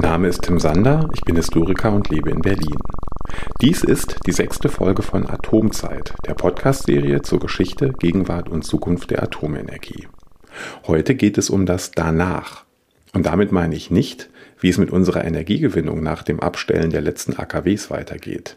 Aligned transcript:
Mein 0.00 0.12
Name 0.12 0.28
ist 0.28 0.42
Tim 0.42 0.60
Sander, 0.60 1.10
ich 1.12 1.22
bin 1.22 1.34
Historiker 1.34 1.92
und 1.92 2.08
lebe 2.08 2.30
in 2.30 2.40
Berlin. 2.40 2.76
Dies 3.60 3.82
ist 3.82 4.20
die 4.26 4.32
sechste 4.32 4.68
Folge 4.68 5.02
von 5.02 5.28
Atomzeit, 5.28 6.14
der 6.24 6.34
Podcast-Serie 6.34 7.22
zur 7.22 7.40
Geschichte, 7.40 7.92
Gegenwart 7.98 8.48
und 8.48 8.62
Zukunft 8.62 9.10
der 9.10 9.24
Atomenergie. 9.24 10.06
Heute 10.86 11.16
geht 11.16 11.36
es 11.36 11.50
um 11.50 11.66
das 11.66 11.90
Danach. 11.90 12.64
Und 13.12 13.26
damit 13.26 13.50
meine 13.50 13.74
ich 13.74 13.90
nicht, 13.90 14.30
wie 14.60 14.68
es 14.68 14.78
mit 14.78 14.92
unserer 14.92 15.24
Energiegewinnung 15.24 16.00
nach 16.00 16.22
dem 16.22 16.38
Abstellen 16.38 16.90
der 16.90 17.00
letzten 17.00 17.36
AKWs 17.36 17.90
weitergeht. 17.90 18.56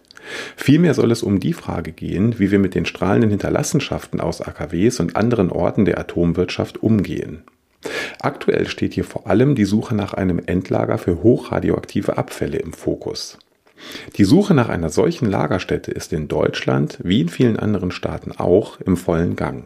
Vielmehr 0.56 0.94
soll 0.94 1.10
es 1.10 1.24
um 1.24 1.40
die 1.40 1.54
Frage 1.54 1.92
gehen, 1.92 2.38
wie 2.38 2.52
wir 2.52 2.60
mit 2.60 2.76
den 2.76 2.86
strahlenden 2.86 3.32
Hinterlassenschaften 3.32 4.22
aus 4.22 4.42
AKWs 4.42 5.00
und 5.00 5.16
anderen 5.16 5.50
Orten 5.50 5.86
der 5.86 5.98
Atomwirtschaft 5.98 6.84
umgehen. 6.84 7.42
Aktuell 8.24 8.68
steht 8.68 8.94
hier 8.94 9.04
vor 9.04 9.26
allem 9.26 9.56
die 9.56 9.66
Suche 9.66 9.96
nach 9.96 10.14
einem 10.14 10.40
Endlager 10.46 11.00
für 11.00 11.24
hochradioaktive 11.24 12.20
Abfälle 12.20 12.60
im 12.60 12.72
Fokus. 12.72 13.40
Die 14.18 14.26
Suche 14.26 14.54
nach 14.54 14.70
einer 14.70 14.90
solchen 14.90 15.26
Lagerstätte 15.26 15.90
ist 15.90 16.14
in 16.14 16.28
Deutschland 16.28 17.00
wie 17.02 17.22
in 17.22 17.30
vielen 17.30 17.58
anderen 17.58 17.90
Staaten 17.90 18.32
auch 18.32 18.80
im 18.80 18.96
vollen 18.96 19.36
Gang. 19.36 19.66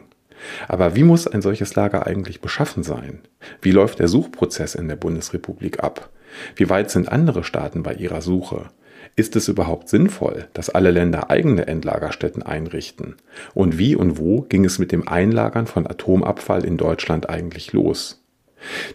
Aber 0.70 0.96
wie 0.96 1.04
muss 1.04 1.28
ein 1.28 1.42
solches 1.42 1.76
Lager 1.76 2.08
eigentlich 2.08 2.40
beschaffen 2.40 2.84
sein? 2.84 3.20
Wie 3.62 3.72
läuft 3.72 4.00
der 4.00 4.08
Suchprozess 4.08 4.74
in 4.74 4.88
der 4.88 4.96
Bundesrepublik 4.96 5.84
ab? 5.84 6.10
Wie 6.56 6.70
weit 6.70 6.90
sind 6.90 7.10
andere 7.10 7.44
Staaten 7.44 7.84
bei 7.84 7.96
ihrer 7.96 8.22
Suche? 8.22 8.70
Ist 9.18 9.36
es 9.36 9.50
überhaupt 9.50 9.90
sinnvoll, 9.90 10.48
dass 10.54 10.70
alle 10.70 10.92
Länder 10.92 11.30
eigene 11.30 11.68
Endlagerstätten 11.68 12.42
einrichten? 12.42 13.16
Und 13.54 13.78
wie 13.78 13.98
und 13.98 14.18
wo 14.18 14.44
ging 14.44 14.64
es 14.64 14.80
mit 14.80 14.94
dem 14.94 15.10
Einlagern 15.10 15.68
von 15.68 15.86
Atomabfall 15.86 16.64
in 16.64 16.78
Deutschland 16.78 17.30
eigentlich 17.30 17.74
los? 17.74 18.25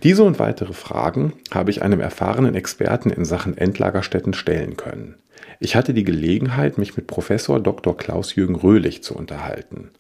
Diese 0.02 0.22
und 0.22 0.38
weitere 0.38 0.72
Fragen 0.72 1.32
habe 1.50 1.70
ich 1.70 1.82
einem 1.82 2.00
erfahrenen 2.00 2.54
Experten 2.54 3.10
in 3.10 3.24
Sachen 3.24 3.56
Endlagerstätten 3.56 4.34
stellen 4.34 4.76
können. 4.76 5.16
Ich 5.58 5.76
hatte 5.76 5.92
die 5.94 6.04
Gelegenheit, 6.04 6.78
mich 6.78 6.96
mit 6.96 7.06
Professor 7.06 7.60
Dr. 7.60 7.96
Klaus-Jürgen 7.96 8.56
Röhlich 8.56 9.02
zu 9.02 9.14
unterhalten. 9.14 9.90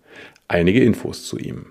Einige 0.48 0.82
Infos 0.82 1.26
zu 1.26 1.38
ihm. 1.38 1.66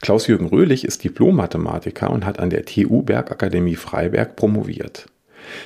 Klaus-Jürgen 0.00 0.46
Röhlich 0.46 0.84
ist 0.84 1.02
Diplom-Mathematiker 1.02 2.10
und 2.10 2.26
hat 2.26 2.38
an 2.38 2.50
der 2.50 2.64
TU 2.64 3.02
Bergakademie 3.02 3.76
Freiberg 3.76 4.36
promoviert. 4.36 5.06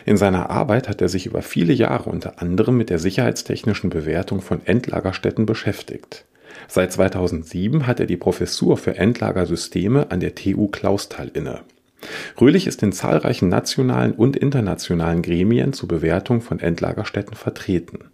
In 0.05 0.17
seiner 0.17 0.51
Arbeit 0.51 0.89
hat 0.89 1.01
er 1.01 1.09
sich 1.09 1.27
über 1.27 1.43
viele 1.43 1.73
Jahre 1.73 2.11
unter 2.11 2.41
anderem 2.41 2.77
mit 2.77 2.91
der 2.91 2.99
sicherheitstechnischen 2.99 3.91
Bewertung 3.91 4.41
von 4.41 4.61
Endlagerstätten 4.65 5.47
beschäftigt. 5.47 6.25
Seit 6.69 6.93
2007 6.93 7.87
hat 7.87 7.99
er 7.99 8.07
die 8.07 8.19
Professur 8.19 8.77
für 8.77 8.97
Endlagersysteme 8.97 10.11
an 10.11 10.21
der 10.21 10.35
TU 10.35 10.69
Clausthal 10.69 11.31
inne. 11.33 11.61
Röhlich 12.41 12.67
ist 12.67 12.83
in 12.83 12.93
zahlreichen 12.93 13.49
nationalen 13.49 14.13
und 14.13 14.37
internationalen 14.37 15.23
Gremien 15.23 15.73
zur 15.73 15.89
Bewertung 15.89 16.43
von 16.43 16.61
Endlagerstätten 16.61 17.35
vertreten. 17.35 18.11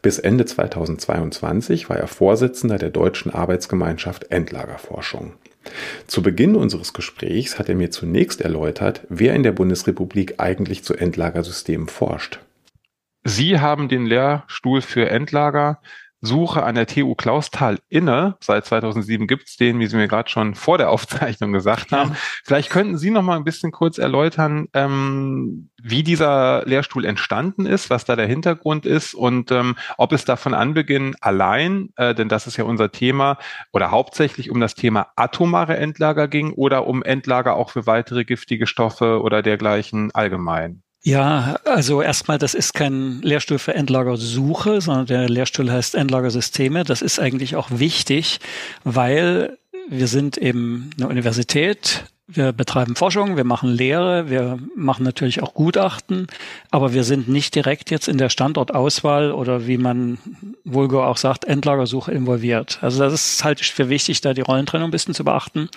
Bis 0.00 0.18
Ende 0.18 0.46
2022 0.46 1.90
war 1.90 1.98
er 1.98 2.06
Vorsitzender 2.06 2.78
der 2.78 2.90
Deutschen 2.90 3.32
Arbeitsgemeinschaft 3.32 4.30
Endlagerforschung. 4.30 5.32
Zu 6.06 6.22
Beginn 6.22 6.54
unseres 6.54 6.92
Gesprächs 6.92 7.58
hat 7.58 7.68
er 7.68 7.74
mir 7.74 7.90
zunächst 7.90 8.40
erläutert, 8.40 9.02
wer 9.08 9.34
in 9.34 9.42
der 9.42 9.52
Bundesrepublik 9.52 10.34
eigentlich 10.38 10.84
zu 10.84 10.94
Endlagersystemen 10.94 11.88
forscht. 11.88 12.38
Sie 13.24 13.58
haben 13.58 13.88
den 13.88 14.06
Lehrstuhl 14.06 14.80
für 14.80 15.10
Endlager 15.10 15.80
Suche 16.26 16.62
an 16.62 16.74
der 16.74 16.86
TU 16.86 17.14
Clausthal 17.14 17.78
inne. 17.88 18.36
Seit 18.40 18.66
2007 18.66 19.26
gibt 19.26 19.48
es 19.48 19.56
den, 19.56 19.78
wie 19.78 19.86
Sie 19.86 19.96
mir 19.96 20.08
gerade 20.08 20.28
schon 20.28 20.54
vor 20.54 20.76
der 20.78 20.90
Aufzeichnung 20.90 21.52
gesagt 21.52 21.92
haben. 21.92 22.10
Ja. 22.10 22.16
Vielleicht 22.44 22.70
könnten 22.70 22.98
Sie 22.98 23.10
noch 23.10 23.22
mal 23.22 23.36
ein 23.36 23.44
bisschen 23.44 23.72
kurz 23.72 23.98
erläutern, 23.98 24.66
ähm, 24.74 25.70
wie 25.82 26.02
dieser 26.02 26.64
Lehrstuhl 26.66 27.04
entstanden 27.04 27.64
ist, 27.64 27.90
was 27.90 28.04
da 28.04 28.16
der 28.16 28.26
Hintergrund 28.26 28.86
ist 28.86 29.14
und 29.14 29.50
ähm, 29.50 29.76
ob 29.96 30.12
es 30.12 30.24
da 30.24 30.36
von 30.36 30.52
Anbeginn 30.52 31.14
allein, 31.20 31.90
äh, 31.96 32.14
denn 32.14 32.28
das 32.28 32.46
ist 32.46 32.56
ja 32.56 32.64
unser 32.64 32.92
Thema, 32.92 33.38
oder 33.72 33.90
hauptsächlich 33.90 34.50
um 34.50 34.60
das 34.60 34.74
Thema 34.74 35.08
atomare 35.16 35.76
Endlager 35.76 36.28
ging 36.28 36.52
oder 36.52 36.86
um 36.86 37.02
Endlager 37.02 37.54
auch 37.56 37.70
für 37.70 37.86
weitere 37.86 38.24
giftige 38.24 38.66
Stoffe 38.66 39.22
oder 39.22 39.42
dergleichen 39.42 40.10
allgemein. 40.14 40.82
Ja, 41.06 41.60
also 41.64 42.02
erstmal, 42.02 42.36
das 42.36 42.52
ist 42.52 42.74
kein 42.74 43.22
Lehrstuhl 43.22 43.60
für 43.60 43.72
Endlagersuche, 43.74 44.80
sondern 44.80 45.06
der 45.06 45.28
Lehrstuhl 45.28 45.70
heißt 45.70 45.94
Endlagersysteme. 45.94 46.82
Das 46.82 47.00
ist 47.00 47.20
eigentlich 47.20 47.54
auch 47.54 47.68
wichtig, 47.70 48.40
weil 48.82 49.56
wir 49.88 50.08
sind 50.08 50.36
eben 50.36 50.90
eine 50.98 51.06
Universität, 51.06 52.06
wir 52.26 52.50
betreiben 52.50 52.96
Forschung, 52.96 53.36
wir 53.36 53.44
machen 53.44 53.70
Lehre, 53.70 54.30
wir 54.30 54.58
machen 54.74 55.04
natürlich 55.04 55.44
auch 55.44 55.54
Gutachten, 55.54 56.26
aber 56.72 56.92
wir 56.92 57.04
sind 57.04 57.28
nicht 57.28 57.54
direkt 57.54 57.92
jetzt 57.92 58.08
in 58.08 58.18
der 58.18 58.28
Standortauswahl 58.28 59.30
oder 59.30 59.68
wie 59.68 59.78
man 59.78 60.18
vulgar 60.64 61.06
auch 61.06 61.18
sagt, 61.18 61.44
Endlagersuche 61.44 62.10
involviert. 62.10 62.80
Also 62.82 62.98
das 62.98 63.12
ist 63.12 63.44
halt 63.44 63.60
für 63.60 63.88
wichtig, 63.88 64.22
da 64.22 64.34
die 64.34 64.40
Rollentrennung 64.40 64.88
ein 64.88 64.90
bisschen 64.90 65.14
zu 65.14 65.22
beachten. 65.22 65.68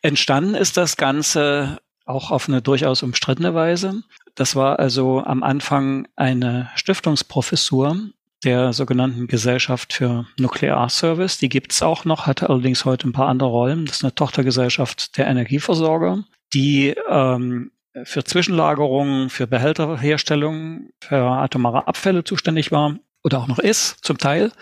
Entstanden 0.00 0.54
ist 0.54 0.78
das 0.78 0.96
Ganze 0.96 1.80
auch 2.06 2.30
auf 2.30 2.48
eine 2.48 2.62
durchaus 2.62 3.02
umstrittene 3.02 3.54
Weise. 3.54 4.02
Das 4.34 4.56
war 4.56 4.78
also 4.78 5.22
am 5.22 5.42
Anfang 5.42 6.08
eine 6.16 6.70
Stiftungsprofessur 6.74 7.96
der 8.44 8.72
sogenannten 8.72 9.26
Gesellschaft 9.26 9.94
für 9.94 10.26
Nuklearservice. 10.38 11.38
Die 11.38 11.48
gibt's 11.48 11.82
auch 11.82 12.04
noch, 12.04 12.26
hatte 12.26 12.50
allerdings 12.50 12.84
heute 12.84 13.08
ein 13.08 13.12
paar 13.12 13.28
andere 13.28 13.48
Rollen. 13.48 13.86
Das 13.86 13.96
ist 13.96 14.04
eine 14.04 14.14
Tochtergesellschaft 14.14 15.16
der 15.16 15.26
Energieversorger, 15.26 16.24
die 16.52 16.94
ähm, 17.08 17.70
für 18.02 18.24
Zwischenlagerungen, 18.24 19.30
für 19.30 19.46
Behälterherstellung, 19.46 20.90
für 21.00 21.16
atomare 21.16 21.86
Abfälle 21.86 22.24
zuständig 22.24 22.72
war 22.72 22.96
oder 23.22 23.38
auch 23.38 23.46
noch 23.46 23.58
ist, 23.58 24.04
zum 24.04 24.18
Teil. 24.18 24.52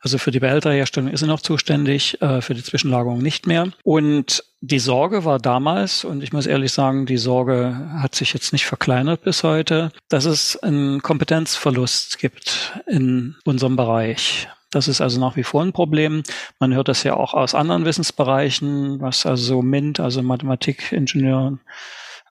Also 0.00 0.18
für 0.18 0.30
die 0.30 0.40
Behälterherstellung 0.40 1.10
ist 1.10 1.20
sie 1.20 1.26
noch 1.26 1.40
zuständig, 1.40 2.20
äh, 2.22 2.40
für 2.40 2.54
die 2.54 2.62
Zwischenlagerung 2.62 3.18
nicht 3.18 3.46
mehr. 3.46 3.68
Und 3.82 4.44
die 4.60 4.78
Sorge 4.78 5.24
war 5.24 5.38
damals, 5.38 6.04
und 6.04 6.22
ich 6.22 6.32
muss 6.32 6.46
ehrlich 6.46 6.72
sagen, 6.72 7.06
die 7.06 7.16
Sorge 7.16 7.90
hat 8.00 8.14
sich 8.14 8.32
jetzt 8.32 8.52
nicht 8.52 8.66
verkleinert 8.66 9.22
bis 9.22 9.42
heute, 9.42 9.92
dass 10.08 10.24
es 10.24 10.56
einen 10.56 11.02
Kompetenzverlust 11.02 12.18
gibt 12.18 12.78
in 12.86 13.36
unserem 13.44 13.76
Bereich. 13.76 14.48
Das 14.70 14.86
ist 14.86 15.00
also 15.00 15.18
nach 15.18 15.36
wie 15.36 15.44
vor 15.44 15.62
ein 15.62 15.72
Problem. 15.72 16.22
Man 16.58 16.74
hört 16.74 16.88
das 16.88 17.02
ja 17.02 17.14
auch 17.14 17.34
aus 17.34 17.54
anderen 17.54 17.84
Wissensbereichen, 17.84 19.00
was 19.00 19.24
also 19.24 19.42
so 19.42 19.62
MINT, 19.62 19.98
also 19.98 20.22
Mathematik, 20.22 20.92
Ingenieur, 20.92 21.58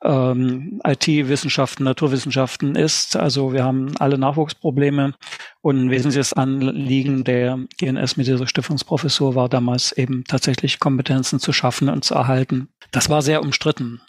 ähm, 0.04 0.82
IT-Wissenschaften, 0.86 1.84
Naturwissenschaften 1.84 2.76
ist. 2.76 3.16
Also 3.16 3.54
wir 3.54 3.64
haben 3.64 3.96
alle 3.98 4.18
Nachwuchsprobleme 4.18 5.14
und 5.62 5.78
ein 5.78 5.90
wesentliches 5.90 6.34
Anliegen 6.34 7.24
der 7.24 7.60
GNS 7.78 8.18
mit 8.18 8.28
dieser 8.28 8.48
Stiftungsprofessur 8.48 9.36
war 9.36 9.50
damals 9.50 9.92
eben 9.92 10.24
tatsächlich 10.24 10.80
Kompetenzen 10.80 11.40
zu 11.40 11.54
schaffen 11.54 11.90
und 11.90 12.04
zu 12.06 12.16
erhalten. 12.16 12.70
Das 12.92 13.10
war 13.10 13.22
sehr 13.22 13.42
umstritten. 13.42 14.02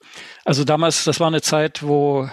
Also 0.45 0.65
damals, 0.65 1.05
das 1.05 1.21
war 1.21 1.29
eine 1.29 1.43
Zeit, 1.43 1.83
wo 1.83 2.29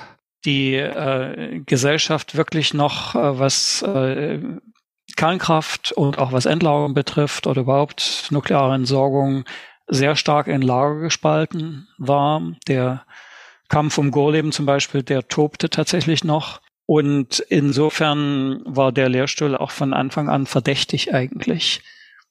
die 0.46 0.76
äh, 0.76 1.62
Gesellschaft 1.66 2.36
wirklich 2.36 2.74
noch 2.74 3.16
äh, 3.16 3.40
was 3.40 3.82
äh, 3.82 4.40
Kernkraft 5.16 5.92
und 5.92 6.18
auch 6.18 6.32
was 6.32 6.46
Endlagerung 6.46 6.94
betrifft 6.94 7.48
oder 7.48 7.62
überhaupt 7.62 8.28
nukleare 8.32 8.76
Entsorgung 8.76 9.46
sehr 9.88 10.16
stark 10.16 10.48
in 10.48 10.62
Lager 10.62 11.00
gespalten 11.00 11.88
war. 11.98 12.42
Der 12.68 13.06
Kampf 13.70 13.98
um 13.98 14.12
Gorleben 14.12 14.52
zum 14.52 14.66
Beispiel, 14.66 15.04
der 15.04 15.28
tobte 15.28 15.70
tatsächlich 15.70 16.24
noch. 16.24 16.62
Und 16.86 17.40
insofern 17.50 18.62
war 18.66 18.92
der 18.92 19.10
Lehrstuhl 19.10 19.56
auch 19.56 19.72
von 19.72 19.94
Anfang 19.94 20.30
an 20.30 20.46
verdächtig 20.46 21.14
eigentlich. 21.14 21.82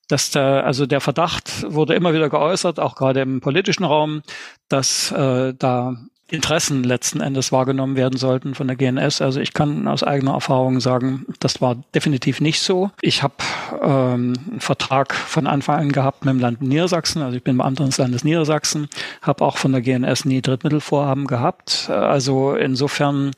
Dass 0.09 0.31
da, 0.31 0.61
also 0.61 0.87
der 0.87 1.01
Verdacht 1.01 1.65
wurde 1.73 1.95
immer 1.95 2.13
wieder 2.13 2.29
geäußert, 2.29 2.79
auch 2.79 2.95
gerade 2.95 3.21
im 3.23 3.41
politischen 3.41 3.85
Raum, 3.85 4.23
dass 4.69 5.11
äh, 5.11 5.55
da 5.59 5.97
Interessen 6.31 6.85
letzten 6.85 7.21
Endes 7.21 7.53
wahrgenommen 7.53 7.97
werden 7.97 8.19
sollten 8.19 8.55
von 8.55 8.67
der 8.67 8.77
GNS. 8.77 9.21
Also 9.21 9.41
ich 9.41 9.53
kann 9.53 9.87
aus 9.87 10.03
eigener 10.03 10.33
Erfahrung 10.33 10.81
sagen, 10.81 11.27
das 11.39 11.61
war 11.61 11.77
definitiv 11.95 12.41
nicht 12.41 12.61
so. 12.61 12.91
Ich 13.03 13.23
habe 13.23 13.35
ähm, 13.83 14.35
einen 14.51 14.61
Vertrag 14.61 15.15
von 15.15 15.47
Anfang 15.47 15.77
an 15.77 15.93
gehabt 15.93 16.25
mit 16.25 16.35
dem 16.35 16.41
Land 16.41 16.63
Niedersachsen. 16.63 17.23
Also 17.23 17.37
ich 17.37 17.45
bin 17.45 17.59
Beamter 17.59 17.85
des 17.85 17.99
Landes 17.99 18.25
Niedersachsen, 18.25 18.89
habe 19.21 19.45
auch 19.45 19.59
von 19.59 19.73
der 19.73 19.83
GNS 19.83 20.25
nie 20.25 20.41
Drittmittelvorhaben 20.41 21.27
gehabt. 21.27 21.91
Also 21.91 22.55
insofern 22.55 23.33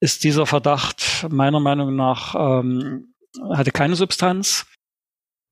ist 0.00 0.24
dieser 0.24 0.46
Verdacht 0.46 1.26
meiner 1.30 1.60
Meinung 1.60 1.96
nach 1.96 2.34
ähm, 2.34 3.14
hatte 3.52 3.70
keine 3.70 3.96
Substanz. 3.96 4.66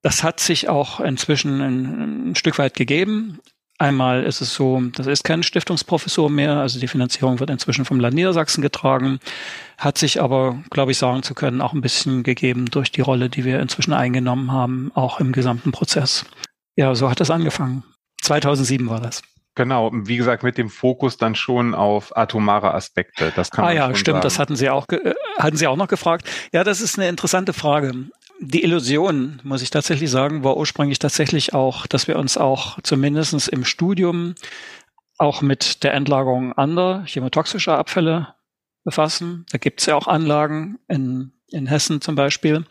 Das 0.01 0.23
hat 0.23 0.39
sich 0.39 0.69
auch 0.69 0.99
inzwischen 0.99 1.61
ein, 1.61 2.29
ein 2.31 2.35
Stück 2.35 2.57
weit 2.57 2.75
gegeben. 2.75 3.39
Einmal 3.79 4.23
ist 4.25 4.41
es 4.41 4.53
so, 4.53 4.81
das 4.93 5.07
ist 5.07 5.23
keine 5.23 5.41
Stiftungsprofessur 5.41 6.29
mehr, 6.29 6.57
also 6.57 6.81
die 6.81 6.89
Finanzierung 6.89 7.39
wird 7.39 7.49
inzwischen 7.49 7.85
vom 7.85 8.01
Land 8.01 8.13
Niedersachsen 8.13 8.61
getragen, 8.61 9.19
hat 9.77 9.97
sich 9.97 10.21
aber, 10.21 10.61
glaube 10.69 10.91
ich, 10.91 10.97
sagen 10.97 11.23
zu 11.23 11.33
können, 11.33 11.61
auch 11.61 11.71
ein 11.71 11.79
bisschen 11.79 12.23
gegeben 12.23 12.65
durch 12.65 12.91
die 12.91 12.99
Rolle, 12.99 13.29
die 13.29 13.45
wir 13.45 13.61
inzwischen 13.61 13.93
eingenommen 13.93 14.51
haben, 14.51 14.91
auch 14.95 15.21
im 15.21 15.31
gesamten 15.31 15.71
Prozess. 15.71 16.25
Ja, 16.75 16.93
so 16.93 17.09
hat 17.09 17.21
es 17.21 17.31
angefangen. 17.31 17.83
2007 18.21 18.89
war 18.89 18.99
das. 18.99 19.21
Genau, 19.55 19.91
wie 19.93 20.17
gesagt, 20.17 20.43
mit 20.43 20.57
dem 20.57 20.69
Fokus 20.69 21.17
dann 21.17 21.35
schon 21.35 21.73
auf 21.73 22.15
atomare 22.15 22.73
Aspekte. 22.73 23.31
Das 23.35 23.49
kann 23.49 23.65
ah 23.65 23.67
man 23.69 23.75
ja, 23.75 23.95
stimmt, 23.95 24.15
sagen. 24.15 24.21
das 24.21 24.39
hatten 24.39 24.55
Sie 24.55 24.69
auch, 24.69 24.87
äh, 24.89 25.13
hatten 25.37 25.57
Sie 25.57 25.67
auch 25.67 25.75
noch 25.75 25.87
gefragt. 25.87 26.29
Ja, 26.53 26.63
das 26.63 26.81
ist 26.81 26.97
eine 26.97 27.09
interessante 27.09 27.53
Frage. 27.53 27.93
Die 28.41 28.63
Illusion, 28.63 29.41
muss 29.43 29.61
ich 29.61 29.69
tatsächlich 29.69 30.09
sagen, 30.09 30.43
war 30.43 30.55
ursprünglich 30.55 30.99
tatsächlich 30.99 31.53
auch, 31.53 31.87
dass 31.87 32.07
wir 32.07 32.17
uns 32.17 32.37
auch 32.37 32.79
zumindestens 32.83 33.49
im 33.49 33.65
Studium 33.65 34.35
auch 35.17 35.41
mit 35.41 35.83
der 35.83 35.93
Endlagerung 35.93 36.53
anderer 36.53 37.03
chemotoxischer 37.05 37.77
Abfälle 37.77 38.33
befassen. 38.85 39.45
Da 39.51 39.57
gibt 39.57 39.81
es 39.81 39.87
ja 39.87 39.95
auch 39.95 40.07
Anlagen 40.07 40.79
in, 40.87 41.33
in 41.49 41.67
Hessen 41.67 41.99
zum 41.99 42.15
Beispiel. 42.15 42.65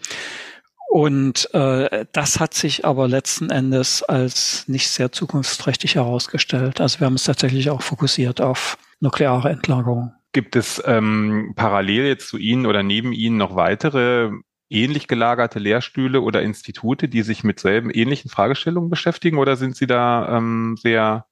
Und 0.90 1.52
äh, 1.52 2.06
das 2.12 2.40
hat 2.40 2.54
sich 2.54 2.86
aber 2.86 3.06
letzten 3.06 3.50
Endes 3.50 4.02
als 4.02 4.66
nicht 4.68 4.88
sehr 4.88 5.12
zukunftsträchtig 5.12 5.96
herausgestellt. 5.96 6.80
Also 6.80 7.00
wir 7.00 7.06
haben 7.06 7.14
es 7.14 7.24
tatsächlich 7.24 7.68
auch 7.68 7.82
fokussiert 7.82 8.40
auf 8.40 8.78
nukleare 9.00 9.50
Endlagerung. 9.50 10.14
Gibt 10.32 10.56
es 10.56 10.82
ähm, 10.86 11.52
parallel 11.56 12.06
jetzt 12.06 12.28
zu 12.28 12.38
Ihnen 12.38 12.64
oder 12.64 12.82
neben 12.82 13.12
Ihnen 13.12 13.36
noch 13.36 13.54
weitere 13.54 14.30
ähnlich 14.70 15.08
gelagerte 15.08 15.58
Lehrstühle 15.58 16.20
oder 16.20 16.42
Institute, 16.42 17.08
die 17.08 17.22
sich 17.22 17.44
mit 17.44 17.60
selben 17.60 17.90
ähnlichen 17.90 18.30
Fragestellungen 18.30 18.90
beschäftigen? 18.90 19.38
Oder 19.38 19.56
sind 19.56 19.76
Sie 19.76 19.86
da 19.86 20.36
ähm, 20.36 20.76
sehr, 20.80 21.26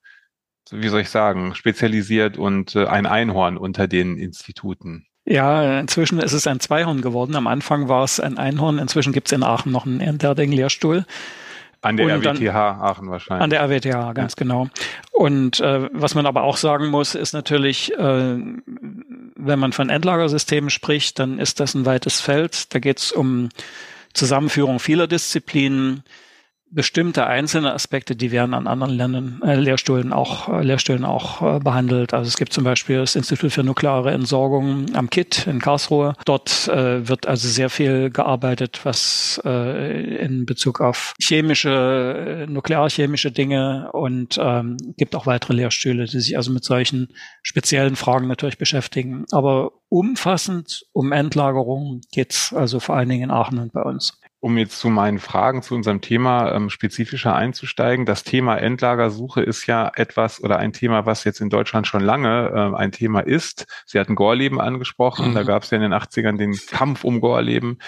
wie 0.70 0.88
soll 0.88 1.00
ich 1.00 1.10
sagen, 1.10 1.54
spezialisiert 1.54 2.38
und 2.38 2.76
äh, 2.76 2.86
ein 2.86 3.06
Einhorn 3.06 3.56
unter 3.56 3.88
den 3.88 4.16
Instituten? 4.16 5.06
Ja, 5.24 5.80
inzwischen 5.80 6.20
ist 6.20 6.32
es 6.32 6.46
ein 6.46 6.60
Zweihorn 6.60 7.00
geworden. 7.00 7.34
Am 7.34 7.48
Anfang 7.48 7.88
war 7.88 8.04
es 8.04 8.20
ein 8.20 8.38
Einhorn. 8.38 8.78
Inzwischen 8.78 9.12
gibt 9.12 9.26
es 9.26 9.32
in 9.32 9.42
Aachen 9.42 9.72
noch 9.72 9.84
einen 9.84 10.00
Erderding-Lehrstuhl. 10.00 11.04
An 11.82 11.96
der 11.96 12.06
Und 12.06 12.26
RWTH 12.26 12.54
Aachen 12.54 13.10
wahrscheinlich. 13.10 13.42
An 13.42 13.50
der 13.50 13.60
RWTH, 13.62 14.14
ganz 14.14 14.36
genau. 14.36 14.68
Und 15.12 15.60
äh, 15.60 15.88
was 15.92 16.14
man 16.14 16.26
aber 16.26 16.42
auch 16.42 16.56
sagen 16.56 16.88
muss, 16.88 17.14
ist 17.14 17.32
natürlich, 17.32 17.92
äh, 17.94 18.38
wenn 19.36 19.58
man 19.58 19.72
von 19.72 19.90
Endlagersystemen 19.90 20.70
spricht, 20.70 21.18
dann 21.18 21.38
ist 21.38 21.60
das 21.60 21.74
ein 21.74 21.86
weites 21.86 22.20
Feld. 22.20 22.74
Da 22.74 22.78
geht 22.78 22.98
es 22.98 23.12
um 23.12 23.50
Zusammenführung 24.14 24.80
vieler 24.80 25.06
Disziplinen. 25.06 26.02
Bestimmte 26.68 27.26
einzelne 27.26 27.72
Aspekte, 27.72 28.16
die 28.16 28.32
werden 28.32 28.52
an 28.52 28.66
anderen 28.66 28.92
Ländern, 28.94 29.40
äh, 29.42 29.54
Lehrstühlen 29.54 30.12
auch, 30.12 30.48
äh, 30.48 30.62
Lehrstühlen 30.62 31.04
auch 31.04 31.40
äh, 31.40 31.60
behandelt. 31.60 32.12
Also 32.12 32.26
es 32.26 32.36
gibt 32.36 32.52
zum 32.52 32.64
Beispiel 32.64 32.98
das 32.98 33.14
Institut 33.14 33.52
für 33.52 33.62
nukleare 33.62 34.10
Entsorgung 34.10 34.86
am 34.94 35.08
KIT 35.08 35.46
in 35.46 35.60
Karlsruhe. 35.60 36.14
Dort 36.24 36.66
äh, 36.66 37.08
wird 37.08 37.26
also 37.28 37.46
sehr 37.48 37.70
viel 37.70 38.10
gearbeitet, 38.10 38.80
was 38.82 39.40
äh, 39.44 40.16
in 40.16 40.44
Bezug 40.44 40.80
auf 40.80 41.14
chemische, 41.22 42.46
äh, 42.48 42.50
nuklearchemische 42.50 43.30
Dinge 43.30 43.90
und 43.92 44.36
ähm, 44.42 44.76
gibt 44.96 45.14
auch 45.14 45.26
weitere 45.26 45.54
Lehrstühle, 45.54 46.06
die 46.06 46.20
sich 46.20 46.36
also 46.36 46.50
mit 46.50 46.64
solchen 46.64 47.08
speziellen 47.42 47.94
Fragen 47.94 48.26
natürlich 48.26 48.58
beschäftigen. 48.58 49.24
Aber 49.30 49.70
umfassend 49.88 50.84
um 50.92 51.12
Endlagerung 51.12 52.00
geht's 52.12 52.52
also 52.52 52.80
vor 52.80 52.96
allen 52.96 53.08
Dingen 53.08 53.24
in 53.24 53.30
Aachen 53.30 53.60
und 53.60 53.72
bei 53.72 53.82
uns. 53.82 54.20
Um 54.40 54.58
jetzt 54.58 54.78
zu 54.78 54.88
meinen 54.88 55.18
Fragen 55.18 55.62
zu 55.62 55.74
unserem 55.74 56.00
Thema 56.00 56.52
ähm, 56.52 56.70
spezifischer 56.70 57.34
einzusteigen, 57.34 58.06
das 58.06 58.22
Thema 58.22 58.56
Endlagersuche 58.56 59.42
ist 59.42 59.66
ja 59.66 59.90
etwas 59.96 60.42
oder 60.42 60.58
ein 60.58 60.72
Thema, 60.72 61.06
was 61.06 61.24
jetzt 61.24 61.40
in 61.40 61.48
Deutschland 61.50 61.86
schon 61.86 62.02
lange 62.02 62.52
ähm, 62.54 62.74
ein 62.74 62.92
Thema 62.92 63.20
ist. 63.20 63.66
Sie 63.86 63.98
hatten 63.98 64.14
Gorleben 64.14 64.60
angesprochen, 64.60 65.30
Mhm. 65.30 65.34
da 65.34 65.42
gab 65.42 65.62
es 65.62 65.70
ja 65.70 65.76
in 65.76 65.82
den 65.82 65.94
80ern 65.94 66.36
den 66.36 66.54
Kampf 66.70 67.02
um 67.04 67.20
Gorleben. 67.20 67.78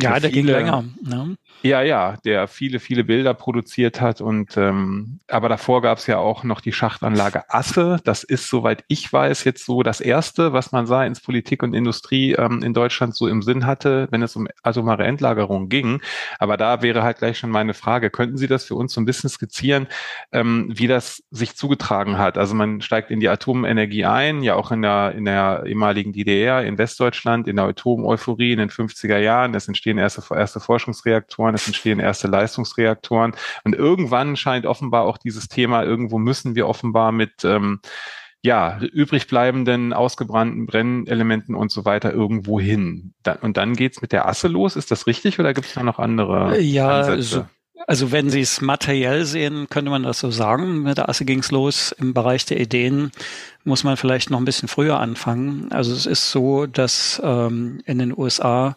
Ja, 0.00 0.18
der 0.20 0.30
ging 0.30 0.44
viele- 0.46 0.58
länger. 0.58 0.84
Ne? 1.02 1.36
Ja, 1.62 1.82
ja, 1.82 2.16
der 2.24 2.46
viele, 2.46 2.78
viele 2.78 3.02
Bilder 3.02 3.34
produziert 3.34 4.00
hat 4.00 4.20
und 4.20 4.56
ähm, 4.56 5.18
aber 5.26 5.48
davor 5.48 5.82
gab 5.82 5.98
es 5.98 6.06
ja 6.06 6.18
auch 6.18 6.44
noch 6.44 6.60
die 6.60 6.72
Schachtanlage 6.72 7.50
Asse. 7.50 7.98
Das 8.04 8.22
ist, 8.22 8.48
soweit 8.48 8.84
ich 8.86 9.12
weiß, 9.12 9.42
jetzt 9.42 9.66
so 9.66 9.82
das 9.82 10.00
erste, 10.00 10.52
was 10.52 10.70
man 10.70 10.86
seitens 10.86 11.20
Politik 11.20 11.64
und 11.64 11.74
Industrie 11.74 12.32
ähm, 12.34 12.62
in 12.62 12.74
Deutschland 12.74 13.16
so 13.16 13.26
im 13.26 13.42
Sinn 13.42 13.66
hatte, 13.66 14.06
wenn 14.12 14.22
es 14.22 14.36
um 14.36 14.46
atomare 14.62 15.04
Endlagerung 15.04 15.68
ging. 15.68 16.00
Aber 16.38 16.56
da 16.56 16.80
wäre 16.82 17.02
halt 17.02 17.18
gleich 17.18 17.38
schon 17.38 17.50
meine 17.50 17.74
Frage: 17.74 18.10
Könnten 18.10 18.36
Sie 18.36 18.46
das 18.46 18.64
für 18.64 18.76
uns 18.76 18.92
so 18.92 19.00
ein 19.00 19.04
bisschen 19.04 19.28
skizzieren, 19.28 19.88
ähm, 20.30 20.70
wie 20.72 20.86
das 20.86 21.24
sich 21.32 21.56
zugetragen 21.56 22.18
hat? 22.18 22.38
Also 22.38 22.54
man 22.54 22.82
steigt 22.82 23.10
in 23.10 23.18
die 23.18 23.28
Atomenergie 23.28 24.04
ein, 24.04 24.44
ja 24.44 24.54
auch 24.54 24.70
in 24.70 24.82
der 24.82 25.12
in 25.16 25.24
der 25.24 25.64
ehemaligen 25.66 26.12
DDR, 26.12 26.64
in 26.64 26.78
Westdeutschland, 26.78 27.48
in 27.48 27.56
der 27.56 27.64
Atomeuphorie 27.64 28.52
in 28.52 28.58
den 28.60 28.70
50er 28.70 29.18
Jahren. 29.18 29.54
Es 29.56 29.66
entstehen 29.66 29.98
erste 29.98 30.22
erste 30.32 30.60
Forschungsreaktoren, 30.60 31.47
es 31.54 31.66
entstehen 31.66 32.00
erste 32.00 32.28
Leistungsreaktoren 32.28 33.32
und 33.64 33.74
irgendwann 33.74 34.36
scheint 34.36 34.66
offenbar 34.66 35.04
auch 35.04 35.18
dieses 35.18 35.48
Thema, 35.48 35.84
irgendwo 35.84 36.18
müssen 36.18 36.54
wir 36.54 36.66
offenbar 36.68 37.12
mit 37.12 37.44
ähm, 37.44 37.80
ja, 38.42 38.78
übrig 38.80 39.26
bleibenden, 39.26 39.92
ausgebrannten 39.92 40.66
Brennelementen 40.66 41.54
und 41.54 41.72
so 41.72 41.84
weiter 41.84 42.12
irgendwo 42.12 42.60
hin. 42.60 43.12
Und 43.42 43.56
dann 43.56 43.74
geht's 43.74 44.00
mit 44.00 44.12
der 44.12 44.28
Asse 44.28 44.48
los. 44.48 44.76
Ist 44.76 44.90
das 44.90 45.06
richtig 45.06 45.40
oder 45.40 45.52
gibt 45.54 45.66
es 45.66 45.74
da 45.74 45.82
noch 45.82 45.98
andere 45.98 46.60
Ja, 46.60 47.00
Ansätze? 47.00 47.22
so, 47.22 47.46
also 47.86 48.12
wenn 48.12 48.30
Sie 48.30 48.40
es 48.40 48.60
materiell 48.60 49.24
sehen, 49.24 49.66
könnte 49.70 49.90
man 49.90 50.04
das 50.04 50.20
so 50.20 50.30
sagen. 50.30 50.82
Mit 50.82 50.98
der 50.98 51.08
Asse 51.08 51.24
ging 51.24 51.40
es 51.40 51.50
los. 51.50 51.92
Im 51.92 52.14
Bereich 52.14 52.44
der 52.46 52.60
Ideen 52.60 53.10
muss 53.64 53.82
man 53.82 53.96
vielleicht 53.96 54.30
noch 54.30 54.38
ein 54.38 54.44
bisschen 54.44 54.68
früher 54.68 55.00
anfangen. 55.00 55.68
Also 55.72 55.92
es 55.92 56.06
ist 56.06 56.30
so, 56.30 56.66
dass 56.66 57.20
ähm, 57.24 57.80
in 57.86 57.98
den 57.98 58.16
USA 58.16 58.76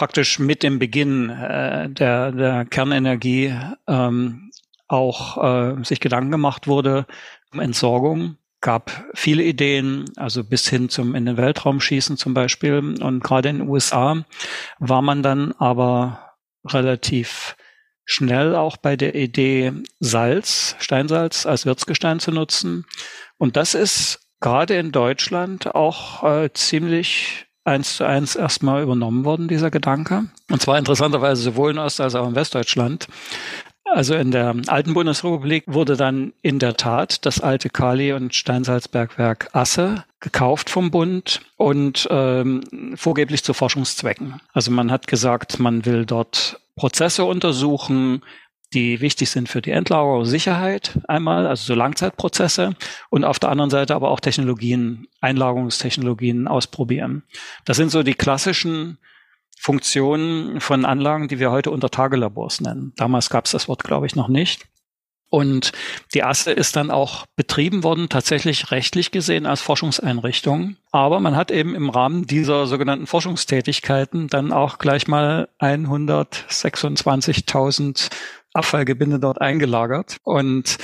praktisch 0.00 0.38
mit 0.38 0.62
dem 0.62 0.78
Beginn 0.78 1.28
äh, 1.28 1.90
der, 1.90 2.32
der 2.32 2.64
Kernenergie 2.64 3.54
ähm, 3.86 4.50
auch 4.88 5.36
äh, 5.44 5.84
sich 5.84 6.00
Gedanken 6.00 6.30
gemacht 6.30 6.66
wurde 6.66 7.04
um 7.52 7.60
Entsorgung. 7.60 8.38
Gab 8.62 9.04
viele 9.12 9.42
Ideen, 9.42 10.06
also 10.16 10.42
bis 10.42 10.66
hin 10.66 10.88
zum 10.88 11.14
in 11.14 11.26
den 11.26 11.36
Weltraum 11.36 11.82
schießen 11.82 12.16
zum 12.16 12.32
Beispiel. 12.32 12.78
Und 12.78 13.22
gerade 13.22 13.50
in 13.50 13.58
den 13.58 13.68
USA 13.68 14.24
war 14.78 15.02
man 15.02 15.22
dann 15.22 15.52
aber 15.58 16.30
relativ 16.64 17.54
schnell 18.06 18.56
auch 18.56 18.78
bei 18.78 18.96
der 18.96 19.14
Idee, 19.14 19.74
Salz, 19.98 20.76
Steinsalz 20.78 21.44
als 21.44 21.66
Wirtsgestein 21.66 22.20
zu 22.20 22.30
nutzen. 22.30 22.86
Und 23.36 23.58
das 23.58 23.74
ist 23.74 24.30
gerade 24.40 24.76
in 24.76 24.92
Deutschland 24.92 25.74
auch 25.74 26.24
äh, 26.24 26.50
ziemlich 26.54 27.49
eins 27.64 27.96
zu 27.96 28.04
eins 28.04 28.36
erstmal 28.36 28.82
übernommen 28.82 29.24
worden, 29.24 29.48
dieser 29.48 29.70
Gedanke. 29.70 30.24
Und 30.50 30.62
zwar 30.62 30.78
interessanterweise 30.78 31.42
sowohl 31.42 31.72
in 31.72 31.78
Ost- 31.78 32.00
als 32.00 32.14
auch 32.14 32.28
in 32.28 32.34
Westdeutschland. 32.34 33.06
Also 33.84 34.14
in 34.14 34.30
der 34.30 34.54
alten 34.68 34.94
Bundesrepublik 34.94 35.64
wurde 35.66 35.96
dann 35.96 36.32
in 36.42 36.60
der 36.60 36.76
Tat 36.76 37.26
das 37.26 37.40
alte 37.40 37.70
Kali- 37.70 38.12
und 38.12 38.34
Steinsalzbergwerk 38.34 39.48
Asse 39.52 40.04
gekauft 40.20 40.70
vom 40.70 40.90
Bund 40.92 41.40
und 41.56 42.06
ähm, 42.10 42.62
vorgeblich 42.94 43.42
zu 43.42 43.52
Forschungszwecken. 43.52 44.40
Also 44.52 44.70
man 44.70 44.92
hat 44.92 45.08
gesagt, 45.08 45.58
man 45.58 45.86
will 45.86 46.06
dort 46.06 46.60
Prozesse 46.76 47.24
untersuchen, 47.24 48.22
die 48.72 49.00
wichtig 49.00 49.30
sind 49.30 49.48
für 49.48 49.62
die 49.62 49.72
Endlagerungssicherheit 49.72 50.98
einmal, 51.08 51.46
also 51.46 51.64
so 51.64 51.74
Langzeitprozesse 51.74 52.76
und 53.10 53.24
auf 53.24 53.38
der 53.38 53.50
anderen 53.50 53.70
Seite 53.70 53.94
aber 53.94 54.10
auch 54.10 54.20
Technologien, 54.20 55.08
Einlagerungstechnologien 55.20 56.48
ausprobieren. 56.48 57.24
Das 57.64 57.76
sind 57.76 57.90
so 57.90 58.02
die 58.02 58.14
klassischen 58.14 58.98
Funktionen 59.58 60.60
von 60.60 60.84
Anlagen, 60.84 61.28
die 61.28 61.38
wir 61.38 61.50
heute 61.50 61.70
unter 61.70 61.90
Tagelabors 61.90 62.60
nennen. 62.60 62.92
Damals 62.96 63.28
gab 63.28 63.44
es 63.44 63.50
das 63.50 63.68
Wort, 63.68 63.84
glaube 63.84 64.06
ich, 64.06 64.16
noch 64.16 64.28
nicht. 64.28 64.66
Und 65.30 65.72
die 66.12 66.24
Asse 66.24 66.50
ist 66.50 66.74
dann 66.74 66.90
auch 66.90 67.24
betrieben 67.36 67.84
worden, 67.84 68.08
tatsächlich 68.08 68.72
rechtlich 68.72 69.12
gesehen 69.12 69.46
als 69.46 69.60
Forschungseinrichtung. 69.60 70.74
Aber 70.90 71.20
man 71.20 71.36
hat 71.36 71.52
eben 71.52 71.76
im 71.76 71.88
Rahmen 71.88 72.26
dieser 72.26 72.66
sogenannten 72.66 73.06
Forschungstätigkeiten 73.06 74.26
dann 74.26 74.50
auch 74.50 74.78
gleich 74.78 75.06
mal 75.06 75.48
126.000 75.60 78.10
Abfallgebinde 78.52 79.18
dort 79.18 79.40
eingelagert. 79.40 80.18
Und 80.22 80.78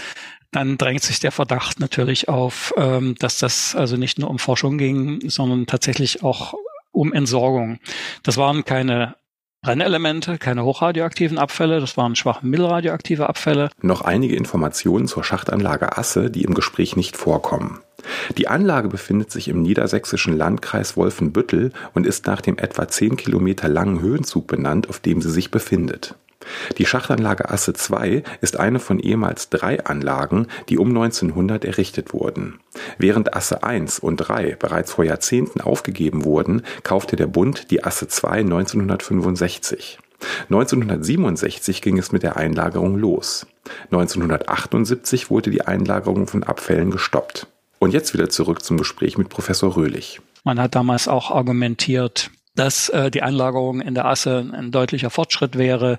dann 0.53 0.79
drängt 0.79 1.03
sich 1.03 1.21
der 1.21 1.33
Verdacht 1.33 1.81
natürlich 1.81 2.29
auf, 2.29 2.73
ähm, 2.77 3.15
dass 3.19 3.39
das 3.39 3.75
also 3.75 3.97
nicht 3.97 4.19
nur 4.19 4.31
um 4.31 4.39
Forschung 4.39 4.79
ging, 4.79 5.29
sondern 5.29 5.67
tatsächlich 5.67 6.23
auch 6.23 6.55
um 6.93 7.13
Entsorgung. 7.13 7.79
Das 8.23 8.37
waren 8.37 8.65
keine 8.65 9.17
Brennelemente, 9.63 10.39
keine 10.39 10.65
hochradioaktiven 10.65 11.39
Abfälle, 11.39 11.81
das 11.81 11.97
waren 11.97 12.15
schwach 12.15 12.41
mittelradioaktive 12.43 13.29
Abfälle. 13.29 13.71
Noch 13.83 14.03
einige 14.03 14.37
Informationen 14.37 15.09
zur 15.09 15.25
Schachtanlage 15.25 15.99
Asse, 15.99 16.31
die 16.31 16.43
im 16.43 16.55
Gespräch 16.55 16.95
nicht 16.95 17.17
vorkommen. 17.17 17.81
Die 18.39 18.47
Anlage 18.47 18.89
befindet 18.89 19.33
sich 19.33 19.49
im 19.49 19.63
niedersächsischen 19.63 20.37
Landkreis 20.37 20.97
Wolfenbüttel 20.97 21.73
und 21.95 22.07
ist 22.07 22.27
nach 22.27 22.41
dem 22.41 22.59
etwa 22.59 22.87
10 22.87 23.17
Kilometer 23.17 23.69
langen 23.69 24.01
Höhenzug 24.01 24.47
benannt, 24.47 24.89
auf 24.89 25.01
dem 25.01 25.21
sie 25.21 25.33
sich 25.33 25.51
befindet. 25.51 26.15
Die 26.79 26.87
Schachtanlage 26.87 27.51
Asse 27.51 27.73
2 27.73 28.23
ist 28.41 28.59
eine 28.59 28.79
von 28.79 28.99
ehemals 28.99 29.51
drei 29.51 29.85
Anlagen, 29.85 30.47
die 30.69 30.79
um 30.79 30.89
1900 30.89 31.65
errichtet 31.65 32.13
wurden. 32.13 32.61
Während 32.99 33.35
Asse 33.35 33.63
1 33.63 33.99
und 33.99 34.17
3 34.17 34.57
bereits 34.57 34.93
vor 34.93 35.05
Jahrzehnten 35.05 35.61
aufgegeben 35.61 36.25
wurden, 36.25 36.63
kaufte 36.83 37.17
der 37.17 37.27
Bund 37.27 37.71
die 37.71 37.85
Asse 37.85 38.09
2 38.09 38.41
1965. 38.41 39.99
1967 40.45 41.83
ging 41.83 41.99
es 41.99 42.13
mit 42.13 42.23
der 42.23 42.37
Einlagerung 42.37 42.97
los. 42.97 43.47
1978 43.91 45.31
wurde 45.31 45.51
die 45.51 45.63
Einlagerung 45.63 46.27
von 46.27 46.43
Abfällen 46.43 46.91
gestoppt. 46.91 47.47
Und 47.79 47.93
jetzt 47.93 48.15
wieder 48.15 48.31
zurück 48.31 48.65
zum 48.65 48.79
Gespräch 48.79 49.19
mit 49.19 49.29
Professor 49.29 49.77
Röhlich. 49.77 50.21
Man 50.45 50.59
hat 50.61 50.75
damals 50.75 51.09
auch 51.09 51.31
argumentiert, 51.31 52.31
dass 52.55 52.89
äh, 52.89 53.11
die 53.11 53.23
Einlagerung 53.23 53.81
in 53.81 53.95
der 53.95 54.07
Asse 54.07 54.51
ein 54.53 54.71
deutlicher 54.71 55.11
Fortschritt 55.11 55.59
wäre 55.59 55.99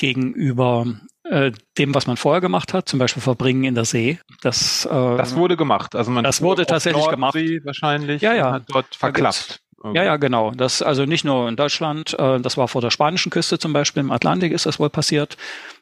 gegenüber 0.00 0.86
äh, 1.24 1.52
dem, 1.78 1.94
was 1.94 2.06
man 2.06 2.16
vorher 2.16 2.40
gemacht 2.40 2.72
hat, 2.72 2.88
zum 2.88 2.98
Beispiel 2.98 3.22
Verbringen 3.22 3.64
in 3.64 3.74
der 3.74 3.84
See. 3.84 4.18
Das, 4.40 4.86
äh, 4.86 4.88
das 4.88 5.36
wurde 5.36 5.56
gemacht. 5.56 5.94
Also 5.94 6.10
man 6.10 6.24
das 6.24 6.40
wurde 6.40 6.64
tatsächlich 6.64 7.04
Nordsee 7.04 7.46
gemacht. 7.46 7.64
Wahrscheinlich. 7.66 8.22
Ja, 8.22 8.34
ja. 8.34 8.60
Dort 8.60 8.94
verklappt. 8.94 9.60
Ja, 9.94 10.04
ja, 10.04 10.16
genau. 10.16 10.50
Das 10.50 10.82
also 10.82 11.06
nicht 11.06 11.24
nur 11.24 11.48
in 11.48 11.56
Deutschland, 11.56 12.18
äh, 12.18 12.40
das 12.40 12.56
war 12.56 12.68
vor 12.68 12.80
der 12.80 12.90
spanischen 12.90 13.30
Küste 13.30 13.58
zum 13.58 13.72
Beispiel, 13.72 14.00
im 14.00 14.10
Atlantik 14.10 14.52
ist 14.52 14.66
das 14.66 14.78
wohl 14.78 14.90
passiert. 14.90 15.36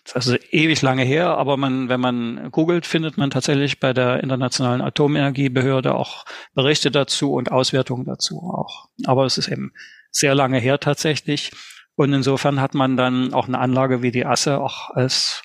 Das 0.05 0.27
ist 0.27 0.33
also 0.33 0.37
ewig 0.51 0.83
lange 0.83 1.03
her, 1.03 1.37
aber 1.37 1.57
man, 1.57 1.89
wenn 1.89 2.01
man 2.01 2.51
googelt, 2.51 2.87
findet 2.87 3.19
man 3.19 3.31
tatsächlich 3.31 3.81
bei 3.81 3.93
der 3.93 4.23
Internationalen 4.23 4.81
Atomenergiebehörde 4.83 5.95
auch 5.95 6.25
Berichte 6.55 6.91
dazu 6.91 7.33
und 7.33 7.51
Auswertungen 7.51 8.05
dazu 8.05 8.39
auch. 8.39 8.89
Aber 9.05 9.25
es 9.25 9.37
ist 9.37 9.49
eben 9.49 9.73
sehr 10.11 10.35
lange 10.35 10.59
her 10.59 10.79
tatsächlich. 10.79 11.51
Und 11.99 12.13
insofern 12.13 12.61
hat 12.61 12.75
man 12.75 12.97
dann 12.97 13.35
auch 13.35 13.49
eine 13.49 13.59
Anlage 13.59 14.03
wie 14.03 14.13
die 14.13 14.25
Asse 14.25 14.61
auch 14.61 14.91
als 14.91 15.43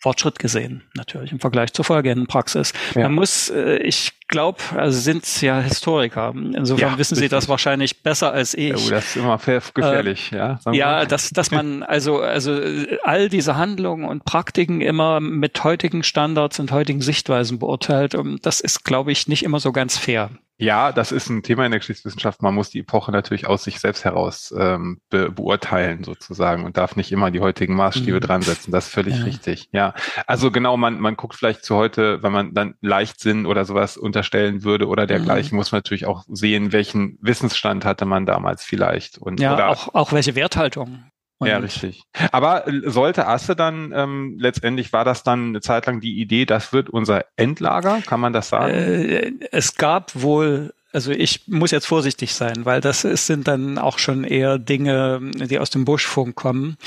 Fortschritt 0.00 0.40
gesehen, 0.40 0.82
natürlich 0.94 1.30
im 1.30 1.38
Vergleich 1.38 1.72
zur 1.72 1.84
vorhergehenden 1.84 2.26
Praxis. 2.26 2.72
Ja. 2.96 3.02
Man 3.02 3.14
muss, 3.14 3.50
äh, 3.50 3.76
ich 3.76 4.12
glaube, 4.26 4.58
also 4.74 4.98
sind 4.98 5.40
ja 5.40 5.60
Historiker. 5.60 6.34
Insofern 6.34 6.92
ja, 6.92 6.98
wissen 6.98 7.14
Sie 7.14 7.28
das 7.28 7.48
wahrscheinlich 7.48 8.02
besser 8.02 8.32
als 8.32 8.54
ich. 8.54 8.74
Oh, 8.74 8.90
das 8.90 9.06
ist 9.06 9.16
immer 9.16 9.38
gefährlich, 9.38 10.32
äh, 10.32 10.36
ja. 10.36 10.58
Ja, 10.72 11.04
dass, 11.04 11.30
dass 11.30 11.52
man 11.52 11.82
also, 11.84 12.18
also 12.18 12.60
all 13.04 13.28
diese 13.28 13.56
Handlungen 13.56 14.06
und 14.06 14.24
Praktiken 14.24 14.80
immer 14.80 15.20
mit 15.20 15.62
heutigen 15.62 16.02
Standards 16.02 16.58
und 16.58 16.72
heutigen 16.72 17.00
Sichtweisen 17.00 17.60
beurteilt. 17.60 18.16
Und 18.16 18.44
das 18.44 18.60
ist, 18.60 18.84
glaube 18.84 19.12
ich, 19.12 19.28
nicht 19.28 19.44
immer 19.44 19.60
so 19.60 19.70
ganz 19.70 19.96
fair. 19.96 20.30
Ja, 20.58 20.92
das 20.92 21.12
ist 21.12 21.28
ein 21.28 21.42
Thema 21.42 21.66
in 21.66 21.70
der 21.70 21.80
Geschichtswissenschaft. 21.80 22.40
Man 22.40 22.54
muss 22.54 22.70
die 22.70 22.80
Epoche 22.80 23.12
natürlich 23.12 23.46
aus 23.46 23.64
sich 23.64 23.78
selbst 23.78 24.04
heraus 24.04 24.54
ähm, 24.56 25.00
be 25.10 25.30
beurteilen 25.30 26.02
sozusagen 26.02 26.64
und 26.64 26.78
darf 26.78 26.96
nicht 26.96 27.12
immer 27.12 27.30
die 27.30 27.40
heutigen 27.40 27.74
Maßstäbe 27.74 28.16
mhm. 28.16 28.20
dran 28.20 28.42
setzen. 28.42 28.72
Das 28.72 28.86
ist 28.86 28.94
völlig 28.94 29.18
ja. 29.18 29.24
richtig. 29.24 29.68
Ja, 29.72 29.94
also 30.26 30.50
genau, 30.50 30.78
man, 30.78 30.98
man 30.98 31.16
guckt 31.16 31.34
vielleicht 31.34 31.64
zu 31.64 31.76
heute, 31.76 32.22
wenn 32.22 32.32
man 32.32 32.54
dann 32.54 32.74
Leichtsinn 32.80 33.44
oder 33.44 33.66
sowas 33.66 33.98
unterstellen 33.98 34.64
würde 34.64 34.88
oder 34.88 35.06
dergleichen, 35.06 35.52
mhm. 35.52 35.58
muss 35.58 35.72
man 35.72 35.80
natürlich 35.80 36.06
auch 36.06 36.24
sehen, 36.28 36.72
welchen 36.72 37.18
Wissensstand 37.20 37.84
hatte 37.84 38.06
man 38.06 38.24
damals 38.24 38.64
vielleicht. 38.64 39.18
Und, 39.18 39.40
ja, 39.40 39.52
oder 39.52 39.68
auch, 39.68 39.94
auch 39.94 40.12
welche 40.12 40.34
Werthaltung. 40.34 41.04
Und 41.38 41.48
ja, 41.48 41.58
richtig. 41.58 42.02
Aber 42.32 42.64
sollte 42.84 43.26
Asse 43.26 43.56
dann, 43.56 43.92
ähm, 43.94 44.36
letztendlich 44.38 44.92
war 44.92 45.04
das 45.04 45.22
dann 45.22 45.48
eine 45.48 45.60
Zeit 45.60 45.86
lang 45.86 46.00
die 46.00 46.18
Idee, 46.18 46.46
das 46.46 46.72
wird 46.72 46.88
unser 46.88 47.26
Endlager, 47.36 48.00
kann 48.06 48.20
man 48.20 48.32
das 48.32 48.48
sagen? 48.48 48.72
Äh, 48.72 49.32
es 49.52 49.74
gab 49.74 50.12
wohl, 50.14 50.72
also 50.92 51.10
ich 51.10 51.46
muss 51.46 51.72
jetzt 51.72 51.86
vorsichtig 51.86 52.32
sein, 52.32 52.64
weil 52.64 52.80
das 52.80 53.04
ist, 53.04 53.26
sind 53.26 53.48
dann 53.48 53.76
auch 53.76 53.98
schon 53.98 54.24
eher 54.24 54.58
Dinge, 54.58 55.20
die 55.34 55.58
aus 55.58 55.68
dem 55.68 55.84
Buschfunk 55.84 56.36
kommen. 56.36 56.78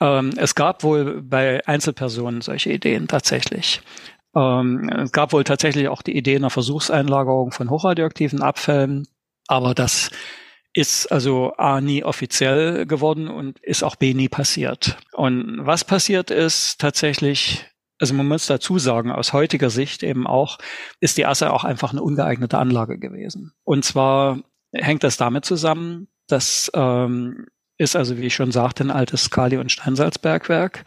Ähm, 0.00 0.30
es 0.36 0.54
gab 0.54 0.82
wohl 0.82 1.20
bei 1.20 1.60
Einzelpersonen 1.66 2.40
solche 2.40 2.72
Ideen 2.72 3.06
tatsächlich. 3.06 3.82
Ähm, 4.34 4.88
es 4.88 5.12
gab 5.12 5.34
wohl 5.34 5.44
tatsächlich 5.44 5.88
auch 5.88 6.00
die 6.00 6.16
Idee 6.16 6.36
einer 6.36 6.48
Versuchseinlagerung 6.48 7.52
von 7.52 7.68
hochradioaktiven 7.68 8.40
Abfällen, 8.40 9.06
aber 9.46 9.74
das 9.74 10.10
ist 10.72 11.10
also 11.10 11.52
A 11.56 11.80
nie 11.80 12.04
offiziell 12.04 12.86
geworden 12.86 13.28
und 13.28 13.58
ist 13.60 13.82
auch 13.82 13.96
B 13.96 14.14
nie 14.14 14.28
passiert. 14.28 14.98
Und 15.12 15.58
was 15.66 15.84
passiert 15.84 16.30
ist 16.30 16.80
tatsächlich, 16.80 17.66
also 17.98 18.14
man 18.14 18.28
muss 18.28 18.46
dazu 18.46 18.78
sagen, 18.78 19.10
aus 19.10 19.32
heutiger 19.32 19.70
Sicht 19.70 20.02
eben 20.02 20.26
auch, 20.26 20.58
ist 21.00 21.18
die 21.18 21.26
Asse 21.26 21.52
auch 21.52 21.64
einfach 21.64 21.92
eine 21.92 22.02
ungeeignete 22.02 22.58
Anlage 22.58 22.98
gewesen. 22.98 23.52
Und 23.64 23.84
zwar 23.84 24.40
hängt 24.72 25.02
das 25.02 25.16
damit 25.16 25.44
zusammen, 25.44 26.08
dass 26.28 26.70
ähm, 26.74 27.46
ist 27.80 27.96
also, 27.96 28.18
wie 28.18 28.26
ich 28.26 28.34
schon 28.34 28.52
sagte, 28.52 28.84
ein 28.84 28.90
altes 28.90 29.30
Kali- 29.30 29.56
und 29.56 29.72
Steinsalzbergwerk. 29.72 30.84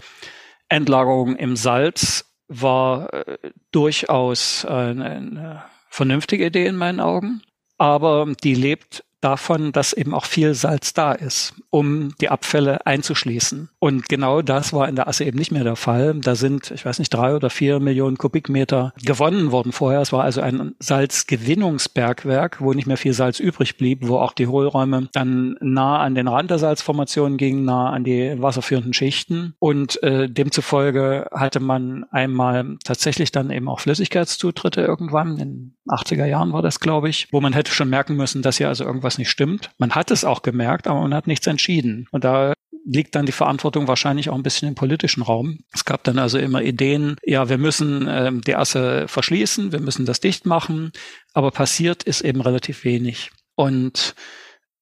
Endlagerung 0.69 1.35
im 1.35 1.55
Salz 1.55 2.31
war 2.47 3.11
äh, 3.13 3.37
durchaus 3.71 4.63
äh, 4.63 4.67
eine 4.67 5.63
vernünftige 5.89 6.45
Idee 6.45 6.67
in 6.67 6.75
meinen 6.75 6.99
Augen, 6.99 7.41
aber 7.79 8.31
die 8.43 8.53
lebt 8.53 9.03
davon, 9.23 9.71
dass 9.71 9.93
eben 9.93 10.13
auch 10.13 10.25
viel 10.25 10.53
Salz 10.53 10.93
da 10.93 11.13
ist, 11.13 11.53
um 11.69 12.13
die 12.19 12.29
Abfälle 12.29 12.85
einzuschließen. 12.85 13.69
Und 13.79 14.09
genau 14.09 14.41
das 14.41 14.73
war 14.73 14.87
in 14.89 14.95
der 14.95 15.07
Asse 15.07 15.23
eben 15.23 15.37
nicht 15.37 15.51
mehr 15.51 15.63
der 15.63 15.75
Fall. 15.75 16.15
Da 16.15 16.35
sind, 16.35 16.71
ich 16.71 16.85
weiß 16.85 16.99
nicht, 16.99 17.13
drei 17.13 17.35
oder 17.35 17.49
vier 17.49 17.79
Millionen 17.79 18.17
Kubikmeter 18.17 18.93
gewonnen 19.03 19.51
worden 19.51 19.71
vorher. 19.71 20.01
Es 20.01 20.11
war 20.11 20.23
also 20.23 20.41
ein 20.41 20.75
Salzgewinnungsbergwerk, 20.79 22.61
wo 22.61 22.73
nicht 22.73 22.87
mehr 22.87 22.97
viel 22.97 23.13
Salz 23.13 23.39
übrig 23.39 23.77
blieb, 23.77 24.07
wo 24.07 24.17
auch 24.17 24.33
die 24.33 24.47
Hohlräume 24.47 25.09
dann 25.13 25.55
nah 25.61 25.99
an 25.99 26.15
den 26.15 26.27
Rand 26.27 26.51
der 26.51 26.59
Salzformation 26.59 27.37
gingen, 27.37 27.65
nah 27.65 27.91
an 27.91 28.03
die 28.03 28.41
wasserführenden 28.41 28.93
Schichten. 28.93 29.53
Und 29.59 30.01
äh, 30.03 30.29
demzufolge 30.29 31.27
hatte 31.31 31.59
man 31.59 32.05
einmal 32.11 32.77
tatsächlich 32.83 33.31
dann 33.31 33.51
eben 33.51 33.69
auch 33.69 33.79
Flüssigkeitszutritte 33.79 34.81
irgendwann. 34.81 35.37
In 35.37 35.73
80er 35.87 36.25
Jahren 36.25 36.53
war 36.53 36.61
das, 36.61 36.79
glaube 36.79 37.09
ich, 37.09 37.27
wo 37.31 37.41
man 37.41 37.53
hätte 37.53 37.71
schon 37.71 37.89
merken 37.89 38.15
müssen, 38.15 38.41
dass 38.41 38.57
hier 38.57 38.67
also 38.67 38.83
irgendwas 38.83 39.12
was 39.13 39.17
nicht 39.19 39.29
stimmt. 39.29 39.69
Man 39.77 39.93
hat 39.93 40.11
es 40.11 40.25
auch 40.25 40.41
gemerkt, 40.41 40.87
aber 40.87 41.01
man 41.01 41.13
hat 41.13 41.27
nichts 41.27 41.45
entschieden. 41.45 42.07
Und 42.11 42.23
da 42.23 42.53
liegt 42.85 43.15
dann 43.15 43.25
die 43.25 43.31
Verantwortung 43.31 43.87
wahrscheinlich 43.87 44.29
auch 44.29 44.35
ein 44.35 44.43
bisschen 44.43 44.67
im 44.67 44.75
politischen 44.75 45.21
Raum. 45.23 45.59
Es 45.71 45.85
gab 45.85 46.03
dann 46.03 46.17
also 46.19 46.37
immer 46.37 46.61
Ideen, 46.61 47.15
ja, 47.23 47.47
wir 47.47 47.57
müssen 47.57 48.07
ähm, 48.09 48.41
die 48.41 48.55
Asse 48.55 49.07
verschließen, 49.07 49.71
wir 49.71 49.79
müssen 49.79 50.05
das 50.05 50.19
dicht 50.19 50.45
machen, 50.45 50.91
aber 51.33 51.51
passiert 51.51 52.03
ist 52.03 52.21
eben 52.21 52.41
relativ 52.41 52.83
wenig. 52.83 53.31
Und 53.55 54.15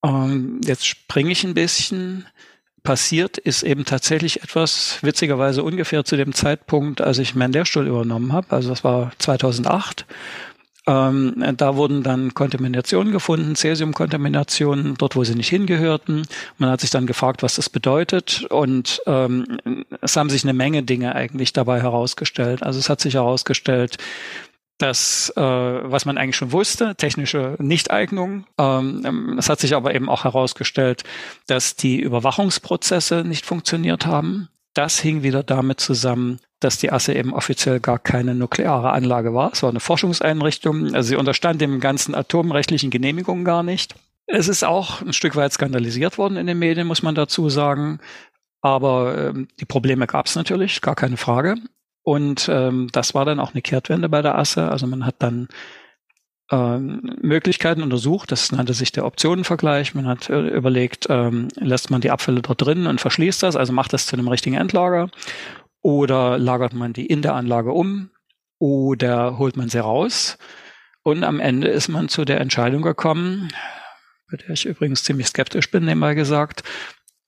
ähm, 0.03 0.61
jetzt 0.63 0.87
springe 0.87 1.31
ich 1.31 1.43
ein 1.43 1.53
bisschen. 1.53 2.25
Passiert 2.83 3.37
ist 3.37 3.61
eben 3.61 3.85
tatsächlich 3.85 4.41
etwas, 4.41 4.97
witzigerweise 5.03 5.61
ungefähr 5.61 6.03
zu 6.03 6.15
dem 6.17 6.33
Zeitpunkt, 6.33 7.01
als 7.01 7.19
ich 7.19 7.35
meinen 7.35 7.53
Lehrstuhl 7.53 7.85
übernommen 7.85 8.33
habe. 8.33 8.55
Also 8.55 8.69
das 8.69 8.83
war 8.83 9.11
2008. 9.19 10.07
Ähm, 10.87 11.35
da 11.57 11.75
wurden 11.75 12.01
dann 12.01 12.33
Kontaminationen 12.33 13.11
gefunden, 13.11 13.55
Cäsiumkontaminationen, 13.55 14.95
dort, 14.97 15.15
wo 15.15 15.23
sie 15.23 15.35
nicht 15.35 15.49
hingehörten. 15.49 16.23
Man 16.57 16.69
hat 16.69 16.81
sich 16.81 16.89
dann 16.89 17.05
gefragt, 17.05 17.43
was 17.43 17.55
das 17.55 17.69
bedeutet. 17.69 18.45
Und 18.49 19.01
ähm, 19.05 19.59
es 20.01 20.17
haben 20.17 20.29
sich 20.29 20.43
eine 20.43 20.53
Menge 20.53 20.83
Dinge 20.83 21.13
eigentlich 21.15 21.53
dabei 21.53 21.81
herausgestellt. 21.81 22.63
Also 22.63 22.79
es 22.79 22.89
hat 22.89 22.99
sich 22.99 23.13
herausgestellt, 23.13 23.97
dass, 24.79 25.31
äh, 25.35 25.41
was 25.41 26.05
man 26.05 26.17
eigentlich 26.17 26.35
schon 26.35 26.51
wusste, 26.51 26.95
technische 26.95 27.55
Nichteignung. 27.59 28.45
Ähm, 28.57 29.37
es 29.37 29.49
hat 29.49 29.59
sich 29.59 29.75
aber 29.75 29.93
eben 29.93 30.09
auch 30.09 30.23
herausgestellt, 30.23 31.03
dass 31.45 31.75
die 31.75 31.99
Überwachungsprozesse 31.99 33.23
nicht 33.23 33.45
funktioniert 33.45 34.07
haben. 34.07 34.49
Das 34.73 34.99
hing 34.99 35.21
wieder 35.21 35.43
damit 35.43 35.79
zusammen, 35.79 36.39
dass 36.63 36.77
die 36.77 36.91
Asse 36.91 37.13
eben 37.13 37.33
offiziell 37.33 37.79
gar 37.79 37.99
keine 37.99 38.35
nukleare 38.35 38.91
Anlage 38.91 39.33
war. 39.33 39.51
Es 39.51 39.63
war 39.63 39.69
eine 39.69 39.79
Forschungseinrichtung. 39.79 40.93
Also 40.93 41.09
sie 41.09 41.15
unterstand 41.15 41.59
dem 41.59 41.79
ganzen 41.79 42.15
atomrechtlichen 42.15 42.89
Genehmigungen 42.89 43.43
gar 43.43 43.63
nicht. 43.63 43.95
Es 44.27 44.47
ist 44.47 44.63
auch 44.63 45.01
ein 45.01 45.13
Stück 45.13 45.35
weit 45.35 45.51
skandalisiert 45.51 46.17
worden 46.17 46.37
in 46.37 46.47
den 46.47 46.59
Medien, 46.59 46.87
muss 46.87 47.03
man 47.03 47.15
dazu 47.15 47.49
sagen. 47.49 47.99
Aber 48.61 49.17
ähm, 49.17 49.47
die 49.59 49.65
Probleme 49.65 50.07
gab 50.07 50.27
es 50.27 50.35
natürlich, 50.35 50.81
gar 50.81 50.95
keine 50.95 51.17
Frage. 51.17 51.55
Und 52.03 52.47
ähm, 52.51 52.87
das 52.91 53.13
war 53.13 53.25
dann 53.25 53.39
auch 53.39 53.53
eine 53.53 53.61
Kehrtwende 53.61 54.07
bei 54.07 54.21
der 54.21 54.37
Asse. 54.37 54.69
Also 54.69 54.87
man 54.87 55.05
hat 55.05 55.15
dann 55.19 55.47
ähm, 56.51 57.17
Möglichkeiten 57.21 57.81
untersucht. 57.81 58.31
Das 58.31 58.51
nannte 58.51 58.73
sich 58.73 58.91
der 58.91 59.05
Optionenvergleich. 59.05 59.95
Man 59.95 60.07
hat 60.07 60.29
äh, 60.29 60.49
überlegt, 60.49 61.07
ähm, 61.09 61.47
lässt 61.55 61.89
man 61.89 62.01
die 62.01 62.11
Abfälle 62.11 62.41
dort 62.41 62.61
drin 62.63 62.87
und 62.87 63.01
verschließt 63.01 63.41
das, 63.43 63.55
also 63.55 63.73
macht 63.73 63.93
das 63.93 64.05
zu 64.05 64.15
einem 64.15 64.27
richtigen 64.27 64.55
Endlager. 64.55 65.09
Oder 65.81 66.37
lagert 66.37 66.73
man 66.73 66.93
die 66.93 67.05
in 67.05 67.21
der 67.21 67.33
Anlage 67.33 67.71
um 67.71 68.11
oder 68.59 69.37
holt 69.37 69.57
man 69.57 69.69
sie 69.69 69.79
raus? 69.79 70.37
Und 71.03 71.23
am 71.23 71.39
Ende 71.39 71.67
ist 71.67 71.87
man 71.87 72.09
zu 72.09 72.25
der 72.25 72.39
Entscheidung 72.39 72.83
gekommen, 72.83 73.51
bei 74.29 74.37
der 74.37 74.51
ich 74.51 74.65
übrigens 74.65 75.03
ziemlich 75.03 75.27
skeptisch 75.27 75.71
bin, 75.71 75.85
nebenbei 75.85 76.13
gesagt, 76.13 76.63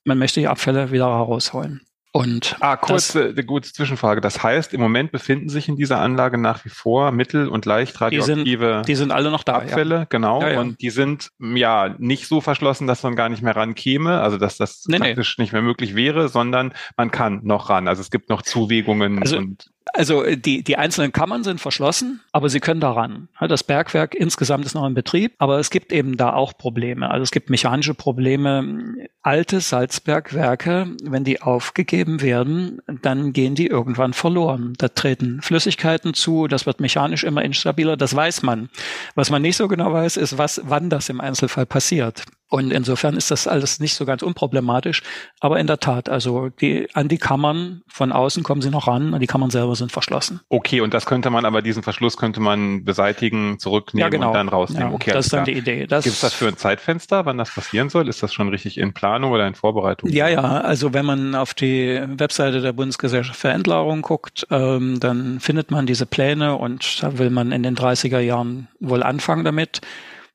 man 0.06 0.20
möchte 0.20 0.40
die 0.40 0.48
Abfälle 0.48 0.92
wieder 0.92 1.08
herausholen. 1.08 1.82
Und 2.16 2.58
ah, 2.60 2.78
kurze, 2.78 3.34
das, 3.34 3.46
gute 3.48 3.74
Zwischenfrage. 3.74 4.22
Das 4.22 4.44
heißt, 4.44 4.72
im 4.76 4.80
Moment 4.80 5.12
befinden 5.12 5.50
sich 5.50 5.68
in 5.68 5.76
dieser 5.76 6.00
Anlage 6.00 6.38
nach 6.38 6.64
wie 6.64 6.70
vor 6.70 7.12
mittel- 7.12 7.48
und 7.48 7.66
leicht 7.66 8.00
radioaktive 8.00 8.44
die 8.44 8.56
sind, 8.76 8.88
die 8.88 8.96
sind 8.96 9.12
alle 9.12 9.32
noch 9.32 9.44
da, 9.44 9.56
Abfälle, 9.56 9.96
ja. 9.96 10.06
genau. 10.08 10.40
Ja, 10.44 10.52
ja. 10.52 10.62
Und 10.62 10.80
die 10.80 10.92
sind 10.92 11.30
ja 11.40 11.96
nicht 11.98 12.28
so 12.28 12.40
verschlossen, 12.40 12.86
dass 12.86 13.02
man 13.02 13.16
gar 13.16 13.30
nicht 13.30 13.42
mehr 13.42 13.56
rankäme, 13.56 14.22
also 14.22 14.38
dass 14.38 14.58
das 14.58 14.84
nee, 14.88 15.00
praktisch 15.00 15.40
nee. 15.40 15.46
nicht 15.46 15.54
mehr 15.54 15.64
möglich 15.64 15.96
wäre, 15.96 16.30
sondern 16.30 16.76
man 16.98 17.10
kann 17.10 17.40
noch 17.42 17.72
ran. 17.72 17.88
Also 17.88 18.02
es 18.02 18.12
gibt 18.12 18.30
noch 18.30 18.44
Zuwägungen. 18.44 19.18
Also 19.18 19.38
und 19.38 19.73
Also 19.92 20.24
äh, 20.24 20.38
die, 20.38 20.64
die 20.64 20.78
einzelnen 20.78 21.12
Kammern 21.12 21.44
sind 21.44 21.60
verschlossen, 21.60 22.22
aber 22.32 22.50
sie 22.50 22.60
können 22.60 22.80
daran. 22.80 23.28
Das 23.40 23.64
Bergwerk 23.64 24.16
insgesamt 24.16 24.66
ist 24.66 24.76
noch 24.76 24.86
in 24.86 24.94
Betrieb, 24.94 25.34
aber 25.38 25.60
es 25.60 25.70
gibt 25.70 25.92
eben 25.92 26.18
da 26.18 26.34
auch 26.34 26.58
Probleme. 26.58 27.10
Also 27.10 27.24
es 27.24 27.32
gibt 27.32 27.50
mechanische 27.50 27.94
Probleme. 27.94 28.96
Alte 29.22 29.62
Salzbergwerke, 29.62 30.96
wenn 31.04 31.24
die 31.24 31.42
aufgegeben 31.42 32.22
werden, 32.22 32.82
dann 33.02 33.34
gehen 33.34 33.56
die 33.56 33.68
irgendwann 33.68 34.14
verloren. 34.14 34.74
Da 34.78 34.90
treten 34.90 35.42
Flüssigkeiten 35.42 36.14
zu, 36.14 36.48
das 36.48 36.66
wird 36.66 36.80
mechanisch 36.80 37.24
immer 37.24 37.44
instabiler, 37.44 37.98
das 37.98 38.16
weiß 38.16 38.44
man. 38.44 38.70
Was 39.16 39.30
man 39.30 39.42
nicht 39.42 39.58
so 39.58 39.68
genau 39.68 39.94
weiß, 39.94 40.18
ist, 40.18 40.38
was, 40.38 40.62
wann 40.66 40.90
das 40.90 41.10
im 41.10 41.22
Einzelfall 41.22 41.66
passiert. 41.66 42.24
Und 42.54 42.72
insofern 42.72 43.18
ist 43.18 43.32
das 43.32 43.48
alles 43.48 43.80
nicht 43.80 43.96
so 43.96 44.06
ganz 44.06 44.22
unproblematisch. 44.22 45.02
Aber 45.40 45.60
in 45.60 45.66
der 45.66 45.80
Tat, 45.80 46.08
also 46.08 46.50
die, 46.50 46.88
an 46.94 47.08
die 47.08 47.18
Kammern 47.18 47.82
von 47.88 48.12
außen 48.12 48.44
kommen 48.44 48.62
sie 48.62 48.70
noch 48.70 48.86
ran 48.86 49.16
und 49.16 49.22
die 49.22 49.26
Kammern 49.26 49.50
selber 49.50 49.76
sind 49.76 49.92
verschlossen. 49.92 50.40
Okay, 50.50 50.80
und 50.80 50.94
das 50.94 51.08
könnte 51.08 51.32
man 51.32 51.46
aber, 51.46 51.64
diesen 51.64 51.82
Verschluss 51.82 52.16
könnte 52.16 52.42
man 52.42 52.86
beseitigen, 52.86 53.58
zurücknehmen 53.58 54.06
ja, 54.06 54.10
genau. 54.10 54.28
und 54.28 54.34
dann 54.36 54.50
rausnehmen. 54.50 54.90
Ja, 54.90 54.94
okay, 54.94 55.14
das 55.14 55.26
ist 55.26 55.34
dann 55.34 55.46
klar. 55.46 55.56
die 55.56 55.60
Idee. 55.60 55.80
Gibt 55.88 56.06
es 56.06 56.22
das 56.22 56.36
für 56.36 56.48
ein 56.48 56.56
Zeitfenster, 56.56 57.26
wann 57.26 57.40
das 57.40 57.50
passieren 57.50 57.90
soll? 57.90 58.08
Ist 58.08 58.22
das 58.22 58.32
schon 58.32 58.50
richtig 58.50 58.78
in 58.78 58.94
Planung 58.94 59.32
oder 59.32 59.48
in 59.48 59.56
Vorbereitung? 59.56 60.12
Ja, 60.12 60.28
ja, 60.28 60.44
also 60.44 60.94
wenn 60.94 61.08
man 61.08 61.34
auf 61.34 61.56
die 61.56 62.00
Webseite 62.06 62.62
der 62.62 62.74
Bundesgesellschaft 62.74 63.40
für 63.40 63.50
Entlagerung 63.50 64.04
guckt, 64.04 64.46
ähm, 64.52 65.00
dann 65.00 65.40
findet 65.40 65.72
man 65.72 65.88
diese 65.88 66.06
Pläne 66.06 66.56
und 66.56 67.02
da 67.02 67.18
will 67.18 67.32
man 67.32 67.52
in 67.52 67.64
den 67.64 67.76
30er 67.76 68.20
Jahren 68.20 68.68
wohl 68.80 69.02
anfangen 69.02 69.44
damit. 69.44 69.82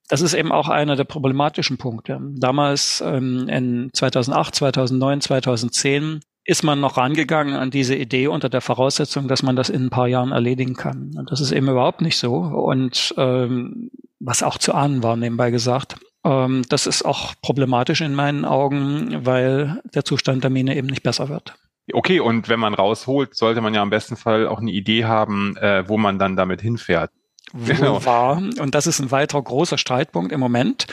Das 0.09 0.23
ist 0.23 0.35
eben 0.35 0.53
auch 0.53 0.69
einer 0.69 0.97
der 0.97 1.05
problematischen 1.05 1.77
Punkte. 1.77 2.19
Damals 2.37 3.03
ähm, 3.07 3.47
in 3.49 3.91
2008, 3.93 4.55
2009, 4.55 5.21
2010 5.21 6.21
ist 6.45 6.63
man 6.63 6.81
noch 6.81 6.97
rangegangen 6.97 7.55
an 7.55 7.71
diese 7.71 7.95
Idee 7.95 8.27
unter 8.29 8.49
der 8.49 8.63
Voraussetzung, 8.63 9.29
dass 9.29 9.43
man 9.43 9.55
das 9.55 9.69
in 9.69 9.85
ein 9.85 9.91
paar 9.91 10.09
Jahren 10.09 10.33
erledigen 10.33 10.75
kann. 10.75 11.15
Und 11.15 11.31
das 11.31 11.43
ist 11.43 11.53
eben 11.53 11.69
überhaupt 11.69 12.01
nicht 12.01 12.17
so. 12.17 12.37
Und 12.37 13.15
ähm, 13.19 13.91
was 14.19 14.43
auch 14.43 14.57
zu 14.57 14.75
ahnen 14.75 15.03
war, 15.03 15.17
nebenbei 15.17 15.51
gesagt. 15.51 15.97
Ähm, 16.25 16.63
das 16.71 16.87
ist 16.87 17.05
auch 17.05 17.35
problematisch 17.43 18.01
in 18.01 18.15
meinen 18.15 18.47
Augen, 18.47 19.27
weil 19.27 19.83
der 19.95 20.07
Zustand 20.07 20.43
der 20.43 20.51
Mine 20.51 20.75
eben 20.75 20.89
nicht 20.89 21.03
besser 21.03 21.29
wird. 21.29 21.55
Okay, 21.93 22.21
und 22.21 22.49
wenn 22.49 22.61
man 22.61 22.73
rausholt, 22.73 23.35
sollte 23.35 23.61
man 23.61 23.75
ja 23.75 23.83
am 23.83 23.91
besten 23.91 24.17
Fall 24.17 24.47
auch 24.47 24.61
eine 24.61 24.71
Idee 24.71 25.05
haben, 25.05 25.55
äh, 25.59 25.87
wo 25.87 25.99
man 25.99 26.19
dann 26.19 26.37
damit 26.37 26.63
hinfährt 26.63 27.11
genau. 27.53 28.05
war. 28.05 28.37
Und 28.37 28.75
das 28.75 28.87
ist 28.87 28.99
ein 29.01 29.11
weiterer 29.11 29.43
großer 29.43 29.79
Streitpunkt 29.79 30.33
im 30.33 30.41
Moment. 30.41 30.87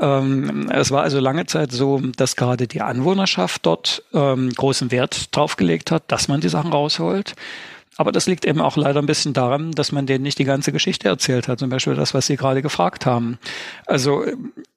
Ähm, 0.00 0.70
es 0.70 0.90
war 0.90 1.02
also 1.02 1.20
lange 1.20 1.46
Zeit 1.46 1.72
so, 1.72 2.00
dass 2.16 2.36
gerade 2.36 2.66
die 2.66 2.80
Anwohnerschaft 2.80 3.66
dort 3.66 4.02
ähm, 4.12 4.50
großen 4.50 4.90
Wert 4.90 5.34
drauf 5.36 5.56
gelegt 5.56 5.90
hat, 5.90 6.04
dass 6.08 6.28
man 6.28 6.40
die 6.40 6.48
Sachen 6.48 6.72
rausholt. 6.72 7.34
Aber 7.98 8.10
das 8.10 8.26
liegt 8.26 8.46
eben 8.46 8.60
auch 8.60 8.76
leider 8.76 9.02
ein 9.02 9.06
bisschen 9.06 9.34
daran, 9.34 9.72
dass 9.72 9.92
man 9.92 10.06
denen 10.06 10.22
nicht 10.22 10.38
die 10.38 10.44
ganze 10.44 10.72
Geschichte 10.72 11.08
erzählt 11.08 11.46
hat. 11.46 11.58
Zum 11.58 11.68
Beispiel 11.68 11.94
das, 11.94 12.14
was 12.14 12.26
Sie 12.26 12.36
gerade 12.36 12.62
gefragt 12.62 13.04
haben. 13.04 13.38
Also 13.86 14.24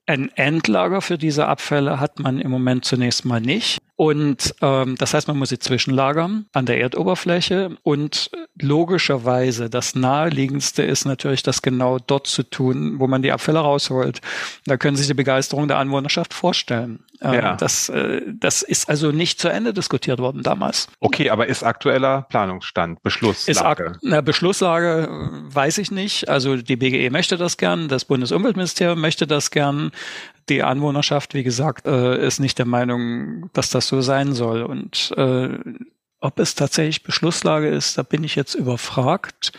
ein 0.05 0.29
Endlager 0.35 1.01
für 1.01 1.17
diese 1.17 1.47
Abfälle 1.47 2.00
hat 2.00 2.19
man 2.19 2.39
im 2.39 2.51
Moment 2.51 2.85
zunächst 2.85 3.25
mal 3.25 3.41
nicht. 3.41 3.79
Und 3.97 4.53
ähm, 4.62 4.95
das 4.97 5.13
heißt, 5.13 5.27
man 5.29 5.38
muss 5.38 5.50
sie 5.50 5.59
zwischenlagern 5.59 6.45
an 6.51 6.65
der 6.65 6.81
Erdoberfläche. 6.81 7.77
Und 7.83 8.29
logischerweise 8.59 9.69
das 9.69 9.95
naheliegendste 9.95 10.83
ist 10.83 11.05
natürlich, 11.05 11.43
das 11.43 11.62
genau 11.62 12.00
dort 12.00 12.27
zu 12.27 12.43
tun, 12.43 13.00
wo 13.00 13.07
man 13.07 13.21
die 13.21 13.31
Abfälle 13.31 13.59
rausholt. 13.59 14.19
Da 14.65 14.75
können 14.75 14.97
Sie 14.97 15.03
sich 15.03 15.09
die 15.09 15.13
Begeisterung 15.13 15.69
der 15.69 15.77
Anwohnerschaft 15.77 16.33
vorstellen. 16.33 17.05
Äh, 17.21 17.35
ja. 17.35 17.55
das, 17.55 17.88
äh, 17.88 18.21
das 18.27 18.62
ist 18.62 18.89
also 18.89 19.12
nicht 19.12 19.39
zu 19.39 19.47
Ende 19.47 19.74
diskutiert 19.74 20.19
worden 20.19 20.43
damals. 20.43 20.89
Okay, 21.00 21.29
aber 21.29 21.47
ist 21.47 21.63
aktueller 21.63 22.24
Planungsstand, 22.29 23.01
Beschlusslage? 23.01 23.93
Na, 24.01 24.19
Beschlusslage 24.19 25.07
äh, 25.09 25.55
weiß 25.55 25.77
ich 25.77 25.91
nicht. 25.91 26.27
Also 26.27 26.57
die 26.57 26.75
BGE 26.75 27.09
möchte 27.12 27.38
das 27.38 27.55
gern, 27.55 27.88
das 27.88 28.03
Bundesumweltministerium 28.03 29.00
möchte 29.00 29.27
das 29.27 29.51
gern 29.51 29.91
die 30.49 30.63
Anwohnerschaft, 30.63 31.33
wie 31.33 31.43
gesagt, 31.43 31.87
äh, 31.87 32.25
ist 32.25 32.39
nicht 32.39 32.57
der 32.59 32.65
Meinung, 32.65 33.49
dass 33.53 33.69
das 33.69 33.87
so 33.87 34.01
sein 34.01 34.33
soll. 34.33 34.63
Und 34.63 35.13
äh, 35.17 35.57
ob 36.19 36.39
es 36.39 36.55
tatsächlich 36.55 37.03
Beschlusslage 37.03 37.67
ist, 37.69 37.97
da 37.97 38.03
bin 38.03 38.23
ich 38.23 38.35
jetzt 38.35 38.55
überfragt 38.55 39.53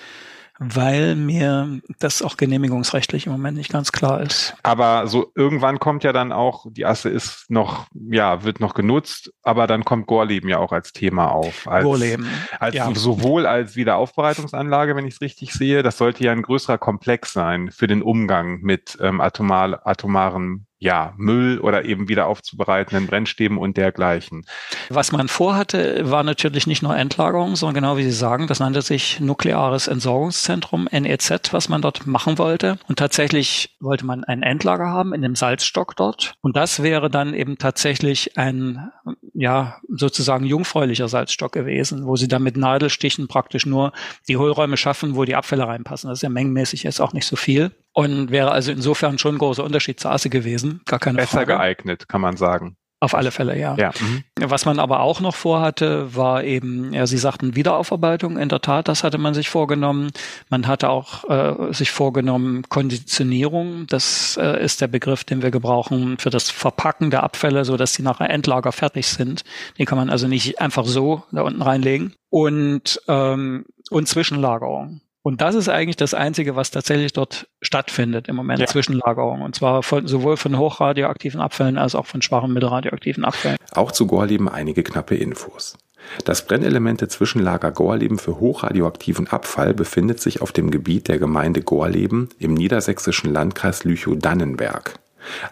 weil 0.58 1.16
mir 1.16 1.80
das 1.98 2.23
auch 2.23 2.36
genehmigungsrechtlich 2.36 3.26
im 3.26 3.32
Moment 3.32 3.56
nicht 3.56 3.71
ganz 3.71 3.92
klar 3.92 4.21
ist. 4.23 4.54
Aber 4.62 5.06
so 5.06 5.30
irgendwann 5.34 5.78
kommt 5.78 6.04
ja 6.04 6.12
dann 6.12 6.32
auch, 6.32 6.66
die 6.71 6.86
Asse 6.86 7.08
ist 7.08 7.50
noch, 7.50 7.86
ja, 7.92 8.42
wird 8.45 8.60
noch 8.60 8.75
genutzt, 8.75 9.32
aber 9.42 9.66
dann 9.66 9.84
kommt 9.84 10.06
Gorleben 10.06 10.49
ja 10.49 10.58
auch 10.58 10.73
als 10.73 10.92
Thema 10.92 11.30
auf. 11.30 11.69
Als, 11.69 11.84
Gorleben. 11.84 12.28
Als, 12.58 12.75
ja. 12.75 12.92
Sowohl 12.95 13.47
als 13.47 13.76
Wiederaufbereitungsanlage, 13.76 14.97
wenn 14.97 15.06
ich 15.06 15.14
es 15.14 15.21
richtig 15.21 15.52
sehe, 15.52 15.82
das 15.82 15.99
sollte 15.99 16.25
ja 16.25 16.32
ein 16.32 16.42
größerer 16.42 16.78
Komplex 16.78 17.32
sein 17.32 17.71
für 17.71 17.86
den 17.86 18.02
Umgang 18.02 18.60
mit 18.60 18.97
ähm, 19.00 19.21
atomar, 19.21 19.86
atomaren 19.86 20.66
ja, 20.86 21.14
Müll 21.16 21.58
oder 21.58 21.84
eben 21.84 22.08
wieder 22.08 22.28
aufzubereitenden 22.28 23.08
Brennstäben 23.08 23.58
und 23.58 23.76
dergleichen. 23.76 24.46
Was 24.88 25.10
man 25.10 25.26
vorhatte, 25.26 26.08
war 26.08 26.22
natürlich 26.22 26.68
nicht 26.68 26.80
nur 26.80 26.96
Endlagerung, 26.96 27.56
sondern 27.56 27.75
genau 27.82 27.96
wie 27.96 28.04
Sie 28.04 28.12
sagen, 28.12 28.46
das 28.46 28.60
nannte 28.60 28.82
sich 28.82 29.18
Nukleares 29.18 29.88
Entsorgungszentrum, 29.88 30.88
NEZ, 30.92 31.52
was 31.52 31.68
man 31.68 31.82
dort 31.82 32.06
machen 32.06 32.38
wollte. 32.38 32.78
Und 32.86 33.00
tatsächlich 33.00 33.76
wollte 33.80 34.06
man 34.06 34.22
ein 34.22 34.44
Endlager 34.44 34.86
haben 34.86 35.12
in 35.12 35.22
dem 35.22 35.34
Salzstock 35.34 35.96
dort. 35.96 36.34
Und 36.40 36.56
das 36.56 36.84
wäre 36.84 37.10
dann 37.10 37.34
eben 37.34 37.58
tatsächlich 37.58 38.38
ein, 38.38 38.92
ja, 39.34 39.78
sozusagen 39.88 40.46
jungfräulicher 40.46 41.08
Salzstock 41.08 41.50
gewesen, 41.50 42.06
wo 42.06 42.14
Sie 42.14 42.28
dann 42.28 42.44
mit 42.44 42.56
Nadelstichen 42.56 43.26
praktisch 43.26 43.66
nur 43.66 43.90
die 44.28 44.36
Hohlräume 44.36 44.76
schaffen, 44.76 45.16
wo 45.16 45.25
die 45.25 45.34
Abfälle 45.34 45.66
reinpassen. 45.66 46.08
Das 46.10 46.18
ist 46.18 46.22
ja 46.22 46.28
mengenmäßig 46.28 46.84
jetzt 46.84 47.00
auch 47.00 47.12
nicht 47.12 47.26
so 47.26 47.34
viel 47.34 47.72
und 47.97 48.30
wäre 48.30 48.50
also 48.50 48.73
insofern 48.73 49.17
schon 49.17 49.37
ein 49.37 49.39
großer 49.39 49.65
Unterschied 49.65 49.99
zur 49.99 50.13
Asse 50.13 50.28
gewesen. 50.28 50.82
Gar 50.85 50.99
keine 50.99 51.17
Besser 51.17 51.39
Frage. 51.39 51.54
geeignet, 51.54 52.09
kann 52.09 52.21
man 52.21 52.37
sagen. 52.37 52.76
Auf 53.00 53.15
alle 53.15 53.30
Fälle, 53.30 53.59
ja. 53.59 53.75
ja. 53.76 53.91
Mhm. 53.99 54.23
Was 54.41 54.67
man 54.67 54.78
aber 54.78 55.00
auch 55.00 55.21
noch 55.21 55.35
vorhatte, 55.35 56.15
war 56.15 56.45
eben, 56.45 56.93
ja, 56.93 57.06
Sie 57.06 57.17
sagten 57.17 57.56
Wiederaufarbeitung. 57.56 58.37
In 58.37 58.50
der 58.50 58.61
Tat, 58.61 58.89
das 58.89 59.02
hatte 59.02 59.17
man 59.17 59.32
sich 59.32 59.49
vorgenommen. 59.49 60.11
Man 60.50 60.67
hatte 60.67 60.91
auch 60.91 61.25
äh, 61.28 61.73
sich 61.73 61.91
vorgenommen 61.91 62.65
Konditionierung. 62.69 63.87
Das 63.87 64.39
äh, 64.41 64.63
ist 64.63 64.82
der 64.82 64.89
Begriff, 64.89 65.25
den 65.25 65.43
wir 65.43 65.50
gebrauchen 65.50 66.19
für 66.19 66.30
das 66.30 66.50
Verpacken 66.50 67.11
der 67.11 67.23
Abfälle, 67.23 67.65
so 67.65 67.78
dass 67.78 67.95
sie 67.95 68.02
nachher 68.02 68.28
Endlager 68.28 68.73
fertig 68.73 69.06
sind. 69.06 69.43
Die 69.78 69.87
kann 69.87 69.97
man 69.97 70.11
also 70.11 70.28
nicht 70.28 70.61
einfach 70.61 70.85
so 70.85 71.23
da 71.32 71.43
unten 71.43 71.63
reinlegen. 71.63 72.15
Und 72.28 73.00
ähm, 73.09 73.65
und 73.91 74.09
Zwischenlagerung. 74.09 75.00
Und 75.26 75.41
das 75.41 75.56
ist 75.56 75.69
eigentlich 75.69 75.97
das 75.97 76.15
Einzige, 76.15 76.54
was 76.54 76.71
tatsächlich 76.71 77.12
dort 77.12 77.49
stattfindet 77.60 78.28
im 78.28 78.36
Moment, 78.36 78.60
ja. 78.60 78.67
Zwischenlagerung. 78.69 79.43
Und 79.43 79.56
zwar 79.56 79.82
von, 79.82 80.06
sowohl 80.06 80.36
von 80.36 80.56
hochradioaktiven 80.56 81.41
Abfällen 81.41 81.78
als 81.78 81.97
auch 81.97 82.06
von 82.06 82.23
schwachen 82.23 82.52
mittelradioaktiven 82.52 83.25
Abfällen. 83.25 83.56
Auch 83.73 83.91
zu 83.91 84.06
Gorleben 84.06 84.49
einige 84.49 84.84
knappe 84.84 85.17
Infos. 85.17 85.76
Das 86.25 86.47
Brennelemente 86.47 87.08
Zwischenlager 87.08 87.73
Gorleben 87.73 88.21
für 88.21 88.39
hochradioaktiven 88.39 89.26
Abfall 89.26 89.75
befindet 89.75 90.21
sich 90.21 90.43
auf 90.43 90.52
dem 90.52 90.71
Gebiet 90.71 91.08
der 91.08 91.19
Gemeinde 91.19 91.60
Gorleben 91.60 92.28
im 92.39 92.54
niedersächsischen 92.54 93.32
Landkreis 93.32 93.82
Lüchow-Dannenberg. 93.82 94.95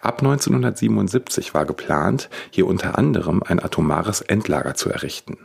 Ab 0.02 0.20
1977 0.20 1.52
war 1.52 1.64
geplant, 1.64 2.30
hier 2.52 2.68
unter 2.68 2.96
anderem 2.96 3.42
ein 3.42 3.58
atomares 3.58 4.20
Endlager 4.20 4.74
zu 4.76 4.88
errichten. 4.88 5.36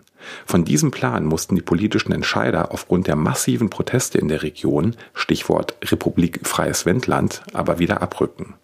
Von 0.45 0.65
diesem 0.65 0.91
Plan 0.91 1.25
mussten 1.25 1.55
die 1.55 1.61
politischen 1.61 2.11
Entscheider 2.11 2.71
aufgrund 2.71 3.07
der 3.07 3.15
massiven 3.15 3.69
Proteste 3.69 4.17
in 4.17 4.27
der 4.27 4.43
Region, 4.43 4.95
Stichwort 5.13 5.75
Republik 5.83 6.41
Freies 6.43 6.85
Wendland, 6.85 7.41
aber 7.53 7.79
wieder 7.79 8.01
abrücken. 8.01 8.55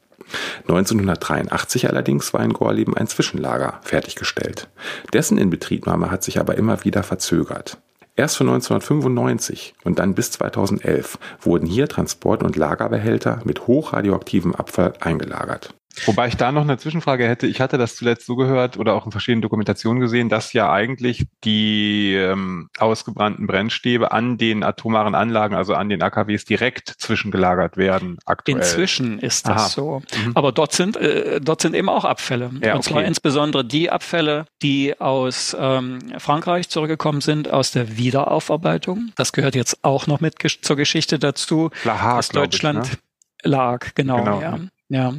1983 0.63 1.87
allerdings 1.87 2.33
war 2.33 2.43
in 2.43 2.53
Gorleben 2.53 2.97
ein 2.97 3.07
Zwischenlager 3.07 3.79
fertiggestellt. 3.83 4.67
Dessen 5.13 5.37
Inbetriebnahme 5.37 6.09
hat 6.09 6.23
sich 6.23 6.39
aber 6.39 6.55
immer 6.55 6.83
wieder 6.83 7.03
verzögert. 7.03 7.77
Erst 8.17 8.37
von 8.37 8.47
1995 8.47 9.75
und 9.83 9.99
dann 9.99 10.15
bis 10.15 10.31
2011 10.31 11.19
wurden 11.41 11.67
hier 11.67 11.89
Transport- 11.89 12.43
und 12.43 12.55
Lagerbehälter 12.55 13.41
mit 13.43 13.67
hochradioaktivem 13.67 14.55
Abfall 14.55 14.93
eingelagert. 15.01 15.73
Wobei 16.05 16.27
ich 16.27 16.37
da 16.37 16.51
noch 16.51 16.61
eine 16.61 16.77
Zwischenfrage 16.77 17.27
hätte. 17.27 17.47
Ich 17.47 17.61
hatte 17.61 17.77
das 17.77 17.95
zuletzt 17.95 18.25
so 18.25 18.35
gehört 18.35 18.77
oder 18.77 18.93
auch 18.93 19.05
in 19.05 19.11
verschiedenen 19.11 19.41
Dokumentationen 19.41 20.01
gesehen, 20.01 20.29
dass 20.29 20.53
ja 20.53 20.71
eigentlich 20.71 21.25
die 21.43 22.13
ähm, 22.13 22.69
ausgebrannten 22.77 23.47
Brennstäbe 23.47 24.11
an 24.11 24.37
den 24.37 24.63
atomaren 24.63 25.15
Anlagen, 25.15 25.55
also 25.55 25.73
an 25.73 25.89
den 25.89 26.01
AKWs 26.01 26.45
direkt 26.45 26.89
zwischengelagert 26.97 27.77
werden. 27.77 28.17
Aktuell. 28.25 28.57
Inzwischen 28.57 29.19
ist 29.19 29.47
das 29.47 29.61
Aha. 29.61 29.69
so. 29.69 30.01
Mhm. 30.25 30.31
Aber 30.35 30.51
dort 30.51 30.73
sind 30.73 30.97
äh, 30.97 31.39
dort 31.41 31.61
sind 31.61 31.75
eben 31.75 31.89
auch 31.89 32.05
Abfälle. 32.05 32.51
Ja, 32.63 32.75
Und 32.75 32.83
zwar 32.83 33.03
insbesondere 33.03 33.65
die 33.65 33.89
Abfälle, 33.89 34.45
die 34.61 34.99
aus 34.99 35.55
ähm, 35.59 35.99
Frankreich 36.17 36.69
zurückgekommen 36.69 37.21
sind 37.21 37.51
aus 37.51 37.71
der 37.71 37.97
Wiederaufarbeitung. 37.97 39.11
Das 39.15 39.33
gehört 39.33 39.55
jetzt 39.55 39.83
auch 39.83 40.07
noch 40.07 40.21
mit 40.21 40.35
zur 40.61 40.75
Geschichte 40.75 41.19
dazu, 41.19 41.71
La 41.83 42.01
Hague, 42.01 42.17
dass 42.17 42.29
Deutschland 42.29 42.87
ich, 42.87 42.91
ne? 42.93 43.51
lag, 43.51 43.93
genau, 43.95 44.17
genau. 44.17 44.41
ja. 44.41 44.59
Ja, 44.87 45.13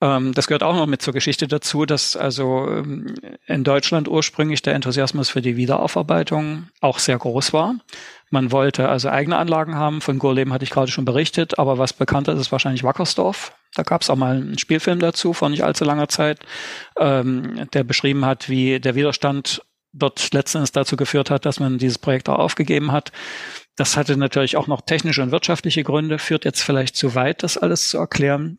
das 0.00 0.48
gehört 0.48 0.62
auch 0.62 0.74
noch 0.74 0.86
mit 0.86 1.00
zur 1.00 1.14
Geschichte 1.14 1.48
dazu, 1.48 1.86
dass 1.86 2.14
also 2.14 2.68
ähm, 2.68 3.14
in 3.46 3.64
Deutschland 3.64 4.06
ursprünglich 4.06 4.60
der 4.60 4.74
Enthusiasmus 4.74 5.30
für 5.30 5.40
die 5.40 5.56
Wiederaufarbeitung 5.56 6.68
auch 6.80 6.98
sehr 6.98 7.16
groß 7.16 7.54
war. 7.54 7.76
Man 8.30 8.52
wollte 8.52 8.88
also 8.88 9.08
eigene 9.08 9.38
Anlagen 9.38 9.76
haben. 9.76 10.00
Von 10.00 10.18
Gorleben 10.18 10.52
hatte 10.52 10.64
ich 10.64 10.70
gerade 10.70 10.90
schon 10.90 11.04
berichtet, 11.04 11.58
aber 11.58 11.78
was 11.78 11.92
bekannter 11.92 12.34
ist, 12.34 12.40
ist 12.40 12.52
wahrscheinlich 12.52 12.84
Wackersdorf. 12.84 13.52
Da 13.74 13.82
gab 13.82 14.02
es 14.02 14.10
auch 14.10 14.16
mal 14.16 14.36
einen 14.36 14.58
Spielfilm 14.58 14.98
dazu 14.98 15.32
vor 15.32 15.48
nicht 15.48 15.64
allzu 15.64 15.84
langer 15.84 16.08
Zeit, 16.08 16.40
ähm, 16.98 17.68
der 17.72 17.84
beschrieben 17.84 18.24
hat, 18.24 18.48
wie 18.48 18.80
der 18.80 18.94
Widerstand 18.94 19.62
dort 19.92 20.34
letztendlich 20.34 20.72
dazu 20.72 20.96
geführt 20.96 21.30
hat, 21.30 21.46
dass 21.46 21.60
man 21.60 21.78
dieses 21.78 21.98
Projekt 21.98 22.28
auch 22.28 22.38
aufgegeben 22.38 22.92
hat. 22.92 23.12
Das 23.76 23.96
hatte 23.96 24.16
natürlich 24.16 24.56
auch 24.56 24.66
noch 24.66 24.82
technische 24.82 25.22
und 25.22 25.30
wirtschaftliche 25.30 25.82
Gründe, 25.82 26.18
führt 26.18 26.44
jetzt 26.44 26.62
vielleicht 26.62 26.96
zu 26.96 27.14
weit, 27.14 27.42
das 27.42 27.56
alles 27.56 27.88
zu 27.88 27.98
erklären. 27.98 28.58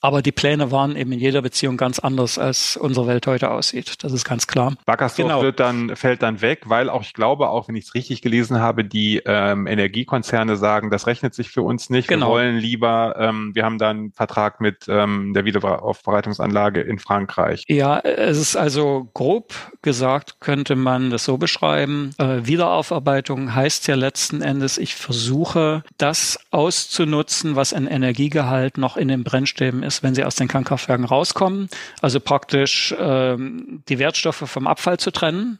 Aber 0.00 0.22
die 0.22 0.32
Pläne 0.32 0.70
waren 0.70 0.96
eben 0.96 1.12
in 1.12 1.18
jeder 1.18 1.42
Beziehung 1.42 1.76
ganz 1.76 1.98
anders, 1.98 2.38
als 2.38 2.76
unsere 2.76 3.06
Welt 3.06 3.26
heute 3.26 3.50
aussieht. 3.50 4.02
Das 4.02 4.12
ist 4.12 4.24
ganz 4.24 4.46
klar. 4.46 4.74
Wackersdorf 4.86 5.28
genau. 5.28 5.42
wird 5.42 5.60
dann, 5.60 5.94
fällt 5.94 6.22
dann 6.22 6.40
weg, 6.40 6.62
weil 6.66 6.88
auch, 6.88 7.02
ich 7.02 7.12
glaube, 7.12 7.50
auch 7.50 7.68
wenn 7.68 7.74
ich 7.76 7.84
es 7.84 7.94
richtig 7.94 8.22
gelesen 8.22 8.60
habe, 8.60 8.84
die 8.84 9.20
ähm, 9.26 9.66
Energiekonzerne 9.66 10.56
sagen, 10.56 10.90
das 10.90 11.06
rechnet 11.06 11.34
sich 11.34 11.50
für 11.50 11.62
uns 11.62 11.90
nicht. 11.90 12.08
Genau. 12.08 12.28
Wir 12.28 12.32
wollen 12.32 12.56
lieber, 12.56 13.16
ähm, 13.18 13.54
wir 13.54 13.64
haben 13.64 13.78
dann 13.78 13.90
einen 13.90 14.12
Vertrag 14.12 14.60
mit 14.60 14.86
ähm, 14.88 15.34
der 15.34 15.44
Wiederaufbereitungsanlage 15.44 16.80
in 16.80 16.98
Frankreich. 16.98 17.64
Ja, 17.68 17.98
es 17.98 18.38
ist 18.38 18.56
also 18.56 19.10
grob 19.12 19.52
gesagt, 19.82 20.40
könnte 20.40 20.76
man 20.76 21.10
das 21.10 21.24
so 21.24 21.36
beschreiben. 21.36 22.14
Äh, 22.18 22.46
Wiederaufarbeitung 22.46 23.54
heißt 23.54 23.86
ja 23.86 23.96
letzten 23.96 24.40
Endes, 24.40 24.78
ich 24.78 24.94
versuche, 24.94 25.82
das 25.98 26.38
auszunutzen, 26.50 27.54
was 27.56 27.74
ein 27.74 27.86
Energiegehalt 27.86 28.78
noch 28.78 28.96
in 28.96 29.08
den 29.08 29.24
Brennstäben 29.24 29.82
ist 29.82 29.89
ist, 29.90 30.02
wenn 30.04 30.14
sie 30.14 30.24
aus 30.24 30.36
den 30.36 30.48
Kernkraftwerken 30.48 31.04
rauskommen. 31.04 31.68
Also 32.00 32.20
praktisch 32.20 32.94
ähm, 32.98 33.82
die 33.88 33.98
Wertstoffe 33.98 34.44
vom 34.46 34.68
Abfall 34.68 34.98
zu 34.98 35.10
trennen 35.10 35.58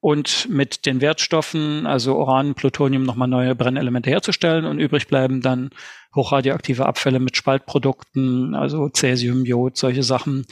und 0.00 0.48
mit 0.48 0.86
den 0.86 1.00
Wertstoffen, 1.00 1.86
also 1.86 2.16
Uran, 2.16 2.54
Plutonium, 2.54 3.02
nochmal 3.02 3.28
neue 3.28 3.54
Brennelemente 3.54 4.08
herzustellen 4.08 4.64
und 4.64 4.78
übrig 4.78 5.08
bleiben 5.08 5.40
dann 5.40 5.70
hochradioaktive 6.14 6.86
Abfälle 6.86 7.18
mit 7.18 7.36
Spaltprodukten, 7.36 8.54
also 8.54 8.88
Cäsium, 8.88 9.44
Jod, 9.44 9.76
solche 9.76 10.02
Sachen, 10.02 10.46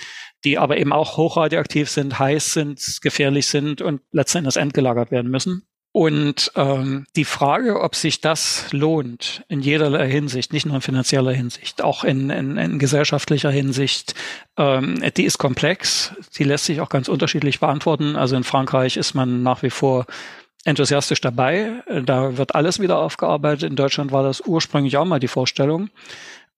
die 0.44 0.58
aber 0.58 0.76
eben 0.76 0.92
auch 0.92 1.16
hochradioaktiv 1.16 1.88
sind, 1.88 2.18
heiß 2.18 2.52
sind, 2.52 2.98
gefährlich 3.00 3.46
sind 3.46 3.80
und 3.80 4.02
letztendlich 4.12 4.56
entgelagert 4.56 5.10
werden 5.10 5.30
müssen. 5.30 5.66
Und 5.96 6.50
ähm, 6.56 7.06
die 7.14 7.24
Frage, 7.24 7.80
ob 7.80 7.94
sich 7.94 8.20
das 8.20 8.72
lohnt, 8.72 9.44
in 9.46 9.60
jederlei 9.60 10.10
Hinsicht, 10.10 10.52
nicht 10.52 10.66
nur 10.66 10.74
in 10.74 10.80
finanzieller 10.82 11.30
Hinsicht, 11.30 11.84
auch 11.84 12.02
in, 12.02 12.30
in, 12.30 12.56
in 12.56 12.80
gesellschaftlicher 12.80 13.52
Hinsicht, 13.52 14.16
ähm, 14.56 15.00
die 15.16 15.22
ist 15.22 15.38
komplex. 15.38 16.12
Die 16.36 16.42
lässt 16.42 16.64
sich 16.64 16.80
auch 16.80 16.88
ganz 16.88 17.06
unterschiedlich 17.06 17.60
beantworten. 17.60 18.16
Also 18.16 18.34
in 18.34 18.42
Frankreich 18.42 18.96
ist 18.96 19.14
man 19.14 19.44
nach 19.44 19.62
wie 19.62 19.70
vor 19.70 20.06
enthusiastisch 20.64 21.20
dabei. 21.20 21.84
Da 22.04 22.36
wird 22.38 22.56
alles 22.56 22.80
wieder 22.80 22.98
aufgearbeitet. 22.98 23.70
In 23.70 23.76
Deutschland 23.76 24.10
war 24.10 24.24
das 24.24 24.40
ursprünglich 24.40 24.96
auch 24.96 25.04
mal 25.04 25.20
die 25.20 25.28
Vorstellung. 25.28 25.90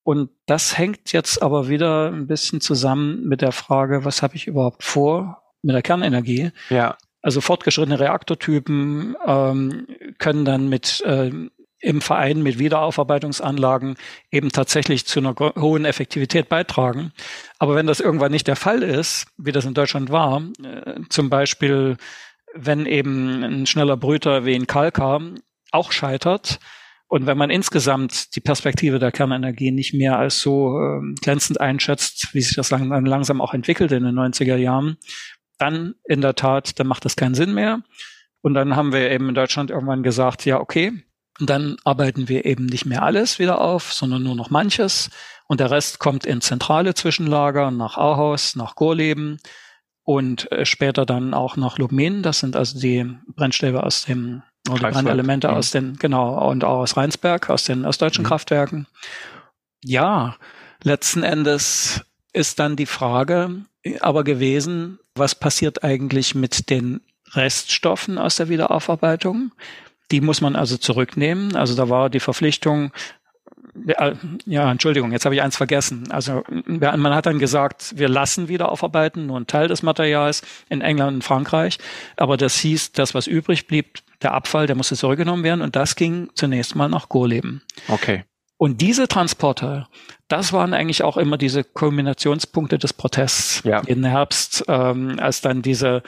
Und 0.03 0.31
das 0.46 0.79
hängt 0.79 1.12
jetzt 1.12 1.42
aber 1.42 1.68
wieder 1.68 2.11
ein 2.11 2.27
bisschen 2.27 2.62
zusammen 2.62 3.29
mit 3.29 3.42
der 3.42 3.53
Frage, 3.53 4.07
was 4.07 4.22
habe 4.22 4.35
ich 4.35 4.46
überhaupt 4.46 4.83
vor 4.83 5.42
mit 5.61 5.75
der 5.75 5.83
Kernenergie? 5.83 6.53
Ja. 6.70 6.96
Also 7.23 7.41
fortgeschrittene 7.41 7.99
Reaktortypen 7.99 9.17
ähm, 9.27 9.87
können 10.19 10.45
dann 10.45 10.69
mit 10.69 11.01
äh, 11.03 11.31
im 11.81 12.01
Verein 12.01 12.43
mit 12.43 12.59
Wiederaufarbeitungsanlagen 12.59 13.97
eben 14.31 14.51
tatsächlich 14.51 15.07
zu 15.07 15.21
einer 15.21 15.35
hohen 15.37 15.85
Effektivität 15.85 16.49
beitragen. 16.49 17.13
Aber 17.59 17.75
wenn 17.75 17.87
das 17.87 18.01
irgendwann 18.01 18.33
nicht 18.33 18.47
der 18.47 18.57
Fall 18.57 18.83
ist, 18.83 19.27
wie 19.37 19.53
das 19.53 19.67
in 19.67 19.75
Deutschland 19.75 20.11
war, 20.11 20.43
äh, 20.63 21.01
zum 21.11 21.31
Beispiel 21.31 21.97
wenn 22.59 22.87
eben 22.87 23.43
ein 23.45 23.67
schneller 23.67 23.99
Brüter 23.99 24.47
wie 24.47 24.55
ein 24.55 24.67
Kalkar 24.67 25.21
auch 25.73 25.93
scheitert, 25.93 26.59
und 27.09 27.27
wenn 27.27 27.39
man 27.39 27.51
insgesamt 27.51 28.35
die 28.35 28.41
Perspektive 28.41 28.99
der 28.99 29.13
Kernenergie 29.13 29.71
nicht 29.71 29.95
mehr 29.95 30.19
als 30.19 30.41
so 30.41 30.81
äh, 30.81 31.15
glänzend 31.21 31.61
einschätzt, 31.61 32.31
wie 32.33 32.41
sich 32.41 32.57
das 32.57 32.71
lang, 32.71 32.89
langsam 33.07 33.41
auch 33.41 33.55
entwickelt 33.55 33.93
in 33.93 34.03
den 34.03 34.19
90er 34.19 34.57
Jahren, 34.57 34.97
dann 35.59 35.95
in 36.05 36.21
der 36.21 36.35
Tat, 36.35 36.79
dann 36.79 36.87
macht 36.87 37.05
das 37.05 37.16
keinen 37.16 37.35
Sinn 37.35 37.55
mehr. 37.55 37.81
Und 38.42 38.55
dann 38.55 38.77
haben 38.77 38.92
wir 38.92 39.11
eben 39.11 39.29
in 39.29 39.35
Deutschland 39.35 39.71
irgendwann 39.71 40.03
gesagt, 40.03 40.45
ja, 40.45 40.61
okay, 40.61 40.92
und 41.38 41.51
dann 41.51 41.77
arbeiten 41.85 42.29
wir 42.29 42.45
eben 42.45 42.66
nicht 42.66 42.87
mehr 42.87 43.03
alles 43.03 43.38
wieder 43.38 43.61
auf, 43.61 43.92
sondern 43.92 44.23
nur 44.23 44.35
noch 44.35 44.51
manches. 44.51 45.11
Und 45.49 45.61
der 45.61 45.71
Rest 45.71 45.99
kommt 45.99 46.25
in 46.25 46.40
zentrale 46.40 46.95
Zwischenlager 46.95 47.71
nach 47.71 47.97
Auhaus, 47.97 48.57
nach 48.57 48.75
Gorleben 48.75 49.38
und 50.03 50.51
äh, 50.51 50.64
später 50.64 51.05
dann 51.05 51.35
auch 51.35 51.57
nach 51.57 51.79
Lubmin. 51.79 52.23
Das 52.23 52.38
sind 52.38 52.57
also 52.57 52.79
die 52.79 53.07
Brennstäbe 53.29 53.83
aus 53.83 54.05
dem, 54.07 54.42
oder 54.71 54.88
die 54.88 54.95
Brennelemente 54.95 55.49
mhm. 55.49 55.55
aus 55.55 55.71
den, 55.71 55.97
genau, 55.99 56.49
und 56.49 56.64
auch 56.64 56.79
aus 56.79 56.97
Rheinsberg, 56.97 57.51
aus 57.51 57.64
den 57.64 57.85
ostdeutschen 57.85 58.25
mhm. 58.25 58.29
Kraftwerken. 58.29 58.87
Ja, 59.85 60.37
letzten 60.83 61.23
Endes 61.23 62.05
ist 62.33 62.59
dann 62.59 62.77
die 62.77 62.87
Frage 62.87 63.62
aber 64.01 64.25
gewesen, 64.25 64.99
was 65.17 65.35
passiert 65.35 65.85
eigentlich 65.85 66.35
mit 66.35 66.71
den 66.71 67.01
Reststoffen 67.33 68.19
aus 68.19 68.37
der 68.37 68.49
Wiederaufarbeitung? 68.49 69.53
Die 70.11 70.21
muss 70.21 70.41
man 70.41 70.57
also 70.57 70.77
zurücknehmen. 70.77 71.57
Also 71.57 71.75
da 71.75 71.89
war 71.89 72.11
die 72.11 72.21
Verpflichtung, 72.21 72.93
ja, 74.47 74.71
Entschuldigung, 74.71 75.13
jetzt 75.13 75.25
habe 75.25 75.35
ich 75.35 75.43
eins 75.43 75.57
vergessen. 75.57 76.11
Also 76.11 76.45
man 76.67 77.15
hat 77.15 77.27
dann 77.27 77.39
gesagt, 77.39 77.95
wir 77.97 78.09
lassen 78.09 78.49
wieder 78.49 78.71
aufarbeiten, 78.71 79.27
nur 79.27 79.39
ein 79.39 79.47
Teil 79.47 79.69
des 79.69 79.83
Materials 79.83 80.43
in 80.69 80.81
England 80.81 81.17
und 81.17 81.23
Frankreich. 81.23 81.79
Aber 82.17 82.37
das 82.37 82.57
hieß, 82.59 82.93
das, 82.93 83.15
was 83.15 83.27
übrig 83.27 83.67
blieb, 83.67 83.99
der 84.23 84.33
Abfall, 84.33 84.67
der 84.67 84.77
musste 84.77 84.97
zurückgenommen 84.97 85.45
werden 85.45 85.61
und 85.61 85.77
das 85.77 85.95
ging 85.95 86.31
zunächst 86.35 86.75
mal 86.75 86.89
nach 86.89 87.09
Gorleben. 87.09 87.63
Okay. 87.89 88.25
Und 88.59 88.81
diese 88.81 89.07
Transporter, 89.07 89.88
das 90.29 90.53
waren 90.53 90.73
eigentlich 90.73 91.03
auch 91.03 91.16
immer 91.16 91.37
diese 91.37 91.62
Kulminationspunkte 91.62 92.79
des 92.79 92.92
Protests 92.92 93.62
ja. 93.64 93.83
jeden 93.87 94.05
Herbst, 94.05 94.64
ähm, 94.69 95.19
als 95.19 95.42
dann 95.42 95.62
diese 95.62 96.03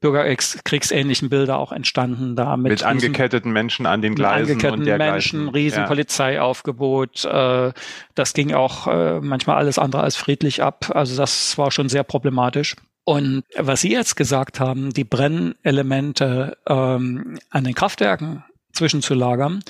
bürgerkriegsähnlichen 0.00 1.30
Bilder 1.30 1.56
auch 1.56 1.72
entstanden 1.72 2.36
da 2.36 2.58
mit, 2.58 2.72
mit 2.72 2.82
angeketteten 2.82 3.52
Menschen 3.52 3.86
an 3.86 4.02
den 4.02 4.14
Gleisen 4.14 4.52
angeketteten 4.52 4.80
und 4.80 4.86
dergleichen. 4.86 5.44
Menschen, 5.44 5.48
riesen 5.54 5.78
ja. 5.78 5.86
Polizeiaufgebot. 5.86 7.24
Äh, 7.24 7.72
das 8.14 8.34
ging 8.34 8.52
auch 8.52 8.86
äh, 8.86 9.20
manchmal 9.20 9.56
alles 9.56 9.78
andere 9.78 10.02
als 10.02 10.16
friedlich 10.16 10.62
ab. 10.62 10.90
Also 10.94 11.16
das 11.16 11.56
war 11.56 11.70
schon 11.70 11.88
sehr 11.88 12.02
problematisch. 12.02 12.76
Und 13.04 13.44
was 13.56 13.80
Sie 13.80 13.92
jetzt 13.92 14.16
gesagt 14.16 14.60
haben, 14.60 14.92
die 14.92 15.04
Brennelemente 15.04 16.58
ähm, 16.66 17.38
an 17.48 17.64
den 17.64 17.74
Kraftwerken 17.74 18.44
zwischenzulagern, 18.72 19.62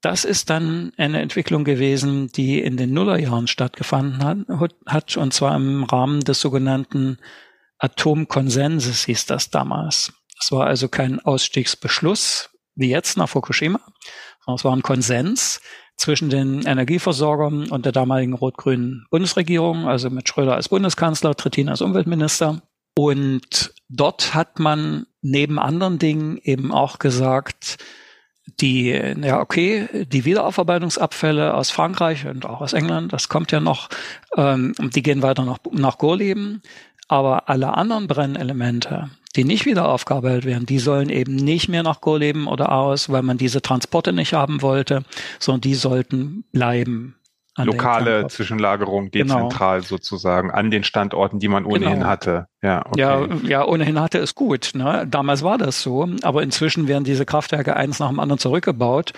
das 0.00 0.24
ist 0.24 0.50
dann 0.50 0.92
eine 0.96 1.20
Entwicklung 1.20 1.64
gewesen, 1.64 2.28
die 2.28 2.60
in 2.60 2.76
den 2.76 2.92
Nullerjahren 2.92 3.46
stattgefunden 3.46 4.46
hat, 4.86 5.16
und 5.16 5.32
zwar 5.32 5.56
im 5.56 5.84
Rahmen 5.84 6.20
des 6.20 6.40
sogenannten 6.40 7.18
Atomkonsenses 7.78 9.04
hieß 9.04 9.26
das 9.26 9.50
damals. 9.50 10.12
Das 10.38 10.52
war 10.52 10.66
also 10.66 10.88
kein 10.88 11.20
Ausstiegsbeschluss 11.20 12.50
wie 12.76 12.90
jetzt 12.90 13.16
nach 13.16 13.28
Fukushima, 13.28 13.80
sondern 14.44 14.56
es 14.56 14.64
war 14.64 14.76
ein 14.76 14.82
Konsens 14.82 15.60
zwischen 15.96 16.30
den 16.30 16.62
Energieversorgern 16.62 17.68
und 17.70 17.84
der 17.84 17.92
damaligen 17.92 18.34
rot-grünen 18.34 19.06
Bundesregierung, 19.10 19.88
also 19.88 20.10
mit 20.10 20.28
Schröder 20.28 20.54
als 20.54 20.68
Bundeskanzler, 20.68 21.34
Trittin 21.34 21.68
als 21.68 21.80
Umweltminister. 21.80 22.62
Und 22.96 23.74
dort 23.88 24.34
hat 24.34 24.60
man 24.60 25.06
neben 25.22 25.58
anderen 25.58 25.98
Dingen 25.98 26.38
eben 26.38 26.70
auch 26.70 27.00
gesagt, 27.00 27.78
die, 28.60 28.90
ja, 29.22 29.40
okay, 29.40 29.88
die 30.06 30.24
Wiederaufarbeitungsabfälle 30.24 31.54
aus 31.54 31.70
Frankreich 31.70 32.26
und 32.26 32.46
auch 32.46 32.60
aus 32.60 32.72
England, 32.72 33.12
das 33.12 33.28
kommt 33.28 33.52
ja 33.52 33.60
noch, 33.60 33.88
ähm, 34.36 34.74
die 34.78 35.02
gehen 35.02 35.22
weiter 35.22 35.44
nach, 35.44 35.58
nach 35.72 35.98
Gorleben. 35.98 36.62
Aber 37.10 37.48
alle 37.48 37.74
anderen 37.74 38.06
Brennelemente, 38.06 39.10
die 39.34 39.44
nicht 39.44 39.64
wieder 39.64 39.88
aufgearbeitet 39.88 40.44
werden, 40.44 40.66
die 40.66 40.78
sollen 40.78 41.08
eben 41.08 41.36
nicht 41.36 41.68
mehr 41.68 41.82
nach 41.82 42.02
Gorleben 42.02 42.46
oder 42.46 42.72
aus, 42.72 43.08
weil 43.08 43.22
man 43.22 43.38
diese 43.38 43.62
Transporte 43.62 44.12
nicht 44.12 44.34
haben 44.34 44.60
wollte, 44.60 45.04
sondern 45.38 45.62
die 45.62 45.74
sollten 45.74 46.44
bleiben 46.52 47.14
lokale 47.64 48.26
Zwischenlagerung 48.28 49.10
genau. 49.10 49.34
dezentral 49.34 49.78
genau. 49.78 49.88
sozusagen 49.88 50.50
an 50.50 50.70
den 50.70 50.84
Standorten, 50.84 51.38
die 51.38 51.48
man 51.48 51.64
ohnehin 51.64 52.00
genau. 52.00 52.06
hatte. 52.06 52.46
Ja, 52.62 52.84
okay. 52.86 53.00
ja, 53.00 53.26
ja, 53.44 53.64
ohnehin 53.64 54.00
hatte 54.00 54.18
es 54.18 54.34
gut. 54.34 54.72
Ne? 54.74 55.06
Damals 55.08 55.42
war 55.42 55.58
das 55.58 55.80
so, 55.82 56.08
aber 56.22 56.42
inzwischen 56.42 56.88
werden 56.88 57.04
diese 57.04 57.24
Kraftwerke 57.24 57.76
eins 57.76 57.98
nach 57.98 58.08
dem 58.08 58.20
anderen 58.20 58.38
zurückgebaut. 58.38 59.12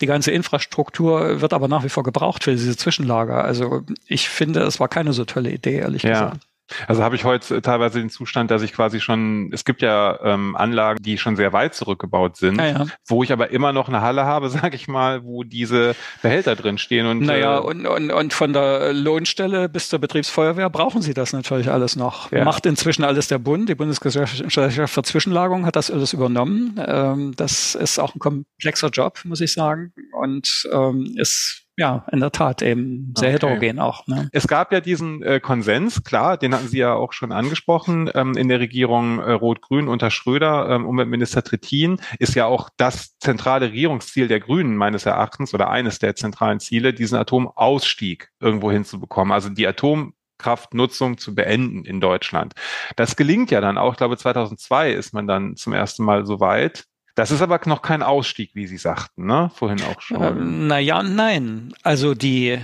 Die 0.00 0.06
ganze 0.06 0.30
Infrastruktur 0.30 1.40
wird 1.40 1.52
aber 1.52 1.68
nach 1.68 1.84
wie 1.84 1.88
vor 1.88 2.02
gebraucht 2.02 2.44
für 2.44 2.52
diese 2.52 2.76
Zwischenlager. 2.76 3.44
Also 3.44 3.82
ich 4.06 4.28
finde, 4.28 4.60
es 4.60 4.80
war 4.80 4.88
keine 4.88 5.12
so 5.12 5.24
tolle 5.24 5.50
Idee, 5.50 5.78
ehrlich 5.78 6.02
ja. 6.02 6.12
gesagt. 6.12 6.46
Also 6.86 7.02
habe 7.02 7.14
ich 7.14 7.24
heute 7.24 7.60
teilweise 7.60 8.00
den 8.00 8.08
Zustand, 8.08 8.50
dass 8.50 8.62
ich 8.62 8.72
quasi 8.72 9.00
schon, 9.00 9.50
es 9.52 9.64
gibt 9.64 9.82
ja 9.82 10.18
ähm, 10.22 10.56
Anlagen, 10.56 11.02
die 11.02 11.18
schon 11.18 11.36
sehr 11.36 11.52
weit 11.52 11.74
zurückgebaut 11.74 12.36
sind, 12.36 12.58
ja, 12.58 12.66
ja. 12.66 12.86
wo 13.06 13.22
ich 13.22 13.32
aber 13.32 13.50
immer 13.50 13.72
noch 13.72 13.88
eine 13.88 14.00
Halle 14.00 14.24
habe, 14.24 14.48
sage 14.50 14.76
ich 14.76 14.88
mal, 14.88 15.24
wo 15.24 15.44
diese 15.44 15.94
Behälter 16.22 16.56
drin 16.56 16.78
stehen. 16.78 17.06
Und, 17.06 17.20
naja, 17.20 17.58
äh, 17.58 17.60
und, 17.60 17.86
und, 17.86 18.10
und 18.10 18.32
von 18.32 18.52
der 18.52 18.92
Lohnstelle 18.92 19.68
bis 19.68 19.88
zur 19.88 19.98
Betriebsfeuerwehr 19.98 20.70
brauchen 20.70 21.02
sie 21.02 21.14
das 21.14 21.32
natürlich 21.32 21.70
alles 21.70 21.96
noch. 21.96 22.32
Ja. 22.32 22.44
Macht 22.44 22.66
inzwischen 22.66 23.04
alles 23.04 23.28
der 23.28 23.38
Bund. 23.38 23.68
Die 23.68 23.74
Bundesgesellschaft 23.74 24.94
für 24.94 25.02
Zwischenlagerung 25.02 25.66
hat 25.66 25.76
das 25.76 25.90
alles 25.90 26.12
übernommen. 26.12 26.80
Ähm, 26.86 27.34
das 27.36 27.74
ist 27.74 27.98
auch 27.98 28.14
ein 28.14 28.18
komplexer 28.18 28.88
Job, 28.88 29.20
muss 29.24 29.40
ich 29.40 29.52
sagen. 29.52 29.92
Und 30.12 30.68
ähm, 30.72 31.14
ist 31.16 31.63
ja, 31.76 32.04
in 32.12 32.20
der 32.20 32.30
Tat 32.30 32.62
eben 32.62 33.12
sehr 33.16 33.28
okay. 33.28 33.34
heterogen 33.34 33.80
auch. 33.80 34.06
Ne? 34.06 34.28
Es 34.32 34.46
gab 34.46 34.72
ja 34.72 34.80
diesen 34.80 35.22
äh, 35.22 35.40
Konsens, 35.40 36.04
klar, 36.04 36.36
den 36.36 36.54
hatten 36.54 36.68
Sie 36.68 36.78
ja 36.78 36.94
auch 36.94 37.12
schon 37.12 37.32
angesprochen, 37.32 38.10
ähm, 38.14 38.36
in 38.36 38.48
der 38.48 38.60
Regierung 38.60 39.18
äh, 39.18 39.32
Rot-Grün 39.32 39.88
unter 39.88 40.10
Schröder. 40.10 40.68
Ähm, 40.70 40.86
Umweltminister 40.86 41.42
Trittin 41.42 42.00
ist 42.18 42.34
ja 42.34 42.46
auch 42.46 42.70
das 42.76 43.18
zentrale 43.18 43.66
Regierungsziel 43.66 44.28
der 44.28 44.40
Grünen 44.40 44.76
meines 44.76 45.04
Erachtens 45.04 45.52
oder 45.52 45.68
eines 45.68 45.98
der 45.98 46.14
zentralen 46.14 46.60
Ziele, 46.60 46.94
diesen 46.94 47.18
Atomausstieg 47.18 48.30
irgendwo 48.38 48.70
hinzubekommen. 48.70 49.32
Also 49.32 49.48
die 49.48 49.66
Atomkraftnutzung 49.66 51.18
zu 51.18 51.34
beenden 51.34 51.84
in 51.84 52.00
Deutschland. 52.00 52.54
Das 52.94 53.16
gelingt 53.16 53.50
ja 53.50 53.60
dann 53.60 53.78
auch. 53.78 53.92
Ich 53.92 53.98
glaube, 53.98 54.16
2002 54.16 54.92
ist 54.92 55.12
man 55.12 55.26
dann 55.26 55.56
zum 55.56 55.72
ersten 55.72 56.04
Mal 56.04 56.24
so 56.24 56.38
weit. 56.38 56.86
Das 57.14 57.30
ist 57.30 57.42
aber 57.42 57.60
noch 57.66 57.82
kein 57.82 58.02
Ausstieg, 58.02 58.50
wie 58.54 58.66
Sie 58.66 58.76
sagten, 58.76 59.26
ne? 59.26 59.50
Vorhin 59.54 59.80
auch 59.82 60.00
schon. 60.00 60.22
Ähm, 60.22 60.66
naja, 60.66 61.02
nein. 61.02 61.72
Also 61.82 62.14
die 62.14 62.58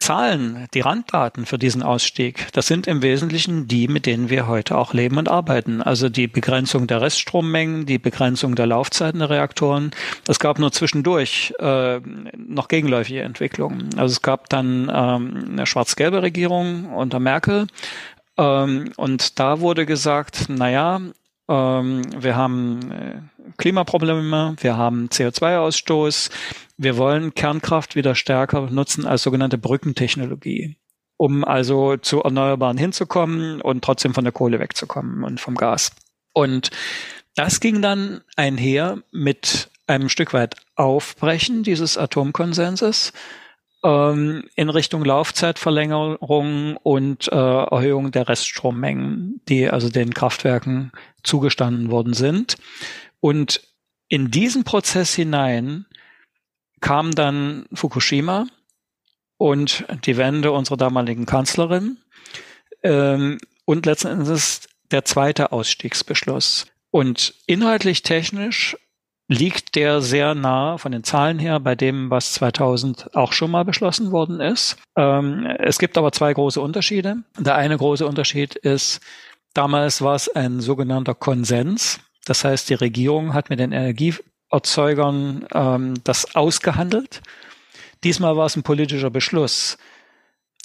Zahlen, 0.00 0.66
die 0.72 0.80
Randdaten 0.80 1.44
für 1.44 1.58
diesen 1.58 1.82
Ausstieg, 1.82 2.46
das 2.52 2.66
sind 2.66 2.86
im 2.86 3.02
Wesentlichen 3.02 3.68
die, 3.68 3.86
mit 3.86 4.06
denen 4.06 4.30
wir 4.30 4.46
heute 4.46 4.78
auch 4.78 4.94
leben 4.94 5.18
und 5.18 5.28
arbeiten. 5.28 5.82
Also 5.82 6.08
die 6.08 6.26
Begrenzung 6.26 6.86
der 6.86 7.02
Reststrommengen, 7.02 7.84
die 7.84 7.98
Begrenzung 7.98 8.54
der 8.54 8.66
Laufzeiten 8.66 9.18
der 9.18 9.28
Reaktoren. 9.28 9.90
Es 10.26 10.38
gab 10.38 10.58
nur 10.58 10.72
zwischendurch 10.72 11.52
äh, 11.58 12.00
noch 12.34 12.68
gegenläufige 12.68 13.20
Entwicklungen. 13.22 13.90
Also 13.96 14.12
es 14.12 14.22
gab 14.22 14.48
dann 14.48 14.90
ähm, 14.92 15.48
eine 15.50 15.66
schwarz-gelbe 15.66 16.22
Regierung 16.22 16.86
unter 16.94 17.20
Merkel. 17.20 17.66
Ähm, 18.38 18.92
und 18.96 19.38
da 19.38 19.60
wurde 19.60 19.84
gesagt, 19.84 20.48
naja, 20.48 21.00
ähm, 21.50 22.02
wir 22.16 22.36
haben 22.36 22.92
äh, 22.92 23.20
Klimaprobleme, 23.58 24.54
wir 24.60 24.76
haben 24.76 25.08
CO2-Ausstoß, 25.08 26.30
wir 26.76 26.96
wollen 26.96 27.34
Kernkraft 27.34 27.96
wieder 27.96 28.14
stärker 28.14 28.70
nutzen 28.70 29.04
als 29.04 29.24
sogenannte 29.24 29.58
Brückentechnologie, 29.58 30.76
um 31.16 31.44
also 31.44 31.96
zu 31.96 32.22
Erneuerbaren 32.22 32.78
hinzukommen 32.78 33.60
und 33.60 33.82
trotzdem 33.84 34.14
von 34.14 34.24
der 34.24 34.32
Kohle 34.32 34.60
wegzukommen 34.60 35.24
und 35.24 35.40
vom 35.40 35.56
Gas. 35.56 35.90
Und 36.32 36.70
das 37.34 37.58
ging 37.58 37.82
dann 37.82 38.22
einher 38.36 39.02
mit 39.10 39.70
einem 39.88 40.08
Stück 40.08 40.32
weit 40.32 40.54
Aufbrechen 40.76 41.64
dieses 41.64 41.98
Atomkonsenses 41.98 43.12
ähm, 43.82 44.44
in 44.56 44.68
Richtung 44.68 45.04
Laufzeitverlängerung 45.04 46.76
und 46.76 47.28
äh, 47.28 47.36
Erhöhung 47.36 48.10
der 48.10 48.28
Reststrommengen, 48.28 49.40
die 49.48 49.68
also 49.68 49.88
den 49.88 50.12
Kraftwerken 50.12 50.92
zugestanden 51.22 51.90
worden 51.90 52.12
sind. 52.14 52.56
Und 53.20 53.60
in 54.08 54.30
diesen 54.30 54.64
Prozess 54.64 55.14
hinein 55.14 55.86
kam 56.80 57.12
dann 57.12 57.66
Fukushima 57.72 58.46
und 59.36 59.84
die 60.04 60.16
Wende 60.16 60.52
unserer 60.52 60.76
damaligen 60.76 61.26
Kanzlerin 61.26 61.98
ähm, 62.82 63.38
und 63.64 63.86
letzten 63.86 64.08
Endes 64.08 64.68
der 64.90 65.04
zweite 65.04 65.52
Ausstiegsbeschluss. 65.52 66.66
Und 66.90 67.34
inhaltlich 67.46 68.02
technisch 68.02 68.76
liegt 69.30 69.76
der 69.76 70.00
sehr 70.02 70.34
nah 70.34 70.76
von 70.76 70.90
den 70.90 71.04
Zahlen 71.04 71.38
her 71.38 71.60
bei 71.60 71.76
dem, 71.76 72.10
was 72.10 72.32
2000 72.32 73.14
auch 73.14 73.32
schon 73.32 73.52
mal 73.52 73.64
beschlossen 73.64 74.10
worden 74.10 74.40
ist. 74.40 74.76
Ähm, 74.96 75.46
es 75.60 75.78
gibt 75.78 75.96
aber 75.96 76.10
zwei 76.10 76.34
große 76.34 76.60
Unterschiede. 76.60 77.18
Der 77.38 77.54
eine 77.54 77.78
große 77.78 78.04
Unterschied 78.04 78.56
ist, 78.56 79.00
damals 79.54 80.02
war 80.02 80.16
es 80.16 80.28
ein 80.28 80.60
sogenannter 80.60 81.14
Konsens. 81.14 82.00
Das 82.24 82.42
heißt, 82.42 82.68
die 82.70 82.74
Regierung 82.74 83.32
hat 83.32 83.50
mit 83.50 83.60
den 83.60 83.70
Energieerzeugern 83.70 85.46
ähm, 85.54 85.94
das 86.02 86.34
ausgehandelt. 86.34 87.22
Diesmal 88.02 88.36
war 88.36 88.46
es 88.46 88.56
ein 88.56 88.64
politischer 88.64 89.10
Beschluss. 89.10 89.78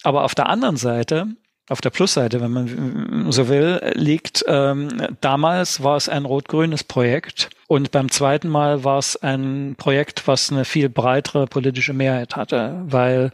Aber 0.01 0.23
auf 0.23 0.33
der 0.33 0.49
anderen 0.49 0.77
Seite 0.77 1.27
auf 1.69 1.81
der 1.81 1.89
Plusseite, 1.89 2.41
wenn 2.41 2.51
man 2.51 3.31
so 3.31 3.47
will, 3.47 3.81
liegt, 3.95 4.45
ähm, 4.47 4.89
damals 5.21 5.83
war 5.83 5.97
es 5.97 6.09
ein 6.09 6.25
rot-grünes 6.25 6.83
Projekt 6.83 7.49
und 7.67 7.91
beim 7.91 8.11
zweiten 8.11 8.49
Mal 8.49 8.83
war 8.83 8.99
es 8.99 9.15
ein 9.17 9.75
Projekt, 9.77 10.27
was 10.27 10.51
eine 10.51 10.65
viel 10.65 10.89
breitere 10.89 11.47
politische 11.47 11.93
Mehrheit 11.93 12.35
hatte, 12.35 12.81
weil 12.85 13.31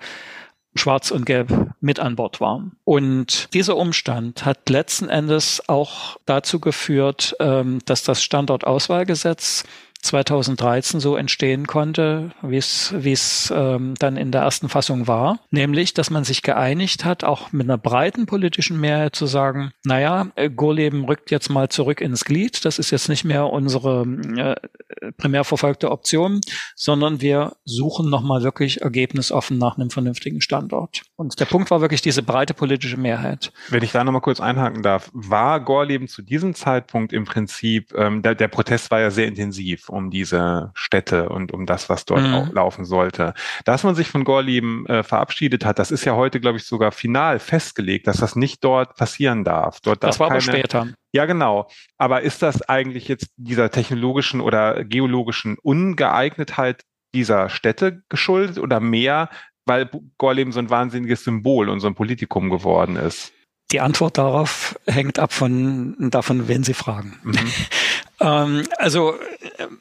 Schwarz 0.76 1.12
und 1.12 1.26
Gelb 1.26 1.52
mit 1.82 2.00
an 2.00 2.16
Bord 2.16 2.40
waren. 2.40 2.78
Und 2.86 3.54
dieser 3.54 3.76
Umstand 3.76 4.46
hat 4.46 4.70
letzten 4.70 5.10
Endes 5.10 5.62
auch 5.68 6.18
dazu 6.26 6.62
geführt, 6.62 7.36
ähm, 7.40 7.80
dass 7.86 8.04
das 8.04 8.24
Standortauswahlgesetz 8.24 9.66
2013 10.02 11.00
so 11.00 11.16
entstehen 11.16 11.68
konnte, 11.68 12.32
wie 12.42 12.58
es 12.58 12.94
wie 12.98 13.12
es 13.12 13.54
ähm, 13.56 13.94
dann 14.00 14.18
in 14.18 14.32
der 14.32 14.42
ersten 14.42 14.70
Fassung 14.70 15.08
war, 15.08 15.40
nämlich, 15.52 15.94
dass 15.94 16.10
man 16.10 16.24
sich 16.24 16.42
geeinigt 16.42 17.06
hat, 17.06 17.24
auch 17.24 17.52
mit 17.52 17.68
einer 17.68 17.78
breiten 17.78 18.26
politischen 18.26 18.80
Mehrheit 18.80 19.16
zu 19.16 19.26
sagen, 19.26 19.72
naja, 19.84 20.28
äh, 20.36 20.50
Gorleben 20.50 21.06
rückt 21.06 21.32
jetzt 21.32 21.50
mal 21.50 21.70
zurück 21.70 22.02
ins 22.02 22.26
Glied, 22.26 22.66
das 22.66 22.80
ist 22.80 22.92
jetzt 22.92 23.10
nicht 23.10 23.24
mehr 23.24 23.48
unsere 23.48 24.06
äh, 24.38 25.12
primär 25.18 25.44
verfolgte 25.44 25.92
Option, 25.92 26.42
sondern 26.76 27.22
wir 27.22 27.54
suchen 27.66 28.10
nochmal 28.10 28.44
wirklich 28.44 28.82
ergebnisoffen 28.82 29.58
nach 29.58 29.78
einem 29.78 29.90
vernünftigen 29.90 30.42
Standort. 30.42 31.04
Und 31.16 31.40
der 31.40 31.46
Punkt 31.46 31.70
war 31.70 31.82
wirklich 31.82 32.02
diese 32.02 32.24
breite 32.24 32.54
politische 32.54 32.98
Mehrheit. 32.98 33.52
Wenn 33.70 33.84
ich 33.84 33.92
da 33.92 34.04
nochmal 34.04 34.22
kurz 34.22 34.40
einhaken 34.40 34.82
darf, 34.82 35.10
war 35.14 35.60
Gorleben 35.60 36.08
zu 36.08 36.22
diesem 36.22 36.56
Zeitpunkt 36.56 37.14
im 37.14 37.26
Prinzip, 37.26 37.94
ähm, 37.96 38.22
der, 38.22 38.36
der 38.36 38.48
Protest 38.48 38.90
war 38.92 39.00
ja 39.00 39.12
sehr 39.12 39.28
intensiv 39.28 39.91
um 39.92 40.10
diese 40.10 40.72
Städte 40.74 41.30
und 41.30 41.52
um 41.52 41.66
das, 41.66 41.90
was 41.90 42.06
dort 42.06 42.22
mhm. 42.22 42.52
laufen 42.54 42.86
sollte. 42.86 43.34
Dass 43.66 43.84
man 43.84 43.96
sich 43.96 44.10
von 44.10 44.24
Gorleben 44.24 44.86
äh, 44.88 45.04
verabschiedet 45.04 45.66
hat, 45.66 45.80
das 45.80 45.92
ist 45.92 46.06
ja 46.06 46.16
heute, 46.16 46.40
glaube 46.40 46.58
ich, 46.58 46.66
sogar 46.66 46.92
final 46.92 47.40
festgelegt, 47.40 48.08
dass 48.08 48.18
das 48.18 48.36
nicht 48.36 48.64
dort 48.64 48.96
passieren 48.96 49.44
darf. 49.44 49.80
Dort 49.82 50.04
das 50.04 50.18
darf 50.18 50.20
war 50.20 50.28
keine, 50.30 50.42
aber 50.42 50.58
später. 50.58 50.88
Ja, 51.14 51.26
genau. 51.26 51.70
Aber 51.98 52.22
ist 52.22 52.42
das 52.42 52.62
eigentlich 52.68 53.08
jetzt 53.08 53.30
dieser 53.36 53.70
technologischen 53.70 54.42
oder 54.42 54.84
geologischen 54.86 55.58
Ungeeignetheit 55.62 56.84
dieser 57.14 57.50
Städte 57.50 58.04
geschuldet 58.10 58.58
oder 58.58 58.80
mehr, 58.80 59.30
weil 59.66 59.90
Gorleben 60.18 60.52
so 60.52 60.60
ein 60.60 60.70
wahnsinniges 60.70 61.24
Symbol 61.24 61.70
und 61.70 61.82
so 61.82 61.88
ein 61.88 61.96
Politikum 61.96 62.50
geworden 62.50 62.96
ist? 62.96 63.34
Die 63.72 63.80
Antwort 63.80 64.18
darauf 64.18 64.78
hängt 64.86 65.18
ab 65.18 65.32
von 65.32 65.96
davon, 66.00 66.48
wen 66.48 66.64
Sie 66.64 66.74
fragen. 66.74 67.18
Mhm. 67.24 67.36
ähm, 68.22 68.68
also 68.78 69.16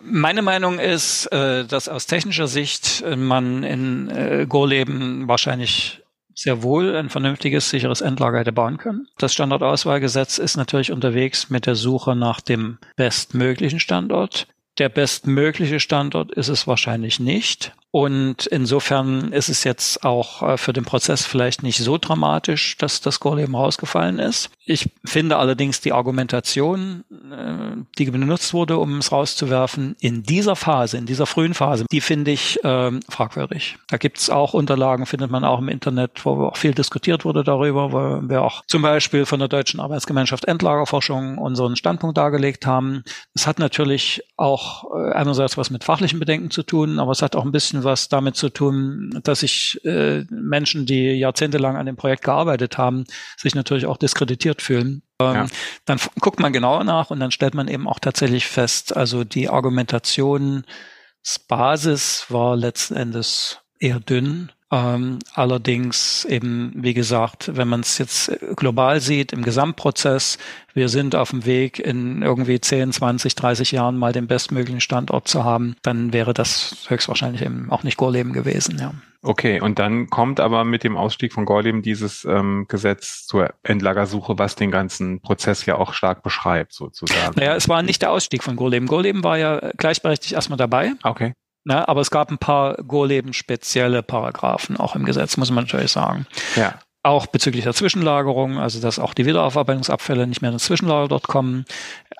meine 0.00 0.42
Meinung 0.42 0.79
ist, 0.79 1.26
äh, 1.26 1.64
dass 1.64 1.88
aus 1.88 2.07
technischer 2.07 2.46
Sicht 2.46 3.05
man 3.16 3.62
in 3.62 4.09
äh, 4.11 4.46
Gorleben 4.48 5.29
wahrscheinlich 5.29 6.03
sehr 6.35 6.62
wohl 6.62 6.96
ein 6.96 7.11
vernünftiges, 7.11 7.68
sicheres 7.68 8.00
Endlager 8.00 8.38
hätte 8.38 8.53
bauen 8.53 8.79
können. 8.79 9.07
Das 9.18 9.35
Standortauswahlgesetz 9.35 10.38
ist 10.38 10.57
natürlich 10.57 10.90
unterwegs 10.90 11.50
mit 11.50 11.66
der 11.66 11.74
Suche 11.74 12.16
nach 12.16 12.40
dem 12.40 12.79
bestmöglichen 12.96 13.79
Standort. 13.79 14.46
Der 14.79 14.88
bestmögliche 14.88 15.81
Standort 15.81 16.33
ist 16.33 16.48
es 16.48 16.66
wahrscheinlich 16.66 17.20
nicht. 17.20 17.74
Und 17.92 18.46
insofern 18.46 19.33
ist 19.33 19.48
es 19.48 19.64
jetzt 19.64 20.05
auch 20.05 20.42
äh, 20.42 20.57
für 20.57 20.72
den 20.72 20.85
Prozess 20.85 21.26
vielleicht 21.26 21.64
nicht 21.64 21.79
so 21.79 21.98
dramatisch, 21.98 22.76
dass 22.76 23.00
das 23.00 23.18
Gorleben 23.18 23.57
rausgefallen 23.57 24.20
ist. 24.20 24.50
Ich 24.64 24.90
finde 25.05 25.38
allerdings 25.38 25.81
die 25.81 25.92
Argumentation, 25.92 27.03
äh, 27.11 27.83
die 27.98 28.11
benutzt 28.11 28.55
wurde, 28.55 28.79
um 28.79 28.98
es 28.98 29.11
rauszuwerfen, 29.11 29.96
in 29.98 30.22
dieser 30.22 30.55
Phase, 30.55 30.98
in 30.98 31.07
dieser 31.07 31.26
frühen 31.26 31.53
Phase, 31.53 31.85
die 31.90 32.00
finde 32.00 32.31
ich 32.31 32.62
äh, 32.62 32.92
fragwürdig. 33.09 33.76
Da 33.88 33.96
gibt 33.96 34.18
es 34.18 34.31
auch 34.31 34.55
Unterlagen, 34.55 35.07
findet 35.07 35.33
man 35.33 35.42
auch 35.42 35.59
im 35.59 35.68
Internet, 35.68 36.24
wo 36.24 36.44
auch 36.44 36.57
viel 36.57 36.74
diskutiert 36.74 37.24
wurde 37.24 37.42
darüber, 37.42 37.92
wo 37.92 38.29
wir 38.29 38.42
auch 38.42 38.62
zum 38.68 38.83
Beispiel 38.83 39.26
von 39.26 39.40
der 39.40 39.48
Deutschen 39.48 39.81
Arbeitsgemeinschaft 39.81 40.44
Endlagerforschung 40.44 41.38
unseren 41.38 41.74
Standpunkt 41.74 42.16
dargelegt 42.16 42.66
haben. 42.66 43.03
Es 43.35 43.48
hat 43.48 43.59
natürlich 43.59 44.22
auch 44.37 44.85
einerseits 45.12 45.59
was 45.59 45.70
mit 45.70 45.83
fachlichen 45.83 46.20
Bedenken 46.20 46.53
zu 46.53 46.62
tun, 46.62 47.00
aber 47.00 47.11
es 47.11 47.22
hat 47.22 47.35
auch 47.35 47.44
ein 47.44 47.53
bisschen 47.53 47.80
was 47.85 48.09
damit 48.09 48.37
zu 48.37 48.49
tun, 48.49 49.21
dass 49.23 49.40
sich 49.40 49.79
äh, 49.85 50.25
Menschen, 50.31 50.87
die 50.87 51.12
jahrzehntelang 51.12 51.77
an 51.77 51.87
dem 51.87 51.97
Projekt 51.97 52.25
gearbeitet 52.25 52.79
haben, 52.79 53.05
sich 53.37 53.55
natürlich 53.55 53.87
auch 53.87 53.97
diskreditiert 53.97 54.62
fühlen. 54.62 55.03
Ähm, 55.21 55.35
ja. 55.35 55.47
Dann 55.85 55.99
guckt 56.21 56.40
man 56.40 56.53
genauer 56.53 56.85
nach 56.85 57.11
und 57.11 57.21
dann 57.21 57.31
stellt 57.31 57.55
man 57.55 57.69
eben 57.69 57.88
auch 57.88 57.99
tatsächlich 57.99 58.47
fest, 58.47 58.97
also 58.97 59.25
die 59.25 59.49
Argumentationsbasis 59.49 62.27
war 62.29 62.57
letzten 62.57 62.97
Endes 62.97 63.59
eher 63.79 64.01
dünn. 64.01 64.53
Ähm, 64.73 65.19
allerdings 65.35 66.25
eben, 66.27 66.73
wie 66.77 66.95
gesagt, 66.95 67.57
wenn 67.57 67.67
man 67.67 67.81
es 67.81 67.99
jetzt 67.99 68.31
global 68.55 69.01
sieht, 69.01 69.33
im 69.33 69.43
Gesamtprozess, 69.43 70.39
wir 70.75 70.89
sind 70.89 71.17
auf 71.17 71.31
dem 71.31 71.45
Weg, 71.45 71.81
in 71.81 72.23
irgendwie 72.23 72.61
10, 72.61 72.93
20, 72.93 73.35
30 73.35 73.73
Jahren 73.73 73.99
mal 73.99 74.13
den 74.13 74.29
bestmöglichen 74.29 74.81
Standort 74.81 75.27
zu 75.27 75.45
haben, 75.45 75.75
dann 75.83 76.13
wäre 76.13 76.35
das 76.35 76.87
höchstwahrscheinlich 76.87 77.43
eben 77.43 77.69
auch 77.71 77.83
nicht 77.83 77.97
Gorleben 77.97 78.33
gewesen, 78.33 78.79
ja. 78.79 78.93
Okay, 79.23 79.61
und 79.61 79.79
dann 79.79 80.09
kommt 80.09 80.41
aber 80.41 80.65
mit 80.65 80.83
dem 80.83 80.97
Ausstieg 80.97 81.35
von 81.35 81.45
Gorleben 81.45 81.83
dieses 81.83 82.25
ähm, 82.25 82.65
Gesetz 82.69 83.27
zur 83.27 83.53
Endlagersuche, 83.63 84.39
was 84.39 84.55
den 84.55 84.71
ganzen 84.71 85.21
Prozess 85.21 85.67
ja 85.67 85.77
auch 85.77 85.93
stark 85.93 86.23
beschreibt, 86.23 86.73
sozusagen. 86.73 87.35
Naja, 87.37 87.55
es 87.55 87.69
war 87.69 87.83
nicht 87.83 88.01
der 88.01 88.13
Ausstieg 88.13 88.43
von 88.43 88.57
Gorleben. 88.57 88.87
Gorleben 88.87 89.23
war 89.23 89.37
ja 89.37 89.73
gleichberechtigt 89.77 90.33
erstmal 90.33 90.57
dabei. 90.57 90.93
Okay. 91.03 91.35
Na, 91.64 91.87
aber 91.88 92.01
es 92.01 92.11
gab 92.11 92.31
ein 92.31 92.38
paar 92.38 92.75
Gorleben 92.77 93.33
spezielle 93.33 94.03
Paragraphen 94.03 94.77
auch 94.77 94.96
im 94.96 95.05
Gesetz, 95.05 95.37
muss 95.37 95.51
man 95.51 95.64
natürlich 95.64 95.92
sagen. 95.92 96.27
Ja. 96.57 96.79
Auch 97.03 97.27
bezüglich 97.27 97.64
der 97.64 97.73
Zwischenlagerung, 97.73 98.59
also 98.59 98.81
dass 98.81 98.99
auch 98.99 99.14
die 99.14 99.25
Wiederaufarbeitungsabfälle 99.25 100.27
nicht 100.27 100.42
mehr 100.42 100.53
ins 100.53 100.64
Zwischenlager 100.64 101.09
dort 101.09 101.29
kommen, 101.29 101.64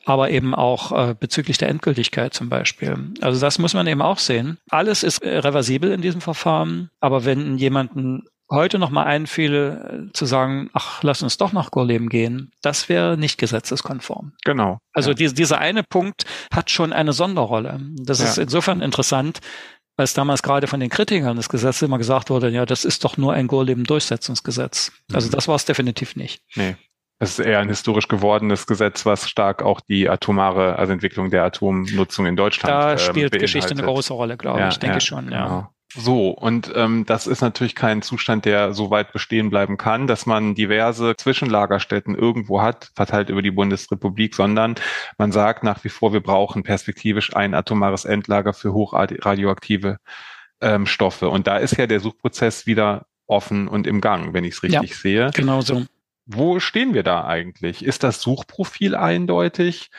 aber 0.07 0.31
eben 0.31 0.55
auch 0.55 0.92
äh, 0.92 1.14
bezüglich 1.18 1.59
der 1.59 1.68
Endgültigkeit 1.68 2.33
zum 2.33 2.48
Beispiel. 2.48 2.96
Also 3.20 3.40
das 3.40 3.59
muss 3.59 3.74
man 3.74 3.87
eben 3.87 4.00
auch 4.00 4.18
sehen. 4.18 4.59
Alles 4.70 5.03
ist 5.03 5.22
reversibel 5.22 5.92
in 5.92 6.00
diesem 6.00 6.22
Verfahren, 6.22 6.90
aber 7.00 7.26
wenn 7.26 7.59
jemanden 7.59 8.24
heute 8.51 8.79
noch 8.79 8.91
mal 8.91 9.05
einfiele, 9.05 10.09
äh, 10.09 10.13
zu 10.13 10.27
sagen, 10.27 10.71
ach, 10.73 11.03
lass 11.03 11.23
uns 11.23 11.39
doch 11.39 11.53
nach 11.53 11.71
Gorleben 11.71 12.09
gehen, 12.09 12.53
das 12.63 12.89
wäre 12.89 13.17
nicht 13.17 13.39
gesetzeskonform. 13.39 14.33
Genau. 14.45 14.79
Also 14.93 15.11
ja. 15.11 15.15
diese, 15.15 15.35
dieser 15.35 15.59
eine 15.59 15.83
Punkt 15.83 16.25
hat 16.53 16.71
schon 16.71 16.93
eine 16.93 17.13
Sonderrolle. 17.13 17.81
Das 17.97 18.21
ja. 18.21 18.27
ist 18.27 18.39
insofern 18.39 18.81
interessant, 18.81 19.41
weil 19.97 20.05
es 20.05 20.15
damals 20.15 20.43
gerade 20.43 20.67
von 20.67 20.81
den 20.81 20.91
Kritikern 20.91 21.37
des 21.37 21.49
Gesetzes 21.49 21.83
immer 21.83 21.99
gesagt 21.99 22.31
wurde, 22.31 22.49
ja, 22.49 22.67
das 22.67 22.85
ist 22.85 23.05
doch 23.05 23.17
nur 23.17 23.35
ein 23.35 23.47
Gorleben-Durchsetzungsgesetz. 23.47 24.93
Also 25.13 25.29
mhm. 25.29 25.33
das 25.33 25.47
war 25.47 25.57
es 25.57 25.65
definitiv 25.65 26.17
nicht. 26.17 26.43
Nee. 26.55 26.77
Es 27.23 27.39
ist 27.39 27.45
eher 27.45 27.59
ein 27.59 27.69
historisch 27.69 28.09
gewordenes 28.09 28.67
Gesetz, 28.67 29.05
was 29.05 29.29
stark 29.29 29.63
auch 29.63 29.83
die 29.83 30.09
atomare, 30.09 30.77
also 30.77 30.95
Entwicklung 30.95 31.31
der 31.31 31.45
Atomnutzung 31.45 32.25
in 32.25 32.35
Deutschland. 32.35 32.73
Da 32.73 32.97
spielt 32.97 33.35
ähm, 33.35 33.41
Geschichte 33.43 33.73
eine 33.73 33.83
große 33.83 34.15
Rolle, 34.15 34.39
glaube 34.39 34.61
ja, 34.61 34.69
ich, 34.69 34.79
denke 34.79 34.97
ja, 34.97 35.01
schon, 35.01 35.31
ja. 35.31 35.45
Genau. 35.45 35.69
So, 35.92 36.31
und 36.31 36.70
ähm, 36.76 37.05
das 37.05 37.26
ist 37.26 37.40
natürlich 37.40 37.74
kein 37.74 38.00
Zustand, 38.00 38.44
der 38.44 38.74
so 38.74 38.90
weit 38.90 39.12
bestehen 39.12 39.50
bleiben 39.50 39.76
kann, 39.76 40.07
dass 40.07 40.24
man 40.24 40.55
diverse 40.55 41.16
Zwischenlagerstätten 41.16 42.14
irgendwo 42.14 42.62
hat, 42.62 42.92
verteilt 42.94 43.29
über 43.29 43.42
die 43.42 43.50
Bundesrepublik, 43.50 44.37
sondern 44.37 44.76
man 45.18 45.33
sagt 45.33 45.64
nach 45.64 45.83
wie 45.83 45.88
vor, 45.88 46.12
wir 46.12 46.20
brauchen 46.20 46.62
perspektivisch 46.62 47.35
ein 47.35 47.55
atomares 47.55 48.05
Endlager 48.05 48.53
für 48.53 48.72
hochradioaktive 48.72 49.98
ähm, 50.61 50.87
Stoffe. 50.87 51.29
Und 51.29 51.48
da 51.48 51.57
ist 51.57 51.76
ja 51.76 51.88
der 51.88 51.98
Suchprozess 51.98 52.66
wieder 52.66 53.07
offen 53.26 53.66
und 53.66 53.88
im 53.88 54.00
Gang, 54.00 54.33
wenn 54.33 54.44
ich 54.44 54.55
es 54.55 54.62
richtig 54.62 54.90
ja, 54.90 54.96
sehe. 54.96 55.31
Genau 55.35 55.61
so. 55.61 55.85
Wo 56.24 56.61
stehen 56.61 56.94
wir 56.94 57.03
da 57.03 57.24
eigentlich? 57.24 57.85
Ist 57.85 58.05
das 58.05 58.22
Suchprofil 58.22 58.94
eindeutig? 58.94 59.90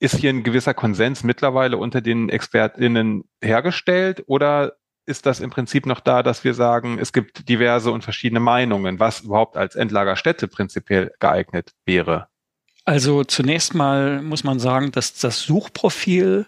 Ist 0.00 0.16
hier 0.16 0.30
ein 0.30 0.42
gewisser 0.42 0.74
Konsens 0.74 1.22
mittlerweile 1.22 1.76
unter 1.76 2.00
den 2.00 2.28
ExpertInnen 2.28 3.22
hergestellt 3.40 4.24
oder 4.26 4.72
ist 5.08 5.26
das 5.26 5.40
im 5.40 5.50
Prinzip 5.50 5.86
noch 5.86 6.00
da, 6.00 6.22
dass 6.22 6.44
wir 6.44 6.54
sagen, 6.54 6.98
es 7.00 7.12
gibt 7.12 7.48
diverse 7.48 7.90
und 7.90 8.04
verschiedene 8.04 8.40
Meinungen, 8.40 9.00
was 9.00 9.20
überhaupt 9.20 9.56
als 9.56 9.74
Endlagerstätte 9.74 10.46
prinzipiell 10.46 11.12
geeignet 11.18 11.72
wäre? 11.84 12.28
Also 12.84 13.24
zunächst 13.24 13.74
mal 13.74 14.22
muss 14.22 14.44
man 14.44 14.60
sagen, 14.60 14.92
dass 14.92 15.14
das 15.14 15.42
Suchprofil 15.42 16.46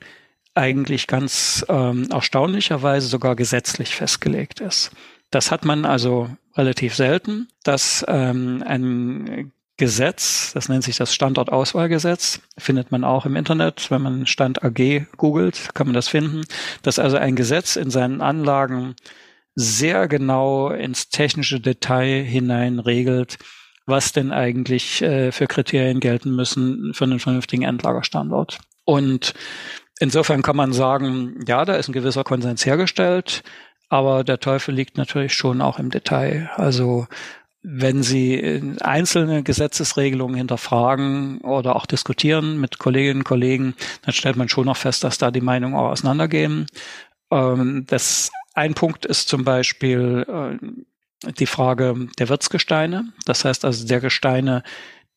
eigentlich 0.54 1.06
ganz 1.06 1.64
ähm, 1.68 2.08
erstaunlicherweise 2.10 3.08
sogar 3.08 3.36
gesetzlich 3.36 3.94
festgelegt 3.94 4.60
ist. 4.60 4.90
Das 5.30 5.50
hat 5.50 5.64
man 5.64 5.84
also 5.84 6.28
relativ 6.56 6.94
selten, 6.94 7.48
dass 7.62 8.04
ähm, 8.08 8.62
ein 8.66 9.52
Gesetz, 9.80 10.52
das 10.52 10.68
nennt 10.68 10.84
sich 10.84 10.98
das 10.98 11.14
Standortauswahlgesetz, 11.14 12.42
findet 12.58 12.92
man 12.92 13.02
auch 13.02 13.24
im 13.24 13.34
Internet. 13.34 13.90
Wenn 13.90 14.02
man 14.02 14.26
Stand 14.26 14.62
AG 14.62 15.06
googelt, 15.16 15.70
kann 15.72 15.86
man 15.86 15.94
das 15.94 16.06
finden, 16.06 16.44
dass 16.82 16.98
also 16.98 17.16
ein 17.16 17.34
Gesetz 17.34 17.76
in 17.76 17.90
seinen 17.90 18.20
Anlagen 18.20 18.94
sehr 19.54 20.06
genau 20.06 20.68
ins 20.68 21.08
technische 21.08 21.60
Detail 21.60 22.22
hinein 22.22 22.78
regelt, 22.78 23.38
was 23.86 24.12
denn 24.12 24.32
eigentlich 24.32 25.00
äh, 25.00 25.32
für 25.32 25.46
Kriterien 25.46 26.00
gelten 26.00 26.36
müssen 26.36 26.92
für 26.92 27.04
einen 27.04 27.18
vernünftigen 27.18 27.62
Endlagerstandort. 27.62 28.58
Und 28.84 29.32
insofern 29.98 30.42
kann 30.42 30.56
man 30.56 30.74
sagen, 30.74 31.42
ja, 31.48 31.64
da 31.64 31.76
ist 31.76 31.88
ein 31.88 31.94
gewisser 31.94 32.22
Konsens 32.22 32.66
hergestellt, 32.66 33.42
aber 33.88 34.24
der 34.24 34.40
Teufel 34.40 34.74
liegt 34.74 34.98
natürlich 34.98 35.32
schon 35.32 35.62
auch 35.62 35.78
im 35.78 35.90
Detail. 35.90 36.50
Also 36.56 37.06
wenn 37.62 38.02
Sie 38.02 38.74
einzelne 38.80 39.42
Gesetzesregelungen 39.42 40.36
hinterfragen 40.36 41.40
oder 41.42 41.76
auch 41.76 41.86
diskutieren 41.86 42.58
mit 42.58 42.78
Kolleginnen 42.78 43.20
und 43.20 43.24
Kollegen, 43.24 43.74
dann 44.02 44.14
stellt 44.14 44.36
man 44.36 44.48
schon 44.48 44.66
noch 44.66 44.78
fest, 44.78 45.04
dass 45.04 45.18
da 45.18 45.30
die 45.30 45.42
Meinungen 45.42 45.74
auch 45.74 45.90
auseinandergehen. 45.90 46.66
Ähm, 47.30 47.84
das 47.86 48.30
ein 48.54 48.74
Punkt 48.74 49.04
ist 49.04 49.28
zum 49.28 49.44
Beispiel 49.44 50.26
äh, 50.28 51.32
die 51.32 51.46
Frage 51.46 52.08
der 52.18 52.28
Wirtsgesteine. 52.28 53.12
Das 53.26 53.44
heißt 53.44 53.64
also 53.64 53.86
der 53.86 54.00
Gesteine, 54.00 54.62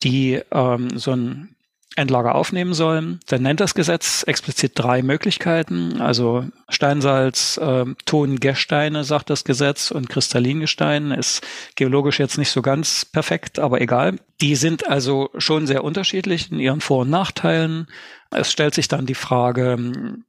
die 0.04 0.42
ähm, 0.52 0.98
so 0.98 1.12
ein 1.12 1.56
Endlager 1.96 2.36
aufnehmen 2.36 2.74
sollen. 2.74 3.20
Dann 3.28 3.44
nennt 3.44 3.60
das 3.60 3.76
Gesetz 3.76 4.24
explizit 4.26 4.74
drei 4.76 5.02
Möglichkeiten, 5.02 6.02
also 6.02 6.46
Steinsalz, 6.70 7.58
äh, 7.58 7.86
Ton-Gesteine, 8.06 9.04
sagt 9.04 9.30
das 9.30 9.44
Gesetz, 9.44 9.92
und 9.92 10.10
Kristallingestein 10.10 11.12
ist 11.12 11.46
geologisch 11.76 12.20
jetzt 12.20 12.38
nicht 12.38 12.52
so 12.52 12.62
ganz 12.62 13.06
perfekt, 13.06 13.60
aber 13.60 13.82
egal. 13.82 14.18
Die 14.42 14.56
sind 14.56 14.88
also 14.88 15.30
schon 15.38 15.68
sehr 15.68 15.84
unterschiedlich 15.84 16.52
in 16.52 16.60
ihren 16.60 16.82
Vor- 16.82 17.02
und 17.02 17.10
Nachteilen. 17.10 17.88
Es 18.32 18.52
stellt 18.52 18.74
sich 18.74 18.88
dann 18.88 19.06
die 19.06 19.16
Frage, 19.16 19.78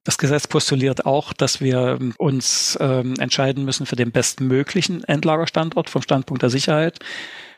das 0.04 0.18
Gesetz 0.18 0.46
postuliert 0.46 1.06
auch, 1.06 1.32
dass 1.32 1.60
wir 1.60 1.98
uns 2.18 2.76
äh, 2.76 3.00
entscheiden 3.18 3.64
müssen 3.64 3.86
für 3.86 3.96
den 3.96 4.12
bestmöglichen 4.12 5.04
Endlagerstandort 5.04 5.88
vom 5.88 6.02
Standpunkt 6.02 6.42
der 6.42 6.50
Sicherheit. 6.50 6.98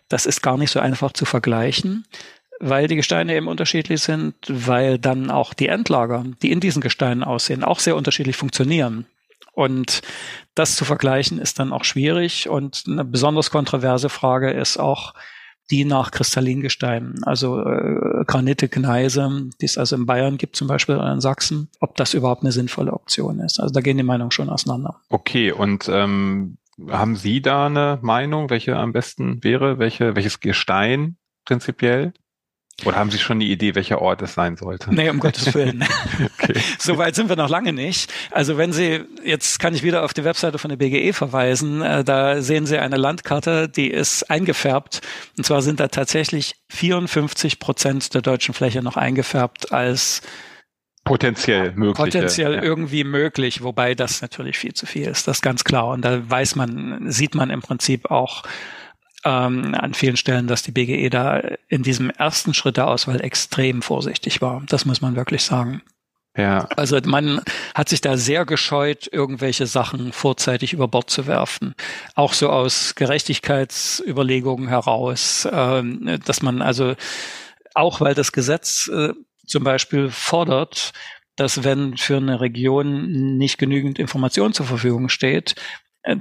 Das 0.08 0.24
ist 0.24 0.40
gar 0.40 0.56
nicht 0.56 0.70
so 0.70 0.78
einfach 0.78 1.12
zu 1.12 1.24
vergleichen 1.24 2.06
weil 2.60 2.88
die 2.88 2.96
Gesteine 2.96 3.34
eben 3.34 3.48
unterschiedlich 3.48 4.00
sind, 4.00 4.34
weil 4.48 4.98
dann 4.98 5.30
auch 5.30 5.54
die 5.54 5.68
Endlager, 5.68 6.24
die 6.42 6.52
in 6.52 6.60
diesen 6.60 6.82
Gesteinen 6.82 7.22
aussehen, 7.22 7.64
auch 7.64 7.80
sehr 7.80 7.96
unterschiedlich 7.96 8.36
funktionieren. 8.36 9.06
Und 9.52 10.02
das 10.54 10.76
zu 10.76 10.84
vergleichen 10.84 11.38
ist 11.38 11.58
dann 11.58 11.72
auch 11.72 11.84
schwierig. 11.84 12.48
Und 12.48 12.84
eine 12.86 13.04
besonders 13.04 13.50
kontroverse 13.50 14.08
Frage 14.08 14.50
ist 14.50 14.78
auch 14.78 15.14
die 15.70 15.84
nach 15.84 16.12
Kristallingesteinen, 16.12 17.24
also 17.24 17.60
äh, 17.60 18.24
Granite, 18.26 18.68
Gneise, 18.68 19.48
die 19.60 19.64
es 19.64 19.78
also 19.78 19.96
in 19.96 20.06
Bayern 20.06 20.38
gibt 20.38 20.54
zum 20.54 20.68
Beispiel 20.68 20.94
oder 20.94 21.12
in 21.12 21.20
Sachsen, 21.20 21.68
ob 21.80 21.96
das 21.96 22.14
überhaupt 22.14 22.42
eine 22.42 22.52
sinnvolle 22.52 22.92
Option 22.92 23.40
ist. 23.40 23.58
Also 23.58 23.74
da 23.74 23.80
gehen 23.80 23.96
die 23.96 24.04
Meinungen 24.04 24.30
schon 24.30 24.48
auseinander. 24.48 25.00
Okay, 25.08 25.50
und 25.50 25.88
ähm, 25.88 26.58
haben 26.88 27.16
Sie 27.16 27.40
da 27.40 27.66
eine 27.66 27.98
Meinung, 28.02 28.50
welche 28.50 28.76
am 28.76 28.92
besten 28.92 29.42
wäre, 29.42 29.78
welche, 29.78 30.14
welches 30.14 30.38
Gestein 30.38 31.16
prinzipiell? 31.44 32.12
Oder 32.84 32.96
haben 32.96 33.10
Sie 33.10 33.18
schon 33.18 33.40
die 33.40 33.50
Idee, 33.50 33.74
welcher 33.74 34.02
Ort 34.02 34.20
es 34.20 34.34
sein 34.34 34.56
sollte? 34.56 34.94
Nee, 34.94 35.08
um 35.08 35.18
Gottes 35.18 35.54
Willen. 35.54 35.82
okay. 36.38 36.60
So 36.78 36.98
weit 36.98 37.14
sind 37.14 37.30
wir 37.30 37.36
noch 37.36 37.48
lange 37.48 37.72
nicht. 37.72 38.12
Also 38.30 38.58
wenn 38.58 38.72
Sie, 38.72 39.02
jetzt 39.24 39.58
kann 39.58 39.74
ich 39.74 39.82
wieder 39.82 40.04
auf 40.04 40.12
die 40.12 40.24
Webseite 40.24 40.58
von 40.58 40.68
der 40.68 40.76
BGE 40.76 41.14
verweisen, 41.14 41.80
äh, 41.80 42.04
da 42.04 42.42
sehen 42.42 42.66
Sie 42.66 42.78
eine 42.78 42.96
Landkarte, 42.96 43.68
die 43.70 43.90
ist 43.90 44.30
eingefärbt. 44.30 45.00
Und 45.38 45.44
zwar 45.44 45.62
sind 45.62 45.80
da 45.80 45.88
tatsächlich 45.88 46.56
54 46.68 47.58
Prozent 47.60 48.12
der 48.12 48.20
deutschen 48.20 48.52
Fläche 48.52 48.82
noch 48.82 48.98
eingefärbt 48.98 49.72
als 49.72 50.20
potenziell 51.04 51.72
möglich. 51.76 51.96
Potenziell 51.96 52.56
ja. 52.56 52.62
irgendwie 52.62 53.04
möglich, 53.04 53.62
wobei 53.62 53.94
das 53.94 54.20
natürlich 54.20 54.58
viel 54.58 54.74
zu 54.74 54.84
viel 54.84 55.06
ist, 55.06 55.26
das 55.28 55.38
ist 55.38 55.42
ganz 55.42 55.64
klar. 55.64 55.88
Und 55.88 56.04
da 56.04 56.28
weiß 56.28 56.56
man, 56.56 57.10
sieht 57.10 57.34
man 57.34 57.48
im 57.48 57.62
Prinzip 57.62 58.10
auch, 58.10 58.42
ähm, 59.26 59.74
an 59.74 59.92
vielen 59.92 60.16
Stellen, 60.16 60.46
dass 60.46 60.62
die 60.62 60.70
BGE 60.70 61.10
da 61.10 61.42
in 61.68 61.82
diesem 61.82 62.10
ersten 62.10 62.54
Schritt 62.54 62.76
der 62.76 62.86
Auswahl 62.86 63.20
extrem 63.20 63.82
vorsichtig 63.82 64.40
war. 64.40 64.62
Das 64.68 64.84
muss 64.84 65.00
man 65.00 65.16
wirklich 65.16 65.42
sagen. 65.42 65.82
Ja. 66.36 66.68
Also 66.76 66.98
man 67.04 67.40
hat 67.74 67.88
sich 67.88 68.02
da 68.02 68.16
sehr 68.16 68.44
gescheut, 68.44 69.08
irgendwelche 69.10 69.66
Sachen 69.66 70.12
vorzeitig 70.12 70.74
über 70.74 70.86
Bord 70.86 71.10
zu 71.10 71.26
werfen. 71.26 71.74
Auch 72.14 72.34
so 72.34 72.50
aus 72.50 72.94
Gerechtigkeitsüberlegungen 72.94 74.68
heraus, 74.68 75.48
ähm, 75.50 76.20
dass 76.24 76.42
man 76.42 76.62
also 76.62 76.94
auch 77.74 78.00
weil 78.00 78.14
das 78.14 78.32
Gesetz 78.32 78.88
äh, 78.88 79.12
zum 79.46 79.64
Beispiel 79.64 80.10
fordert, 80.10 80.92
dass 81.36 81.64
wenn 81.64 81.96
für 81.96 82.16
eine 82.16 82.40
Region 82.40 83.36
nicht 83.36 83.58
genügend 83.58 83.98
Information 83.98 84.52
zur 84.52 84.66
Verfügung 84.66 85.08
steht, 85.08 85.54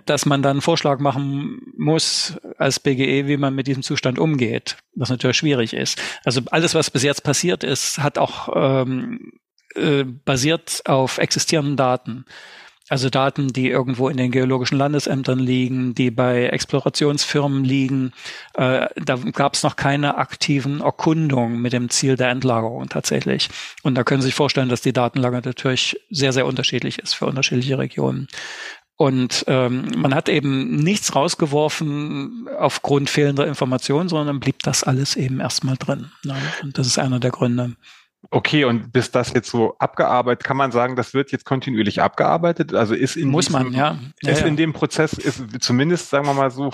dass 0.05 0.25
man 0.25 0.41
dann 0.41 0.51
einen 0.51 0.61
Vorschlag 0.61 0.99
machen 0.99 1.61
muss 1.77 2.37
als 2.57 2.79
BGE, 2.79 3.27
wie 3.27 3.37
man 3.37 3.53
mit 3.53 3.67
diesem 3.67 3.83
Zustand 3.83 4.17
umgeht, 4.17 4.77
was 4.95 5.09
natürlich 5.09 5.37
schwierig 5.37 5.73
ist. 5.73 6.01
Also 6.23 6.41
alles, 6.51 6.73
was 6.73 6.89
bis 6.89 7.03
jetzt 7.03 7.23
passiert 7.23 7.63
ist, 7.63 7.99
hat 7.99 8.17
auch 8.17 8.49
ähm, 8.55 9.33
äh, 9.75 10.03
basiert 10.03 10.81
auf 10.85 11.17
existierenden 11.17 11.77
Daten. 11.77 12.25
Also 12.87 13.09
Daten, 13.09 13.47
die 13.47 13.67
irgendwo 13.67 14.09
in 14.09 14.17
den 14.17 14.29
geologischen 14.29 14.77
Landesämtern 14.77 15.39
liegen, 15.39 15.95
die 15.95 16.11
bei 16.11 16.45
Explorationsfirmen 16.45 17.63
liegen. 17.63 18.11
Äh, 18.53 18.87
da 18.95 19.15
gab 19.33 19.55
es 19.55 19.63
noch 19.63 19.75
keine 19.75 20.17
aktiven 20.17 20.81
Erkundungen 20.81 21.61
mit 21.61 21.73
dem 21.73 21.89
Ziel 21.89 22.15
der 22.15 22.29
Endlagerung 22.29 22.87
tatsächlich. 22.87 23.49
Und 23.81 23.95
da 23.95 24.03
können 24.03 24.21
Sie 24.21 24.27
sich 24.27 24.35
vorstellen, 24.35 24.69
dass 24.69 24.81
die 24.81 24.93
Datenlage 24.93 25.41
natürlich 25.43 25.99
sehr, 26.11 26.31
sehr 26.31 26.45
unterschiedlich 26.45 26.99
ist 26.99 27.13
für 27.13 27.25
unterschiedliche 27.25 27.79
Regionen. 27.79 28.27
Und 28.97 29.43
ähm, 29.47 29.91
man 29.97 30.15
hat 30.15 30.29
eben 30.29 30.77
nichts 30.77 31.15
rausgeworfen 31.15 32.47
aufgrund 32.57 33.09
fehlender 33.09 33.45
Informationen, 33.45 34.07
sondern 34.07 34.39
blieb 34.39 34.63
das 34.63 34.83
alles 34.83 35.17
eben 35.17 35.41
erstmal 35.41 35.75
drin. 35.75 36.11
Ne? 36.23 36.35
Und 36.63 36.77
das 36.77 36.87
ist 36.87 36.97
einer 36.97 37.19
der 37.19 37.31
Gründe. 37.31 37.75
Okay, 38.31 38.63
und 38.65 38.91
bis 38.91 39.11
das 39.11 39.33
jetzt 39.33 39.49
so 39.49 39.75
abgearbeitet, 39.77 40.45
kann 40.45 40.57
man 40.57 40.71
sagen, 40.71 40.95
das 40.95 41.13
wird 41.13 41.31
jetzt 41.31 41.45
kontinuierlich 41.45 42.01
abgearbeitet? 42.01 42.73
Also 42.73 42.95
ist 42.95 43.17
in 43.17 43.29
muss 43.29 43.47
diesem, 43.47 43.63
man, 43.63 43.73
ja. 43.73 43.99
ja 44.23 44.31
ist 44.31 44.41
ja. 44.41 44.47
in 44.47 44.55
dem 44.55 44.73
Prozess, 44.73 45.13
ist 45.13 45.61
zumindest, 45.61 46.09
sagen 46.09 46.25
wir 46.25 46.33
mal 46.33 46.49
so, 46.49 46.71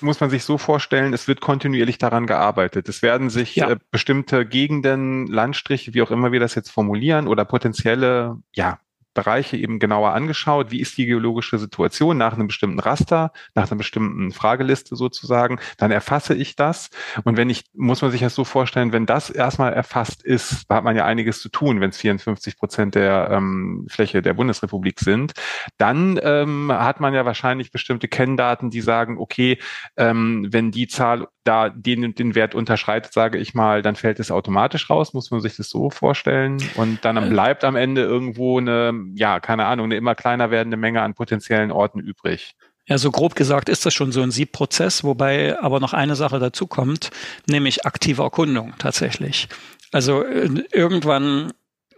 muss 0.00 0.20
man 0.20 0.30
sich 0.30 0.44
so 0.44 0.58
vorstellen, 0.58 1.12
es 1.12 1.28
wird 1.28 1.40
kontinuierlich 1.40 1.98
daran 1.98 2.26
gearbeitet. 2.26 2.88
Es 2.88 3.02
werden 3.02 3.30
sich 3.30 3.56
ja. 3.56 3.70
äh, 3.70 3.76
bestimmte 3.90 4.46
Gegenden, 4.46 5.26
Landstriche, 5.26 5.94
wie 5.94 6.02
auch 6.02 6.10
immer 6.10 6.32
wir 6.32 6.40
das 6.40 6.54
jetzt 6.54 6.70
formulieren, 6.70 7.28
oder 7.28 7.44
potenzielle 7.44 8.38
ja, 8.52 8.78
Bereiche 9.16 9.56
eben 9.56 9.80
genauer 9.80 10.12
angeschaut. 10.12 10.70
Wie 10.70 10.80
ist 10.80 10.96
die 10.96 11.06
geologische 11.06 11.58
Situation 11.58 12.16
nach 12.16 12.34
einem 12.34 12.46
bestimmten 12.46 12.78
Raster, 12.78 13.32
nach 13.56 13.68
einer 13.68 13.78
bestimmten 13.78 14.30
Frageliste 14.30 14.94
sozusagen? 14.94 15.58
Dann 15.78 15.90
erfasse 15.90 16.34
ich 16.34 16.54
das. 16.54 16.90
Und 17.24 17.36
wenn 17.36 17.50
ich, 17.50 17.64
muss 17.74 18.02
man 18.02 18.12
sich 18.12 18.20
das 18.20 18.36
so 18.36 18.44
vorstellen, 18.44 18.92
wenn 18.92 19.06
das 19.06 19.30
erstmal 19.30 19.72
erfasst 19.72 20.22
ist, 20.22 20.66
hat 20.70 20.84
man 20.84 20.94
ja 20.94 21.04
einiges 21.04 21.40
zu 21.40 21.48
tun, 21.48 21.80
wenn 21.80 21.90
es 21.90 21.96
54 21.96 22.56
Prozent 22.56 22.94
der 22.94 23.30
ähm, 23.32 23.86
Fläche 23.88 24.22
der 24.22 24.34
Bundesrepublik 24.34 25.00
sind. 25.00 25.32
Dann 25.78 26.20
ähm, 26.22 26.70
hat 26.70 27.00
man 27.00 27.14
ja 27.14 27.24
wahrscheinlich 27.24 27.72
bestimmte 27.72 28.06
Kenndaten, 28.06 28.70
die 28.70 28.82
sagen, 28.82 29.18
okay, 29.18 29.58
ähm, 29.96 30.46
wenn 30.50 30.70
die 30.70 30.86
Zahl 30.86 31.26
da 31.46 31.68
den, 31.68 32.14
den 32.14 32.34
Wert 32.34 32.54
unterschreitet, 32.54 33.12
sage 33.12 33.38
ich 33.38 33.54
mal, 33.54 33.82
dann 33.82 33.96
fällt 33.96 34.20
es 34.20 34.30
automatisch 34.30 34.90
raus. 34.90 35.14
Muss 35.14 35.30
man 35.30 35.40
sich 35.40 35.56
das 35.56 35.68
so 35.68 35.90
vorstellen? 35.90 36.58
Und 36.76 37.04
dann 37.04 37.28
bleibt 37.28 37.64
am 37.64 37.76
Ende 37.76 38.02
irgendwo 38.02 38.58
eine 38.58 38.92
ja, 39.14 39.40
keine 39.40 39.66
Ahnung, 39.66 39.86
eine 39.86 39.96
immer 39.96 40.14
kleiner 40.14 40.50
werdende 40.50 40.76
Menge 40.76 41.02
an 41.02 41.14
potenziellen 41.14 41.70
Orten 41.70 42.00
übrig. 42.00 42.54
Ja, 42.88 42.98
so 42.98 43.10
grob 43.10 43.34
gesagt 43.34 43.68
ist 43.68 43.84
das 43.84 43.94
schon 43.94 44.12
so 44.12 44.22
ein 44.22 44.30
Siebprozess, 44.30 45.02
wobei 45.02 45.58
aber 45.60 45.80
noch 45.80 45.92
eine 45.92 46.14
Sache 46.14 46.38
dazu 46.38 46.68
kommt, 46.68 47.10
nämlich 47.48 47.84
aktive 47.84 48.22
Erkundung 48.22 48.74
tatsächlich. 48.78 49.48
Also 49.92 50.22
äh, 50.22 50.48
irgendwann 50.72 51.52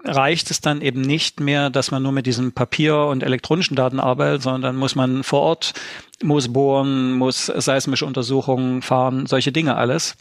reicht 0.05 0.51
es 0.51 0.61
dann 0.61 0.81
eben 0.81 1.01
nicht 1.01 1.41
mehr, 1.41 1.71
dass 1.71 1.91
man 1.91 2.03
nur 2.03 2.13
mit 2.13 2.27
diesen 2.27 2.53
Papier- 2.53 3.07
und 3.07 3.23
elektronischen 3.23 3.77
Daten 3.77 4.01
arbeitet, 4.01 4.43
sondern 4.43 4.77
muss 4.77 4.95
man 4.95 5.25
vor 5.25 5.41
Ort, 5.41 5.75
muss 6.23 6.53
bohren, 6.53 7.13
muss 7.13 7.47
seismische 7.47 8.07
Untersuchungen 8.07 8.83
fahren, 8.83 9.27
solche 9.27 9.53
Dinge 9.53 9.77
alles. 9.77 10.17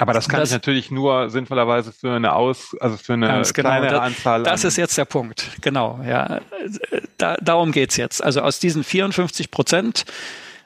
Aber 0.00 0.12
das 0.12 0.28
kann 0.28 0.38
das, 0.38 0.50
ich 0.50 0.54
natürlich 0.54 0.90
nur 0.92 1.28
sinnvollerweise 1.28 1.92
für 1.92 2.14
eine 2.14 2.32
Aus, 2.32 2.76
also 2.78 2.96
für 2.96 3.14
eine 3.14 3.26
genau, 3.26 3.42
kleinere 3.52 3.94
da, 3.94 4.00
Anzahl. 4.00 4.44
Das 4.44 4.62
ist 4.62 4.76
jetzt 4.76 4.96
der 4.96 5.06
Punkt, 5.06 5.50
genau. 5.60 5.98
Ja, 6.06 6.40
da, 7.16 7.36
darum 7.42 7.72
geht's 7.72 7.96
jetzt. 7.96 8.22
Also 8.22 8.42
aus 8.42 8.60
diesen 8.60 8.84
54 8.84 9.50
Prozent 9.50 10.04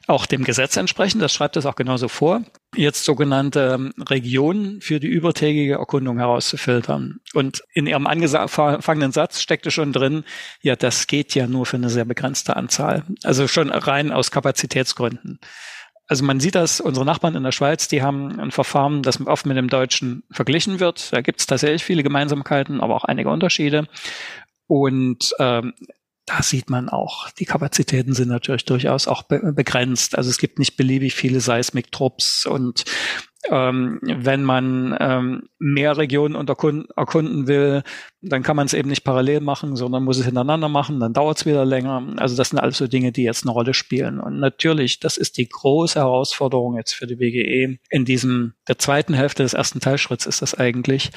auch 0.07 0.27
dem 0.27 0.45
Gesetz 0.45 0.77
entsprechen, 0.77 1.21
das 1.21 1.33
schreibt 1.33 1.57
es 1.57 1.67
auch 1.67 1.77
genauso 1.77 2.09
vor, 2.09 2.43
jetzt 2.75 3.05
sogenannte 3.05 3.73
ähm, 3.75 3.93
Regionen 4.09 4.81
für 4.81 5.01
die 5.01 5.09
übertägige 5.09 5.75
Erkundung 5.75 6.19
herauszufiltern. 6.19 7.21
Und 7.35 7.63
in 7.73 7.87
Ihrem 7.87 8.07
angefangenen 8.07 9.13
Satz 9.13 9.41
steckte 9.41 9.71
schon 9.71 9.93
drin, 9.93 10.25
ja, 10.61 10.77
das 10.77 11.07
geht 11.07 11.35
ja 11.35 11.47
nur 11.47 11.67
für 11.67 11.77
eine 11.77 11.91
sehr 11.91 12.05
begrenzte 12.05 12.57
Anzahl. 12.57 13.05
Also 13.23 13.47
schon 13.49 13.71
rein 13.71 14.11
aus 14.11 14.31
Kapazitätsgründen. 14.31 15.39
Also 16.09 16.25
man 16.25 16.41
sieht 16.41 16.57
das, 16.57 16.81
unsere 16.81 17.07
Nachbarn 17.07 17.37
in 17.37 17.45
der 17.45 17.53
Schweiz, 17.53 17.89
die 17.89 18.03
haben 18.03 18.39
ein 18.39 18.51
Verfahren, 18.51 19.03
das 19.03 19.25
oft 19.27 19.47
mit 19.47 19.57
dem 19.57 19.69
Deutschen 19.69 20.25
verglichen 20.31 20.81
wird. 20.81 21.13
Da 21.13 21.21
gibt 21.21 21.41
es 21.41 21.47
tatsächlich 21.47 21.85
viele 21.85 22.03
Gemeinsamkeiten, 22.03 22.81
aber 22.81 22.97
auch 22.97 23.05
einige 23.05 23.31
Unterschiede. 23.31 23.87
Und 24.67 25.35
ähm, 25.39 25.75
da 26.27 26.43
sieht 26.43 26.71
man 26.71 26.89
auch, 26.89 27.31
die 27.31 27.45
Kapazitäten 27.45 28.13
sind 28.13 28.29
natürlich 28.29 28.65
durchaus 28.65 29.09
auch 29.09 29.25
be 29.25 29.53
begrenzt. 29.53 30.17
Also 30.17 30.31
es 30.31 30.39
gibt 30.39 30.59
nicht 30.59 30.77
beliebig 30.77 31.15
viele 31.15 31.41
Seismiktrupps 31.41 32.47
und 32.47 32.85
ähm, 33.51 33.99
wenn 34.03 34.45
man 34.45 34.97
ähm, 35.01 35.49
mehr 35.59 35.97
Regionen 35.97 36.37
erkunden 36.37 37.49
will, 37.49 37.83
dann 38.21 38.45
kann 38.45 38.55
man 38.55 38.67
es 38.67 38.75
eben 38.75 38.89
nicht 38.89 39.03
parallel 39.03 39.41
machen, 39.41 39.75
sondern 39.75 40.05
muss 40.05 40.19
es 40.19 40.25
hintereinander 40.25 40.69
machen, 40.69 41.01
dann 41.01 41.13
dauert 41.13 41.39
es 41.39 41.47
wieder 41.47 41.65
länger. 41.65 42.15
Also 42.19 42.37
das 42.37 42.51
sind 42.51 42.61
alles 42.61 42.79
so 42.79 42.87
Dinge, 42.87 43.11
die 43.11 43.25
jetzt 43.25 43.45
eine 43.45 43.53
Rolle 43.53 43.75
spielen. 43.75 44.21
Und 44.21 44.39
natürlich, 44.39 45.01
das 45.01 45.17
ist 45.17 45.39
die 45.39 45.49
große 45.49 45.99
Herausforderung 45.99 46.77
jetzt 46.77 46.95
für 46.95 47.09
die 47.09 47.19
WGE. 47.19 47.79
In 47.91 48.05
diesem, 48.05 48.55
der 48.69 48.79
zweiten 48.79 49.15
Hälfte 49.15 49.43
des 49.43 49.55
ersten 49.55 49.81
Teilschritts 49.81 50.27
ist 50.27 50.41
das 50.41 50.55
eigentlich, 50.55 51.11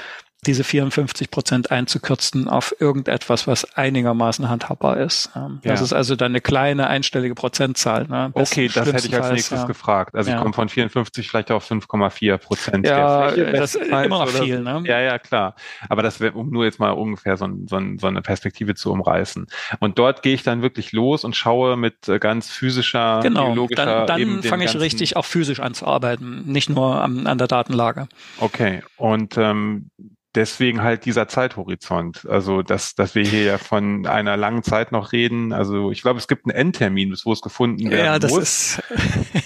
diese 0.45 0.63
54 0.63 1.31
Prozent 1.31 1.71
einzukürzen 1.71 2.47
auf 2.47 2.75
irgendetwas, 2.79 3.47
was 3.47 3.75
einigermaßen 3.75 4.49
handhabbar 4.49 4.97
ist. 4.97 5.31
Das 5.63 5.79
ja. 5.79 5.85
ist 5.85 5.93
also 5.93 6.15
dann 6.15 6.31
eine 6.31 6.41
kleine 6.41 6.87
einstellige 6.87 7.35
Prozentzahl. 7.35 8.07
Ne? 8.07 8.31
Okay, 8.33 8.69
das 8.73 8.91
hätte 8.91 9.07
ich 9.07 9.15
als 9.15 9.31
nächstes 9.31 9.61
ja. 9.61 9.65
gefragt. 9.65 10.15
Also 10.15 10.29
ja. 10.29 10.37
ich 10.37 10.41
komme 10.41 10.53
von 10.53 10.69
54 10.69 11.29
vielleicht 11.29 11.51
auf 11.51 11.69
5,4 11.69 12.37
Prozent. 12.37 12.85
Ja, 12.85 13.31
das 13.31 13.75
ist 13.75 13.87
immer 13.87 14.07
noch 14.07 14.29
viel. 14.29 14.61
Ne? 14.61 14.83
Ja, 14.85 14.99
ja, 14.99 15.19
klar. 15.19 15.55
Aber 15.89 16.03
das 16.03 16.19
wäre, 16.19 16.33
um 16.33 16.49
nur 16.49 16.65
jetzt 16.65 16.79
mal 16.79 16.91
ungefähr 16.91 17.37
so, 17.37 17.47
so, 17.65 17.79
so 17.97 18.07
eine 18.07 18.21
Perspektive 18.21 18.75
zu 18.75 18.91
umreißen. 18.91 19.47
Und 19.79 19.99
dort 19.99 20.21
gehe 20.21 20.33
ich 20.33 20.43
dann 20.43 20.61
wirklich 20.61 20.91
los 20.91 21.23
und 21.23 21.35
schaue 21.35 21.77
mit 21.77 22.07
äh, 22.07 22.19
ganz 22.19 22.49
physischer, 22.49 23.19
genau. 23.21 23.47
biologischer... 23.47 24.05
Dann, 24.05 24.19
dann 24.19 24.43
fange 24.43 24.65
ich 24.65 24.79
richtig 24.79 25.15
auch 25.15 25.25
physisch 25.25 25.59
an 25.59 25.73
zu 25.73 25.85
arbeiten, 25.85 26.43
nicht 26.45 26.69
nur 26.69 27.01
an, 27.01 27.27
an 27.27 27.37
der 27.37 27.47
Datenlage. 27.47 28.07
Okay, 28.39 28.83
und 28.97 29.37
ähm, 29.37 29.89
deswegen 30.36 30.83
halt 30.83 31.05
dieser 31.05 31.27
Zeithorizont. 31.27 32.25
Also, 32.29 32.61
dass, 32.61 32.95
dass 32.95 33.15
wir 33.15 33.23
hier 33.23 33.43
ja 33.43 33.57
von 33.57 34.05
einer 34.05 34.38
langen 34.38 34.63
Zeit 34.63 34.91
noch 34.91 35.11
reden. 35.11 35.53
Also, 35.53 35.91
ich 35.91 36.01
glaube, 36.01 36.19
es 36.19 36.27
gibt 36.27 36.45
einen 36.45 36.55
Endtermin, 36.55 37.09
bis 37.09 37.25
wo 37.25 37.33
es 37.33 37.41
gefunden 37.41 37.89
werden 37.89 38.05
ja, 38.05 38.19
das 38.19 38.31
muss. 38.31 38.41
Ist 38.41 38.81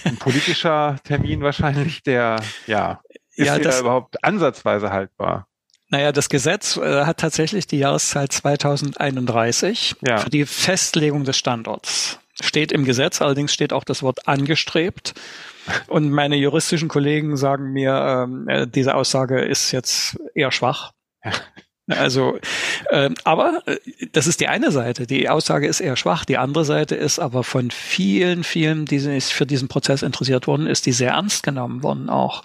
Ein 0.06 0.16
politischer 0.16 0.96
Termin 1.04 1.42
wahrscheinlich, 1.42 2.02
der, 2.02 2.40
ja, 2.66 3.00
ist 3.34 3.46
ja, 3.46 3.58
das, 3.58 3.80
überhaupt 3.80 4.22
ansatzweise 4.22 4.90
haltbar? 4.90 5.46
Naja, 5.88 6.12
das 6.12 6.28
Gesetz 6.28 6.76
äh, 6.76 7.04
hat 7.04 7.18
tatsächlich 7.18 7.66
die 7.66 7.78
Jahreszahl 7.78 8.28
2031 8.28 9.96
ja. 10.06 10.18
für 10.18 10.30
die 10.30 10.46
Festlegung 10.46 11.24
des 11.24 11.36
Standorts. 11.36 12.19
Steht 12.40 12.72
im 12.72 12.84
Gesetz, 12.84 13.20
allerdings 13.20 13.52
steht 13.52 13.72
auch 13.72 13.84
das 13.84 14.02
Wort 14.02 14.26
angestrebt. 14.26 15.14
Und 15.88 16.10
meine 16.10 16.36
juristischen 16.36 16.88
Kollegen 16.88 17.36
sagen 17.36 17.72
mir, 17.72 17.92
ähm, 18.24 18.48
äh, 18.48 18.66
diese 18.66 18.94
Aussage 18.94 19.40
ist 19.40 19.72
jetzt 19.72 20.18
eher 20.34 20.52
schwach. 20.52 20.92
Also, 21.88 22.38
äh, 22.90 23.10
aber 23.24 23.62
das 24.12 24.26
ist 24.26 24.40
die 24.40 24.48
eine 24.48 24.70
Seite. 24.70 25.06
Die 25.06 25.28
Aussage 25.28 25.66
ist 25.66 25.80
eher 25.80 25.96
schwach. 25.96 26.24
Die 26.24 26.38
andere 26.38 26.64
Seite 26.64 26.94
ist 26.94 27.18
aber 27.18 27.42
von 27.42 27.70
vielen, 27.70 28.44
vielen, 28.44 28.86
die 28.86 29.00
sich 29.00 29.26
für 29.26 29.46
diesen 29.46 29.68
Prozess 29.68 30.02
interessiert 30.02 30.46
wurden, 30.46 30.66
ist 30.66 30.86
die 30.86 30.92
sehr 30.92 31.12
ernst 31.12 31.42
genommen 31.42 31.82
worden 31.82 32.08
auch. 32.08 32.42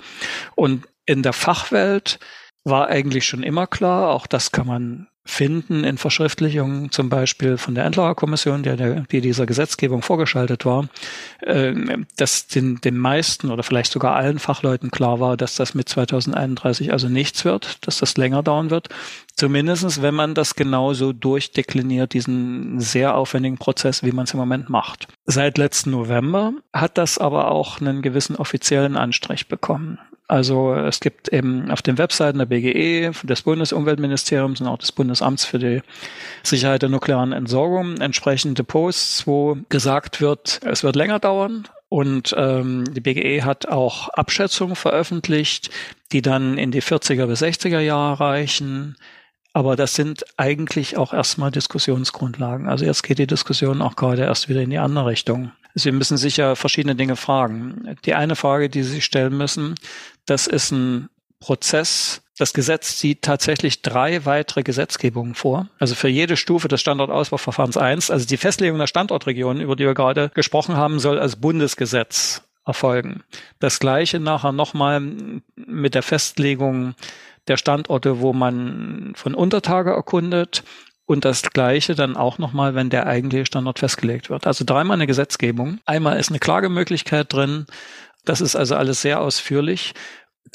Und 0.55 0.87
in 1.05 1.21
der 1.21 1.33
Fachwelt 1.33 2.19
war 2.63 2.87
eigentlich 2.87 3.27
schon 3.27 3.43
immer 3.43 3.67
klar, 3.67 4.09
auch 4.09 4.25
das 4.25 4.51
kann 4.51 4.65
man 4.65 5.07
finden 5.27 5.83
in 5.83 5.97
Verschriftlichungen, 5.97 6.91
zum 6.91 7.09
Beispiel 7.09 7.57
von 7.57 7.73
der 7.73 7.85
Endlagerkommission, 7.85 8.61
der, 8.61 8.77
der, 8.77 9.01
die 9.01 9.21
dieser 9.21 9.47
Gesetzgebung 9.47 10.03
vorgeschaltet 10.03 10.65
war, 10.65 10.87
äh, 11.41 11.73
dass 12.15 12.47
den, 12.47 12.79
den 12.81 12.97
meisten 12.97 13.49
oder 13.49 13.63
vielleicht 13.63 13.91
sogar 13.91 14.15
allen 14.15 14.37
Fachleuten 14.37 14.91
klar 14.91 15.19
war, 15.19 15.35
dass 15.35 15.55
das 15.55 15.73
mit 15.73 15.89
2031 15.89 16.93
also 16.93 17.09
nichts 17.09 17.43
wird, 17.43 17.85
dass 17.87 17.97
das 17.97 18.17
länger 18.17 18.43
dauern 18.43 18.69
wird. 18.69 18.89
Zumindestens, 19.35 20.01
wenn 20.01 20.15
man 20.15 20.35
das 20.35 20.55
genauso 20.55 21.11
durchdekliniert, 21.11 22.13
diesen 22.13 22.79
sehr 22.79 23.15
aufwendigen 23.15 23.57
Prozess, 23.57 24.03
wie 24.03 24.11
man 24.11 24.25
es 24.25 24.33
im 24.33 24.39
Moment 24.39 24.69
macht. 24.69 25.07
Seit 25.25 25.57
letzten 25.57 25.89
November 25.89 26.53
hat 26.71 26.99
das 26.99 27.17
aber 27.17 27.51
auch 27.51 27.81
einen 27.81 28.03
gewissen 28.03 28.35
offiziellen 28.35 28.95
Anstrich 28.95 29.47
bekommen. 29.47 29.99
Also 30.27 30.73
es 30.73 31.01
gibt 31.01 31.29
eben 31.29 31.69
auf 31.69 31.83
den 31.83 31.99
Webseiten 31.99 32.39
der 32.39 32.47
BGE, 32.47 33.11
des 33.23 33.43
Bundesumweltministeriums 33.43 34.59
und 34.59 34.67
auch 34.67 34.79
des 34.79 34.91
Bundesamts 34.91 35.45
für 35.45 35.59
die 35.59 35.81
Sicherheit 36.41 36.81
der 36.81 36.89
nuklearen 36.89 37.31
Entsorgung 37.31 37.97
entsprechende 37.97 38.63
Posts, 38.63 39.27
wo 39.27 39.57
gesagt 39.69 40.21
wird, 40.21 40.61
es 40.65 40.83
wird 40.83 40.95
länger 40.95 41.19
dauern. 41.19 41.67
Und 41.89 42.33
ähm, 42.37 42.85
die 42.91 43.01
BGE 43.01 43.43
hat 43.43 43.67
auch 43.67 44.09
Abschätzungen 44.09 44.75
veröffentlicht, 44.75 45.69
die 46.11 46.23
dann 46.23 46.57
in 46.57 46.71
die 46.71 46.81
40er 46.81 47.27
bis 47.27 47.43
60er 47.43 47.79
Jahre 47.79 48.19
reichen. 48.19 48.97
Aber 49.53 49.75
das 49.75 49.93
sind 49.93 50.25
eigentlich 50.37 50.97
auch 50.97 51.13
erstmal 51.13 51.51
Diskussionsgrundlagen. 51.51 52.67
Also 52.67 52.83
jetzt 52.83 53.03
geht 53.03 53.19
die 53.19 53.27
Diskussion 53.27 53.81
auch 53.81 53.95
gerade 53.95 54.23
erst 54.23 54.49
wieder 54.49 54.61
in 54.61 54.71
die 54.71 54.79
andere 54.79 55.05
Richtung. 55.05 55.51
Sie 55.75 55.91
müssen 55.91 56.17
sich 56.17 56.37
ja 56.37 56.55
verschiedene 56.55 56.95
Dinge 56.95 57.15
fragen. 57.15 57.95
Die 58.05 58.15
eine 58.15 58.35
Frage, 58.35 58.69
die 58.69 58.83
Sie 58.83 58.93
sich 58.93 59.05
stellen 59.05 59.37
müssen, 59.37 59.75
das 60.25 60.47
ist 60.47 60.71
ein 60.71 61.09
Prozess, 61.39 62.21
Das 62.37 62.53
Gesetz 62.53 62.99
sieht 62.99 63.21
tatsächlich 63.21 63.81
drei 63.81 64.25
weitere 64.25 64.63
Gesetzgebungen 64.63 65.35
vor. 65.35 65.69
Also 65.79 65.95
für 65.95 66.09
jede 66.09 66.35
Stufe 66.35 66.67
des 66.67 66.81
Standortausbauverfahrens 66.81 67.77
eins. 67.77 68.11
Also 68.11 68.27
die 68.27 68.35
Festlegung 68.35 68.77
der 68.77 68.87
Standortregionen, 68.87 69.61
über 69.61 69.77
die 69.77 69.85
wir 69.85 69.93
gerade 69.93 70.31
gesprochen 70.33 70.75
haben, 70.75 70.99
soll 70.99 71.17
als 71.17 71.37
Bundesgesetz 71.37 72.41
erfolgen. 72.65 73.23
Das 73.59 73.79
gleiche 73.79 74.19
nachher 74.19 74.51
nochmal 74.51 75.01
mit 75.55 75.95
der 75.95 76.03
Festlegung 76.03 76.95
der 77.47 77.55
Standorte, 77.57 78.19
wo 78.19 78.33
man 78.33 79.13
von 79.15 79.33
Untertage 79.33 79.91
erkundet 79.91 80.63
und 81.05 81.23
das 81.23 81.43
Gleiche 81.43 81.95
dann 81.95 82.17
auch 82.17 82.37
nochmal, 82.37 82.75
wenn 82.75 82.89
der 82.89 83.05
eigentliche 83.05 83.45
Standort 83.45 83.79
festgelegt 83.79 84.29
wird. 84.29 84.47
Also 84.47 84.65
dreimal 84.65 84.95
eine 84.95 85.07
Gesetzgebung. 85.07 85.79
Einmal 85.85 86.19
ist 86.19 86.29
eine 86.29 86.39
Klagemöglichkeit 86.39 87.31
drin. 87.31 87.67
Das 88.25 88.41
ist 88.41 88.55
also 88.55 88.75
alles 88.75 89.01
sehr 89.01 89.21
ausführlich. 89.21 89.93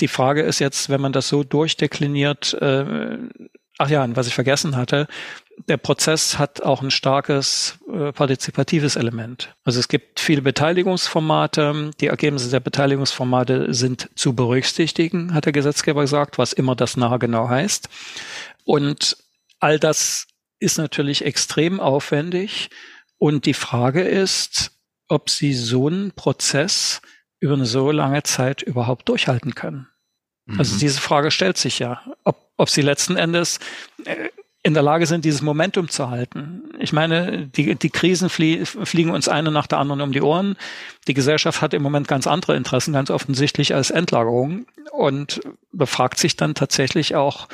Die 0.01 0.09
Frage 0.09 0.43
ist 0.43 0.59
jetzt, 0.59 0.89
wenn 0.89 1.01
man 1.01 1.13
das 1.13 1.29
so 1.29 1.45
durchdekliniert, 1.45 2.55
äh, 2.55 3.19
ach 3.79 3.91
ja, 3.91 4.07
was 4.15 4.27
ich 4.27 4.35
vergessen 4.35 4.77
hatte, 4.77 5.09
der 5.69 5.77
Prozess 5.77 6.39
hat 6.39 6.63
auch 6.63 6.83
ein 6.83 6.91
starkes 6.91 7.79
äh, 7.93 8.13
partizipatives 8.13 8.97
Element. 8.97 9.55
Also 9.65 9.79
es 9.79 9.89
gibt 9.89 10.21
viele 10.21 10.43
Beteiligungsformate. 10.43 11.91
Die 12.01 12.07
Ergebnisse 12.07 12.51
der 12.51 12.61
Beteiligungsformate 12.61 13.73
sind 13.75 14.09
zu 14.15 14.35
berücksichtigen, 14.35 15.35
hat 15.35 15.45
der 15.45 15.53
Gesetzgeber 15.53 16.03
gesagt, 16.03 16.39
was 16.39 16.53
immer 16.53 16.77
das 16.77 16.97
nachher 16.97 17.19
genau 17.19 17.49
heißt. 17.49 17.89
Und 18.65 19.17
all 19.59 19.79
das 19.79 20.27
ist 20.59 20.79
natürlich 20.79 21.25
extrem 21.25 21.81
aufwendig. 21.81 22.71
Und 23.19 23.45
die 23.47 23.55
Frage 23.55 24.03
ist, 24.03 24.73
ob 25.09 25.29
Sie 25.29 25.53
so 25.53 25.89
einen 25.89 26.13
Prozess 26.13 27.03
über 27.41 27.55
eine 27.55 27.67
so 27.67 27.91
lange 27.91 28.23
Zeit 28.23 28.63
überhaupt 28.63 29.09
durchhalten 29.09 29.55
können. 29.55 29.89
Also 30.47 30.53
mhm. 30.53 30.61
Also 30.61 30.79
diese 30.79 31.01
Frage 31.01 31.31
stellt 31.31 31.59
sich 31.59 31.79
ja, 31.79 32.03
ob, 32.25 32.37
ob 32.57 32.69
Sie 32.69 32.83
letzten 32.83 33.17
Endes 33.17 33.59
äh, 34.05 34.29
in 34.63 34.75
der 34.75 34.83
Lage 34.83 35.07
sind, 35.07 35.25
dieses 35.25 35.41
Momentum 35.41 35.89
zu 35.89 36.11
halten. 36.11 36.65
Ich 36.79 36.93
meine, 36.93 37.47
die, 37.47 37.75
die 37.77 37.89
Krisen 37.89 38.29
flie 38.29 38.67
fliegen 38.67 39.11
uns 39.11 39.27
eine 39.27 39.51
nach 39.51 39.67
der 39.67 39.79
anderen 39.79 40.03
um 40.03 40.13
die 40.13 40.21
Ohren. 40.21 40.57
Die 41.09 41.15
Gesellschaft 41.15 41.63
hat 41.63 41.73
im 41.73 41.83
Moment 41.83 42.09
ganz 42.09 42.27
andere 42.27 42.57
Interessen, 42.57 42.93
ganz 42.93 43.11
offensichtlich 43.11 43.75
als 43.75 43.91
Endlagerung 43.91 44.67
und 44.93 45.41
befragt 45.73 46.19
sich 46.19 46.37
dann 46.37 46.55
tatsächlich 46.55 47.15
auch, 47.15 47.49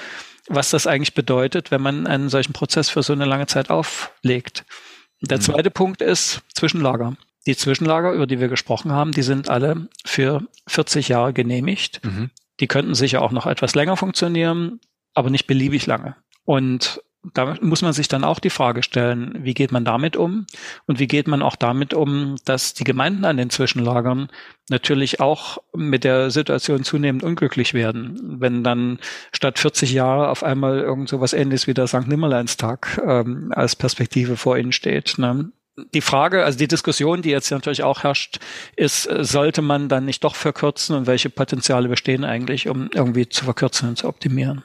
was 0.48 0.70
das 0.70 0.88
eigentlich 0.88 1.14
bedeutet, 1.14 1.70
wenn 1.70 1.80
man 1.80 2.08
einen 2.08 2.28
solchen 2.28 2.52
Prozess 2.52 2.90
für 2.90 3.04
so 3.04 3.12
eine 3.12 3.24
lange 3.24 3.46
Zeit 3.46 3.70
auflegt. 3.70 4.64
Der 5.20 5.38
mhm. 5.38 5.42
zweite 5.42 5.70
Punkt 5.70 6.02
ist 6.02 6.42
Zwischenlager. 6.54 7.16
Die 7.46 7.56
Zwischenlager, 7.56 8.12
über 8.12 8.26
die 8.26 8.40
wir 8.40 8.48
gesprochen 8.48 8.92
haben, 8.92 9.12
die 9.12 9.22
sind 9.22 9.48
alle 9.48 9.88
für 10.04 10.42
40 10.66 11.08
Jahre 11.08 11.32
genehmigt. 11.32 12.04
Mhm. 12.04 12.30
Die 12.60 12.66
könnten 12.66 12.94
sicher 12.94 13.22
auch 13.22 13.32
noch 13.32 13.46
etwas 13.46 13.74
länger 13.74 13.96
funktionieren, 13.96 14.80
aber 15.14 15.30
nicht 15.30 15.46
beliebig 15.46 15.86
lange. 15.86 16.16
Und 16.44 17.00
da 17.34 17.56
muss 17.60 17.82
man 17.82 17.92
sich 17.92 18.08
dann 18.08 18.24
auch 18.24 18.38
die 18.38 18.50
Frage 18.50 18.82
stellen, 18.82 19.34
wie 19.40 19.54
geht 19.54 19.72
man 19.72 19.84
damit 19.84 20.16
um? 20.16 20.46
Und 20.86 20.98
wie 20.98 21.06
geht 21.06 21.26
man 21.26 21.42
auch 21.42 21.56
damit 21.56 21.94
um, 21.94 22.36
dass 22.44 22.74
die 22.74 22.84
Gemeinden 22.84 23.24
an 23.24 23.36
den 23.36 23.50
Zwischenlagern 23.50 24.28
natürlich 24.68 25.20
auch 25.20 25.58
mit 25.74 26.04
der 26.04 26.30
Situation 26.30 26.84
zunehmend 26.84 27.22
unglücklich 27.22 27.74
werden, 27.74 28.40
wenn 28.40 28.62
dann 28.62 28.98
statt 29.32 29.58
40 29.58 29.92
Jahre 29.92 30.28
auf 30.28 30.42
einmal 30.42 30.78
irgend 30.78 31.08
so 31.08 31.20
was 31.20 31.32
ähnliches 31.32 31.66
wie 31.66 31.74
der 31.74 31.86
St. 31.86 32.06
Nimmerleinstag 32.06 33.00
ähm, 33.04 33.52
als 33.54 33.76
Perspektive 33.76 34.36
vor 34.36 34.56
ihnen 34.56 34.72
steht. 34.72 35.18
Ne? 35.18 35.50
Die 35.94 36.00
Frage, 36.00 36.44
also 36.44 36.58
die 36.58 36.68
Diskussion, 36.68 37.22
die 37.22 37.30
jetzt 37.30 37.50
natürlich 37.50 37.82
auch 37.82 38.02
herrscht, 38.02 38.38
ist, 38.76 39.02
sollte 39.02 39.62
man 39.62 39.88
dann 39.88 40.04
nicht 40.04 40.24
doch 40.24 40.34
verkürzen 40.34 40.96
und 40.96 41.06
welche 41.06 41.30
Potenziale 41.30 41.88
bestehen 41.88 42.24
eigentlich, 42.24 42.68
um 42.68 42.88
irgendwie 42.92 43.28
zu 43.28 43.44
verkürzen 43.44 43.88
und 43.88 43.98
zu 43.98 44.08
optimieren? 44.08 44.64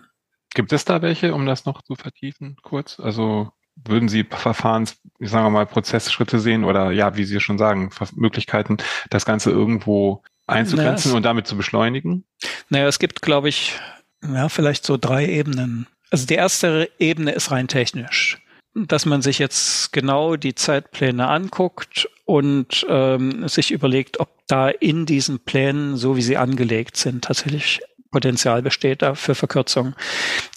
Gibt 0.54 0.74
es 0.74 0.86
da 0.86 1.02
welche, 1.02 1.34
um 1.34 1.46
das 1.46 1.66
noch 1.66 1.82
zu 1.82 1.96
vertiefen, 1.96 2.58
kurz? 2.62 3.00
Also 3.00 3.52
würden 3.76 4.10
Sie 4.10 4.26
Verfahrens, 4.30 4.98
sagen 5.20 5.46
wir 5.46 5.50
mal, 5.50 5.66
Prozessschritte 5.66 6.40
sehen 6.40 6.64
oder 6.64 6.92
ja, 6.92 7.16
wie 7.16 7.24
Sie 7.24 7.40
schon 7.40 7.58
sagen, 7.58 7.90
Möglichkeiten, 8.16 8.78
das 9.10 9.26
Ganze 9.26 9.50
irgendwo 9.50 10.24
einzugrenzen 10.48 11.10
naja, 11.10 11.18
und 11.18 11.24
damit 11.24 11.48
zu 11.48 11.56
beschleunigen? 11.56 12.26
Naja, 12.70 12.88
es 12.88 13.00
gibt, 13.00 13.22
glaube 13.22 13.50
ich, 13.50 13.80
ja, 14.24 14.50
vielleicht 14.50 14.86
so 14.86 14.98
drei 14.98 15.26
Ebenen. 15.26 15.88
Also 16.10 16.28
die 16.28 16.36
erste 16.36 16.90
Ebene 17.00 17.32
ist 17.32 17.52
rein 17.52 17.68
technisch 17.68 18.42
dass 18.74 19.06
man 19.06 19.22
sich 19.22 19.40
jetzt 19.40 19.92
genau 19.92 20.36
die 20.36 20.56
Zeitpläne 20.56 21.28
anguckt 21.28 22.10
und 22.26 22.86
ähm, 22.90 23.48
sich 23.48 23.72
überlegt, 23.72 24.20
ob 24.20 24.30
da 24.48 24.70
in 24.70 25.06
diesen 25.06 25.40
Plänen, 25.40 25.98
so 25.98 26.16
wie 26.16 26.22
sie 26.22 26.38
angelegt 26.38 26.98
sind, 26.98 27.26
tatsächlich 27.26 27.82
Potenzial 28.12 28.62
besteht 28.62 29.02
da 29.02 29.16
für 29.16 29.36
Verkürzung. 29.36 29.96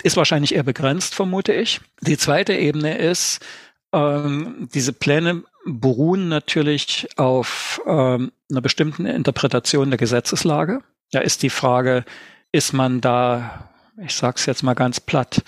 Ist 0.03 0.17
wahrscheinlich 0.17 0.55
eher 0.55 0.65
begrenzt, 0.65 1.15
vermute 1.15 1.53
ich. 1.53 1.81
Die 2.01 2.19
zweite 2.19 2.53
Ebene 2.53 2.99
ist, 2.99 3.45
ähm, 3.93 4.69
diese 4.75 4.93
Pläne 4.93 5.45
beruhen 5.65 6.29
natürlich 6.29 7.07
auf 7.17 7.81
ähm, 7.87 8.33
einer 8.51 8.61
bestimmten 8.61 9.07
Interpretation 9.07 9.91
der 9.91 9.99
Gesetzeslage. 9.99 10.81
Da 11.13 11.21
ist 11.21 11.43
die 11.43 11.51
Frage, 11.51 12.05
ist 12.51 12.73
man 12.73 13.01
da, 13.01 13.69
ich 14.03 14.15
sage 14.15 14.35
es 14.37 14.47
jetzt 14.47 14.63
mal 14.65 14.75
ganz 14.75 14.99
platt, 14.99 15.43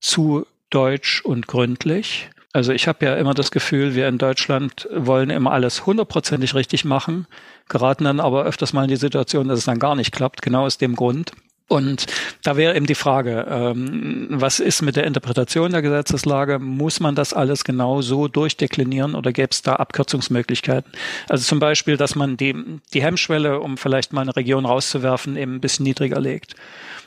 zu 0.00 0.46
deutsch 0.70 1.22
und 1.24 1.46
gründlich. 1.46 2.30
Also 2.52 2.72
ich 2.72 2.88
habe 2.88 3.04
ja 3.04 3.14
immer 3.16 3.34
das 3.34 3.50
Gefühl, 3.50 3.94
wir 3.94 4.08
in 4.08 4.18
Deutschland 4.18 4.88
wollen 4.94 5.30
immer 5.30 5.52
alles 5.52 5.86
hundertprozentig 5.86 6.54
richtig 6.54 6.84
machen, 6.84 7.26
geraten 7.68 8.04
dann 8.04 8.20
aber 8.20 8.44
öfters 8.44 8.72
mal 8.72 8.84
in 8.84 8.88
die 8.88 8.96
Situation, 8.96 9.48
dass 9.48 9.60
es 9.60 9.66
dann 9.66 9.78
gar 9.78 9.94
nicht 9.94 10.12
klappt, 10.12 10.42
genau 10.42 10.64
aus 10.64 10.78
dem 10.78 10.96
Grund. 10.96 11.32
Und 11.68 12.06
da 12.42 12.56
wäre 12.56 12.74
eben 12.74 12.86
die 12.86 12.94
Frage, 12.94 13.46
ähm, 13.48 14.28
was 14.30 14.58
ist 14.58 14.80
mit 14.80 14.96
der 14.96 15.04
Interpretation 15.04 15.70
der 15.70 15.82
Gesetzeslage? 15.82 16.58
Muss 16.58 16.98
man 16.98 17.14
das 17.14 17.34
alles 17.34 17.62
genau 17.62 18.00
so 18.00 18.26
durchdeklinieren 18.26 19.14
oder 19.14 19.32
gäbe 19.32 19.50
es 19.52 19.60
da 19.60 19.76
Abkürzungsmöglichkeiten? 19.76 20.90
Also 21.28 21.44
zum 21.44 21.58
Beispiel, 21.58 21.98
dass 21.98 22.14
man 22.14 22.38
die, 22.38 22.54
die 22.94 23.02
Hemmschwelle, 23.02 23.60
um 23.60 23.76
vielleicht 23.76 24.14
mal 24.14 24.22
eine 24.22 24.34
Region 24.34 24.64
rauszuwerfen, 24.64 25.36
eben 25.36 25.56
ein 25.56 25.60
bisschen 25.60 25.84
niedriger 25.84 26.18
legt. 26.20 26.54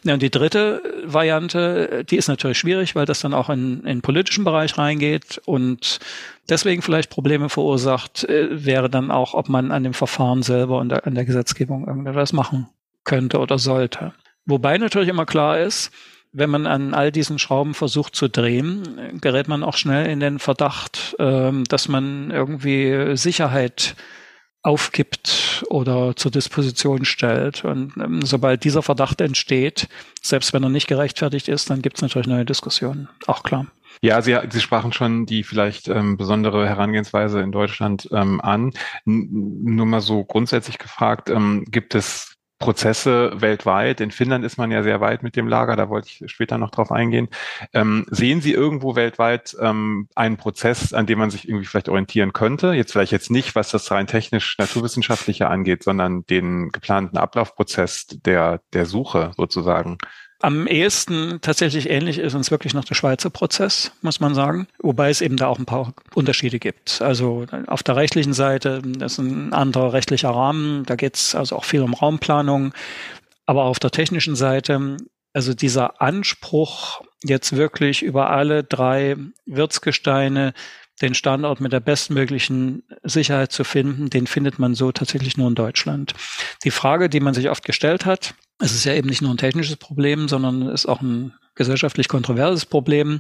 Ja, 0.03 0.14
und 0.14 0.22
die 0.22 0.30
dritte 0.30 0.82
Variante, 1.05 2.05
die 2.07 2.18
ist 2.18 2.28
natürlich 2.28 2.59
schwierig, 2.59 2.95
weil 2.95 3.05
das 3.05 3.20
dann 3.20 3.34
auch 3.34 3.49
in, 3.49 3.80
in 3.80 3.86
den 3.86 4.01
politischen 4.01 4.43
Bereich 4.43 4.78
reingeht 4.78 5.41
und 5.45 5.99
deswegen 6.49 6.84
vielleicht 6.84 7.09
Probleme 7.09 7.49
verursacht, 7.49 8.26
äh, 8.26 8.64
wäre 8.66 8.91
dann 8.91 9.09
auch, 9.09 9.34
ob 9.34 9.49
man 9.49 9.72
an 9.72 9.84
dem 9.84 9.95
Verfahren 9.95 10.43
selber 10.43 10.78
und 10.78 10.93
an 10.93 11.16
der 11.16 11.26
Gesetzgebung 11.26 11.88
irgendetwas 11.88 12.32
machen 12.32 12.68
könnte 13.03 13.39
oder 13.39 13.57
sollte. 13.57 14.14
Wobei 14.52 14.78
natürlich 14.78 15.08
immer 15.08 15.26
klar 15.26 15.60
ist, 15.60 15.91
wenn 16.34 16.49
man 16.49 16.68
an 16.68 16.93
all 16.93 17.12
diesen 17.12 17.39
Schrauben 17.39 17.74
versucht 17.74 18.16
zu 18.16 18.28
drehen, 18.28 19.20
gerät 19.22 19.47
man 19.47 19.64
auch 19.64 19.78
schnell 19.78 20.08
in 20.08 20.20
den 20.20 20.39
Verdacht, 20.39 21.16
ähm, 21.20 21.64
dass 21.66 21.88
man 21.88 22.32
irgendwie 22.32 23.16
Sicherheit 23.16 23.95
aufgibt 24.62 25.64
oder 25.70 26.16
zur 26.18 26.32
Disposition 26.32 27.06
stellt. 27.06 27.64
Und 27.64 27.93
ähm, 27.97 28.22
sobald 28.24 28.64
dieser 28.66 28.82
Verdacht 28.82 29.22
entsteht, 29.22 29.88
selbst 30.22 30.54
wenn 30.54 30.64
er 30.64 30.70
nicht 30.70 30.88
gerechtfertigt 30.88 31.47
ist, 31.47 31.70
dann 31.70 31.82
gibt 31.82 31.97
es 31.97 32.02
natürlich 32.02 32.28
neue 32.28 32.45
Diskussionen. 32.45 33.08
Auch 33.28 33.43
klar. 33.43 33.68
Ja, 34.02 34.22
Sie, 34.22 34.38
Sie 34.49 34.62
sprachen 34.62 34.93
schon 34.93 35.26
die 35.26 35.43
vielleicht 35.43 35.88
ähm, 35.88 36.18
besondere 36.18 36.68
Herangehensweise 36.68 37.39
in 37.41 37.52
Deutschland 37.52 38.10
ähm, 38.12 38.41
an. 38.41 38.74
N 39.06 39.30
nur 39.64 39.86
mal 39.86 40.02
so 40.02 40.24
grundsätzlich 40.24 40.78
gefragt, 40.78 41.30
ähm, 41.30 41.66
gibt 41.70 41.95
es 41.95 42.30
Prozesse 42.62 43.34
weltweit. 43.36 43.99
In 43.99 44.12
Finnland 44.12 44.45
ist 44.45 44.57
man 44.57 44.72
ja 44.72 44.84
sehr 44.84 45.01
weit 45.01 45.24
mit 45.24 45.36
dem 45.36 45.47
Lager, 45.47 45.76
da 45.76 45.89
wollte 45.89 46.07
ich 46.07 46.32
später 46.32 46.57
noch 46.57 46.72
drauf 46.72 46.91
eingehen. 46.91 47.28
Ähm, 47.74 48.05
sehen 48.09 48.39
Sie 48.39 48.53
irgendwo 48.53 48.95
weltweit 48.95 49.55
ähm, 49.59 50.07
einen 50.16 50.38
Prozess, 50.38 50.93
an 50.93 51.05
dem 51.05 51.20
man 51.20 51.30
sich 51.30 51.49
irgendwie 51.49 51.66
vielleicht 51.66 51.89
orientieren 51.89 52.32
könnte? 52.32 52.74
Jetzt 52.74 52.93
vielleicht 52.93 53.12
jetzt 53.12 53.32
nicht, 53.32 53.55
was 53.55 53.72
das 53.72 53.91
rein 53.91 54.07
technisch 54.07 54.57
naturwissenschaftliche 54.57 55.49
angeht, 55.49 55.84
sondern 55.84 56.26
den 56.28 56.70
geplanten 56.70 57.18
Ablaufprozess 57.18 58.07
der, 58.07 58.62
der 58.72 58.86
Suche 58.86 59.32
sozusagen. 59.36 59.97
Am 60.42 60.66
ehesten 60.66 61.39
tatsächlich 61.42 61.89
ähnlich 61.89 62.18
ist 62.18 62.34
uns 62.34 62.50
wirklich 62.52 62.74
noch 62.74 62.86
der 62.86 62.96
Schweizer 62.96 63.30
Prozess, 63.30 63.92
muss 64.02 64.20
man 64.20 64.34
sagen. 64.34 64.68
Wobei 64.80 65.10
es 65.10 65.22
eben 65.22 65.38
da 65.38 65.48
auch 65.48 65.60
ein 65.60 65.66
paar 65.66 65.94
Unterschiede 66.16 66.60
gibt. 66.60 67.02
Also 67.02 67.46
auf 67.68 67.84
der 67.84 67.96
rechtlichen 67.96 68.34
Seite, 68.34 68.82
ist 69.00 69.20
ein 69.20 69.54
anderer 69.54 69.94
rechtlicher 69.94 70.30
Rahmen, 70.30 70.84
da 70.86 70.96
geht 70.96 71.16
es 71.16 71.36
also 71.36 71.56
auch 71.56 71.66
viel 71.66 71.82
um 71.82 71.94
Raumplanung. 71.94 72.74
Aber 73.46 73.66
auf 73.66 73.80
der 73.80 73.92
technischen 73.92 74.36
Seite, 74.36 74.98
also 75.34 75.54
dieser 75.54 76.02
Anspruch, 76.02 77.02
jetzt 77.24 77.56
wirklich 77.56 78.02
über 78.02 78.30
alle 78.30 78.64
drei 78.64 79.18
Wirtsgesteine 79.46 80.54
den 81.02 81.14
Standort 81.14 81.62
mit 81.62 81.74
der 81.74 81.80
bestmöglichen 81.80 82.84
Sicherheit 83.04 83.52
zu 83.52 83.64
finden, 83.64 84.10
den 84.10 84.28
findet 84.28 84.60
man 84.60 84.76
so 84.76 84.92
tatsächlich 84.92 85.38
nur 85.38 85.48
in 85.48 85.56
Deutschland. 85.56 86.14
Die 86.64 86.72
Frage, 86.72 87.10
die 87.10 87.20
man 87.20 87.34
sich 87.34 87.50
oft 87.50 87.66
gestellt 87.66 88.06
hat, 88.06 88.36
es 88.60 88.74
ist 88.74 88.86
ja 88.86 88.94
eben 88.94 89.10
nicht 89.10 89.22
nur 89.22 89.32
ein 89.32 89.38
technisches 89.38 89.78
Problem, 89.78 90.28
sondern 90.28 90.64
es 90.64 90.82
ist 90.82 90.86
auch 90.86 91.02
ein 91.02 91.34
gesellschaftlich 91.56 92.08
kontroverses 92.08 92.66
Problem 92.66 93.20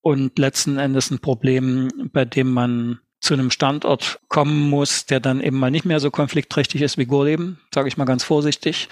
und 0.00 0.38
letzten 0.38 0.78
Endes 0.78 1.10
ein 1.10 1.20
Problem, 1.20 1.88
bei 2.12 2.24
dem 2.24 2.50
man 2.50 3.00
zu 3.20 3.34
einem 3.34 3.50
Standort 3.50 4.20
kommen 4.28 4.70
muss, 4.70 5.04
der 5.04 5.20
dann 5.20 5.42
eben 5.42 5.58
mal 5.58 5.70
nicht 5.70 5.84
mehr 5.84 6.00
so 6.00 6.10
konfliktträchtig 6.10 6.80
ist 6.80 6.96
wie 6.96 7.04
Gorleben, 7.04 7.60
sage 7.74 7.88
ich 7.88 7.98
mal 7.98 8.06
ganz 8.06 8.24
vorsichtig. 8.24 8.88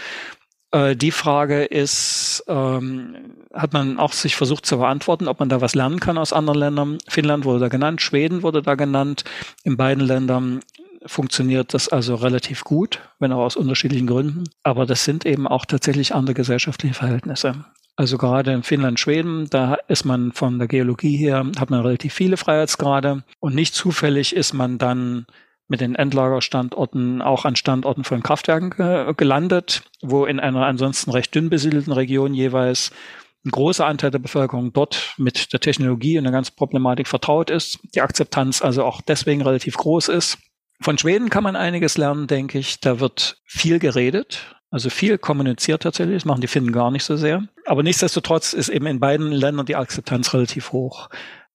Äh, 0.70 0.96
die 0.96 1.10
Frage 1.10 1.64
ist, 1.64 2.44
ähm, 2.48 3.16
hat 3.52 3.72
man 3.72 3.98
auch 3.98 4.12
sich 4.12 4.36
versucht 4.36 4.66
zu 4.66 4.78
beantworten, 4.78 5.28
ob 5.28 5.40
man 5.40 5.48
da 5.48 5.60
was 5.60 5.74
lernen 5.74 6.00
kann 6.00 6.18
aus 6.18 6.32
anderen 6.32 6.58
Ländern. 6.58 6.98
Finnland 7.08 7.44
wurde 7.44 7.60
da 7.60 7.68
genannt, 7.68 8.02
Schweden 8.02 8.42
wurde 8.42 8.62
da 8.62 8.74
genannt. 8.74 9.24
In 9.64 9.76
beiden 9.76 10.04
Ländern 10.04 10.60
funktioniert 11.06 11.74
das 11.74 11.88
also 11.88 12.16
relativ 12.16 12.64
gut, 12.64 13.00
wenn 13.18 13.32
auch 13.32 13.44
aus 13.44 13.56
unterschiedlichen 13.56 14.06
Gründen. 14.06 14.44
Aber 14.62 14.84
das 14.84 15.04
sind 15.04 15.24
eben 15.24 15.46
auch 15.46 15.64
tatsächlich 15.64 16.14
andere 16.14 16.34
gesellschaftliche 16.34 16.94
Verhältnisse. 16.94 17.64
Also 17.96 18.16
gerade 18.16 18.52
in 18.52 18.62
Finnland, 18.62 19.00
Schweden, 19.00 19.48
da 19.50 19.76
ist 19.88 20.04
man 20.04 20.32
von 20.32 20.58
der 20.58 20.68
Geologie 20.68 21.16
her, 21.16 21.44
hat 21.58 21.70
man 21.70 21.80
relativ 21.80 22.14
viele 22.14 22.36
Freiheitsgrade 22.36 23.24
und 23.40 23.54
nicht 23.54 23.74
zufällig 23.74 24.36
ist 24.36 24.52
man 24.52 24.78
dann 24.78 25.26
mit 25.68 25.80
den 25.80 25.94
Endlagerstandorten 25.94 27.22
auch 27.22 27.44
an 27.44 27.56
Standorten 27.56 28.04
von 28.04 28.22
Kraftwerken 28.22 28.70
ge 28.70 29.12
gelandet, 29.16 29.82
wo 30.02 30.24
in 30.24 30.40
einer 30.40 30.66
ansonsten 30.66 31.10
recht 31.10 31.34
dünn 31.34 31.50
besiedelten 31.50 31.92
Region 31.92 32.34
jeweils 32.34 32.90
ein 33.44 33.50
großer 33.50 33.86
Anteil 33.86 34.10
der 34.10 34.18
Bevölkerung 34.18 34.72
dort 34.72 35.14
mit 35.16 35.52
der 35.52 35.60
Technologie 35.60 36.18
und 36.18 36.24
der 36.24 36.32
ganzen 36.32 36.56
Problematik 36.56 37.06
vertraut 37.06 37.50
ist, 37.50 37.78
die 37.94 38.00
Akzeptanz 38.00 38.62
also 38.62 38.84
auch 38.84 39.00
deswegen 39.00 39.42
relativ 39.42 39.76
groß 39.76 40.08
ist. 40.08 40.38
Von 40.80 40.98
Schweden 40.98 41.28
kann 41.28 41.44
man 41.44 41.56
einiges 41.56 41.98
lernen, 41.98 42.26
denke 42.26 42.58
ich. 42.58 42.80
Da 42.80 43.00
wird 43.00 43.40
viel 43.44 43.78
geredet, 43.78 44.56
also 44.70 44.90
viel 44.90 45.18
kommuniziert 45.18 45.82
tatsächlich, 45.82 46.16
das 46.16 46.24
machen 46.24 46.40
die 46.40 46.46
Finnen 46.46 46.72
gar 46.72 46.90
nicht 46.90 47.04
so 47.04 47.16
sehr. 47.16 47.44
Aber 47.64 47.82
nichtsdestotrotz 47.82 48.52
ist 48.52 48.68
eben 48.68 48.86
in 48.86 49.00
beiden 49.00 49.32
Ländern 49.32 49.66
die 49.66 49.76
Akzeptanz 49.76 50.34
relativ 50.34 50.72
hoch. 50.72 51.08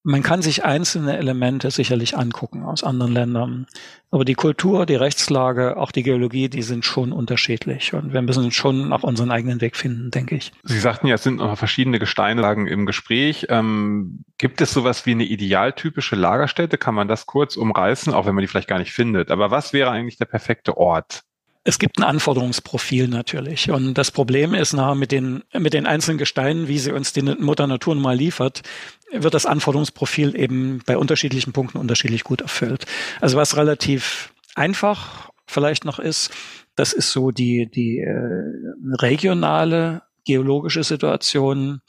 Man 0.05 0.21
kann 0.21 0.41
sich 0.41 0.65
einzelne 0.65 1.17
Elemente 1.17 1.71
sicherlich 1.71 2.17
angucken 2.17 2.63
aus 2.63 2.83
anderen 2.83 3.13
Ländern. 3.13 3.67
Aber 4.11 4.25
die 4.25 4.35
Kultur, 4.35 4.85
die 4.85 4.95
Rechtslage, 4.95 5.77
auch 5.77 5.91
die 5.91 6.03
Geologie, 6.03 6.49
die 6.49 6.61
sind 6.61 6.83
schon 6.83 7.13
unterschiedlich. 7.13 7.93
Und 7.93 8.11
wir 8.11 8.21
müssen 8.21 8.51
schon 8.51 8.91
auch 8.91 9.03
unseren 9.03 9.31
eigenen 9.31 9.61
Weg 9.61 9.77
finden, 9.77 10.11
denke 10.11 10.35
ich. 10.35 10.51
Sie 10.63 10.79
sagten 10.79 11.07
ja, 11.07 11.15
es 11.15 11.23
sind 11.23 11.37
noch 11.37 11.57
verschiedene 11.57 11.99
Gesteinlagen 11.99 12.67
im 12.67 12.85
Gespräch. 12.85 13.47
Ähm, 13.47 14.25
gibt 14.37 14.59
es 14.59 14.73
sowas 14.73 15.05
wie 15.05 15.11
eine 15.11 15.23
idealtypische 15.23 16.17
Lagerstätte? 16.17 16.77
Kann 16.77 16.95
man 16.95 17.07
das 17.07 17.25
kurz 17.25 17.55
umreißen, 17.55 18.13
auch 18.13 18.25
wenn 18.25 18.35
man 18.35 18.41
die 18.41 18.47
vielleicht 18.47 18.67
gar 18.67 18.79
nicht 18.79 18.91
findet? 18.91 19.31
Aber 19.31 19.51
was 19.51 19.71
wäre 19.71 19.89
eigentlich 19.89 20.17
der 20.17 20.25
perfekte 20.25 20.77
Ort? 20.77 21.23
Es 21.65 21.79
gibt 21.79 21.97
ein 21.97 22.03
Anforderungsprofil 22.03 23.07
natürlich. 23.07 23.71
Und 23.71 23.93
das 23.93 24.11
Problem 24.11 24.53
ist 24.53 24.73
nachher 24.73 24.95
mit 24.95 25.11
den, 25.11 25.43
mit 25.57 25.73
den 25.73 25.85
einzelnen 25.85 26.17
Gesteinen, 26.17 26.67
wie 26.67 26.77
sie 26.77 26.91
uns 26.91 27.13
die 27.13 27.21
Mutter 27.21 27.67
Natur 27.67 27.95
mal 27.95 28.15
liefert, 28.17 28.63
wird 29.11 29.33
das 29.33 29.45
Anforderungsprofil 29.45 30.35
eben 30.35 30.81
bei 30.85 30.97
unterschiedlichen 30.97 31.53
Punkten 31.53 31.77
unterschiedlich 31.77 32.23
gut 32.23 32.41
erfüllt. 32.41 32.85
Also 33.21 33.37
was 33.37 33.55
relativ 33.55 34.33
einfach 34.55 35.29
vielleicht 35.45 35.85
noch 35.85 35.99
ist, 35.99 36.31
das 36.75 36.91
ist 36.91 37.11
so 37.11 37.31
die, 37.31 37.69
die 37.69 37.99
äh, 37.99 38.95
regionale 38.99 40.01
geologische 40.25 40.83
Situation. 40.83 41.81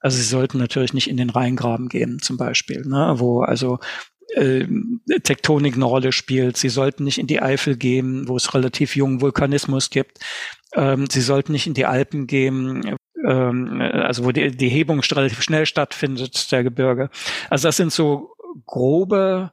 Also 0.00 0.16
sie 0.16 0.24
sollten 0.24 0.58
natürlich 0.58 0.94
nicht 0.94 1.08
in 1.10 1.16
den 1.16 1.30
Rheingraben 1.30 1.88
gehen, 1.88 2.20
zum 2.20 2.36
Beispiel, 2.36 2.86
ne, 2.86 3.14
wo 3.16 3.42
also 3.42 3.78
äh, 4.34 4.66
Tektonik 5.22 5.74
eine 5.74 5.84
Rolle 5.84 6.12
spielt. 6.12 6.56
Sie 6.56 6.68
sollten 6.68 7.04
nicht 7.04 7.18
in 7.18 7.26
die 7.26 7.40
Eifel 7.40 7.76
gehen, 7.76 8.28
wo 8.28 8.36
es 8.36 8.54
relativ 8.54 8.96
jungen 8.96 9.20
Vulkanismus 9.20 9.90
gibt. 9.90 10.18
Ähm, 10.74 11.06
sie 11.10 11.20
sollten 11.20 11.52
nicht 11.52 11.66
in 11.66 11.74
die 11.74 11.86
Alpen 11.86 12.26
gehen, 12.26 12.96
ähm, 13.26 13.80
also 13.80 14.24
wo 14.24 14.32
die, 14.32 14.50
die 14.50 14.68
Hebung 14.68 15.00
relativ 15.00 15.42
schnell 15.42 15.66
stattfindet, 15.66 16.52
der 16.52 16.62
Gebirge. 16.62 17.10
Also 17.48 17.68
das 17.68 17.76
sind 17.76 17.92
so 17.92 18.30
grobe 18.66 19.52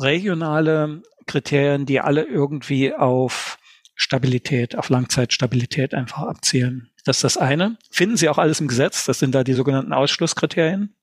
regionale 0.00 1.02
Kriterien, 1.26 1.86
die 1.86 2.00
alle 2.00 2.24
irgendwie 2.24 2.94
auf 2.94 3.58
Stabilität, 3.94 4.76
auf 4.76 4.88
Langzeitstabilität 4.88 5.94
einfach 5.94 6.22
abzielen. 6.22 6.90
Das 7.04 7.18
ist 7.18 7.24
das 7.24 7.36
eine. 7.36 7.76
Finden 7.90 8.16
Sie 8.16 8.28
auch 8.28 8.38
alles 8.38 8.60
im 8.60 8.68
Gesetz. 8.68 9.04
Das 9.06 9.18
sind 9.18 9.34
da 9.34 9.44
die 9.44 9.54
sogenannten 9.54 9.92
Ausschlusskriterien. 9.92 10.94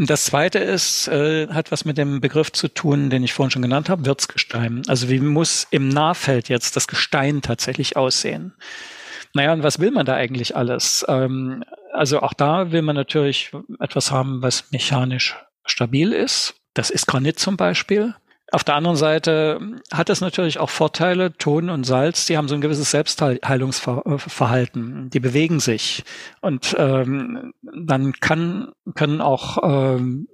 Das 0.00 0.26
zweite 0.26 0.60
ist, 0.60 1.08
äh, 1.08 1.48
hat 1.48 1.72
was 1.72 1.84
mit 1.84 1.98
dem 1.98 2.20
Begriff 2.20 2.52
zu 2.52 2.68
tun, 2.68 3.10
den 3.10 3.24
ich 3.24 3.32
vorhin 3.32 3.50
schon 3.50 3.62
genannt 3.62 3.88
habe, 3.88 4.06
Wirtsgestein. 4.06 4.82
Also 4.86 5.08
wie 5.08 5.18
muss 5.18 5.66
im 5.72 5.88
Nahfeld 5.88 6.48
jetzt 6.48 6.76
das 6.76 6.86
Gestein 6.86 7.42
tatsächlich 7.42 7.96
aussehen? 7.96 8.54
Naja, 9.34 9.52
und 9.52 9.64
was 9.64 9.80
will 9.80 9.90
man 9.90 10.06
da 10.06 10.14
eigentlich 10.14 10.54
alles? 10.54 11.04
Ähm, 11.08 11.64
also 11.92 12.20
auch 12.20 12.32
da 12.32 12.70
will 12.70 12.82
man 12.82 12.94
natürlich 12.94 13.50
etwas 13.80 14.12
haben, 14.12 14.40
was 14.40 14.70
mechanisch 14.70 15.36
stabil 15.64 16.12
ist. 16.12 16.54
Das 16.74 16.90
ist 16.90 17.06
Granit 17.06 17.40
zum 17.40 17.56
Beispiel. 17.56 18.14
Auf 18.50 18.64
der 18.64 18.76
anderen 18.76 18.96
Seite 18.96 19.60
hat 19.92 20.08
es 20.08 20.22
natürlich 20.22 20.58
auch 20.58 20.70
Vorteile. 20.70 21.36
Ton 21.36 21.68
und 21.68 21.84
Salz, 21.84 22.24
die 22.26 22.38
haben 22.38 22.48
so 22.48 22.54
ein 22.54 22.62
gewisses 22.62 22.90
Selbstheilungsverhalten. 22.90 25.10
Die 25.10 25.20
bewegen 25.20 25.60
sich. 25.60 26.02
Und 26.40 26.74
ähm, 26.78 27.52
dann 27.62 28.14
kann, 28.14 28.72
können 28.94 29.20
auch 29.20 29.58
ähm, 29.62 30.28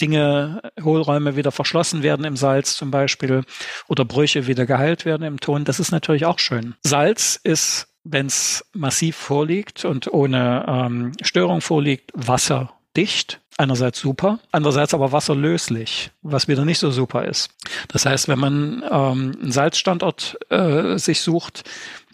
Dinge, 0.00 0.62
Hohlräume 0.82 1.36
wieder 1.36 1.52
verschlossen 1.52 2.02
werden 2.02 2.24
im 2.24 2.36
Salz 2.36 2.76
zum 2.76 2.90
Beispiel 2.90 3.44
oder 3.88 4.04
Brüche 4.04 4.46
wieder 4.46 4.66
geheilt 4.66 5.04
werden 5.04 5.26
im 5.26 5.40
Ton. 5.40 5.64
Das 5.64 5.80
ist 5.80 5.90
natürlich 5.90 6.26
auch 6.26 6.38
schön. 6.38 6.74
Salz 6.82 7.38
ist, 7.42 7.88
wenn 8.04 8.26
es 8.26 8.64
massiv 8.72 9.16
vorliegt 9.16 9.84
und 9.84 10.12
ohne 10.12 10.64
ähm, 10.68 11.12
Störung 11.22 11.60
vorliegt, 11.60 12.12
wasserdicht 12.14 13.39
einerseits 13.60 14.00
super, 14.00 14.38
andererseits 14.50 14.94
aber 14.94 15.12
wasserlöslich, 15.12 16.10
was 16.22 16.48
wieder 16.48 16.64
nicht 16.64 16.78
so 16.78 16.90
super 16.90 17.24
ist. 17.24 17.50
Das 17.88 18.06
heißt, 18.06 18.28
wenn 18.28 18.38
man 18.38 18.82
ähm, 18.90 19.36
einen 19.40 19.52
Salzstandort 19.52 20.38
äh, 20.48 20.98
sich 20.98 21.20
sucht, 21.20 21.62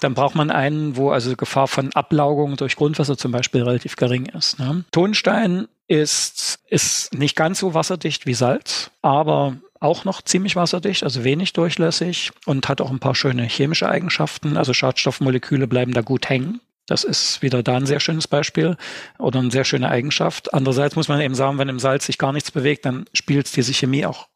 dann 0.01 0.15
braucht 0.15 0.35
man 0.35 0.51
einen, 0.51 0.97
wo 0.97 1.11
also 1.11 1.35
Gefahr 1.37 1.69
von 1.69 1.93
Ablaugung 1.95 2.57
durch 2.57 2.77
Grundwasser 2.77 3.17
zum 3.17 3.33
Beispiel 3.33 3.63
relativ 3.63 3.97
gering 3.97 4.27
ist. 4.27 4.59
Ne? 4.59 4.85
Tonstein 4.91 5.69
ist, 5.89 6.59
ist 6.69 7.15
nicht 7.15 7.37
ganz 7.37 7.61
so 7.61 7.73
wasserdicht 7.73 8.27
wie 8.27 8.35
Salz, 8.35 8.91
aber 9.01 9.57
auch 9.81 10.05
noch 10.05 10.23
ziemlich 10.23 10.57
wasserdicht, 10.57 11.05
also 11.05 11.23
wenig 11.25 11.53
durchlässig 11.53 12.33
und 12.45 12.69
hat 12.69 12.81
auch 12.81 12.91
ein 12.91 12.99
paar 12.99 13.15
schöne 13.15 13.45
chemische 13.45 13.89
Eigenschaften. 13.89 14.57
Also 14.57 14.75
Schadstoffmoleküle 14.75 15.67
bleiben 15.67 15.93
da 15.93 16.01
gut 16.01 16.29
hängen. 16.29 16.61
Das 16.87 17.05
ist 17.05 17.43
wieder 17.43 17.63
da 17.63 17.77
ein 17.77 17.87
sehr 17.87 18.01
schönes 18.01 18.29
Beispiel 18.29 18.77
oder 19.19 19.41
eine 19.41 19.51
sehr 19.51 19.65
schöne 19.65 19.89
Eigenschaft. 19.89 20.55
Andererseits 20.55 20.97
muss 20.97 21.09
man 21.09 21.21
eben 21.21 21.35
sagen, 21.35 21.59
wenn 21.59 21.69
im 21.69 21.81
Salz 21.81 22.07
sich 22.07 22.19
gar 22.19 22.33
nichts 22.33 22.51
bewegt, 22.51 22.87
dann 22.87 23.07
spielt 23.13 23.55
diese 23.57 23.75
Chemie 23.75 24.07
auch 24.07 24.29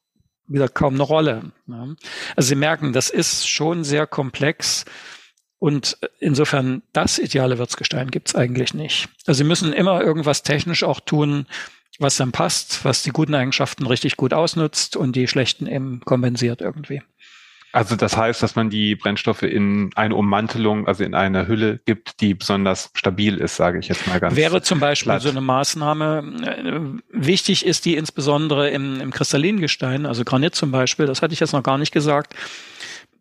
wieder 0.48 0.68
kaum 0.68 0.94
eine 0.94 1.04
Rolle. 1.04 1.52
Also 2.36 2.48
Sie 2.48 2.56
merken, 2.56 2.92
das 2.92 3.08
ist 3.08 3.48
schon 3.48 3.84
sehr 3.84 4.06
komplex 4.06 4.84
und 5.58 5.98
insofern 6.18 6.82
das 6.92 7.18
ideale 7.18 7.58
Wirtsgestein 7.58 8.10
gibt's 8.10 8.34
eigentlich 8.34 8.74
nicht. 8.74 9.08
Also 9.26 9.38
Sie 9.38 9.44
müssen 9.44 9.72
immer 9.72 10.02
irgendwas 10.02 10.42
technisch 10.42 10.82
auch 10.82 11.00
tun, 11.00 11.46
was 12.00 12.16
dann 12.16 12.32
passt, 12.32 12.84
was 12.84 13.02
die 13.02 13.10
guten 13.10 13.34
Eigenschaften 13.34 13.86
richtig 13.86 14.16
gut 14.16 14.32
ausnutzt 14.32 14.96
und 14.96 15.14
die 15.14 15.28
schlechten 15.28 15.66
eben 15.66 16.00
kompensiert 16.00 16.62
irgendwie. 16.62 17.02
Also 17.72 17.94
das 17.94 18.16
heißt, 18.16 18.42
dass 18.42 18.56
man 18.56 18.68
die 18.68 18.96
Brennstoffe 18.96 19.42
in 19.42 19.90
eine 19.94 20.16
Ummantelung, 20.16 20.88
also 20.88 21.04
in 21.04 21.14
eine 21.14 21.46
Hülle 21.46 21.80
gibt, 21.84 22.20
die 22.20 22.34
besonders 22.34 22.90
stabil 22.94 23.36
ist, 23.36 23.56
sage 23.56 23.78
ich 23.78 23.88
jetzt 23.88 24.06
mal 24.08 24.18
ganz. 24.18 24.34
Wäre 24.34 24.60
zum 24.62 24.80
Beispiel 24.80 25.12
platt. 25.12 25.22
so 25.22 25.30
eine 25.30 25.40
Maßnahme. 25.40 26.34
Äh, 26.42 27.00
wichtig 27.10 27.64
ist 27.64 27.84
die 27.84 27.96
insbesondere 27.96 28.70
im, 28.70 29.00
im 29.00 29.10
Kristallingestein, 29.12 30.06
also 30.06 30.24
Granit 30.24 30.54
zum 30.54 30.72
Beispiel, 30.72 31.06
das 31.06 31.22
hatte 31.22 31.32
ich 31.32 31.40
jetzt 31.40 31.52
noch 31.52 31.62
gar 31.62 31.78
nicht 31.78 31.92
gesagt, 31.92 32.34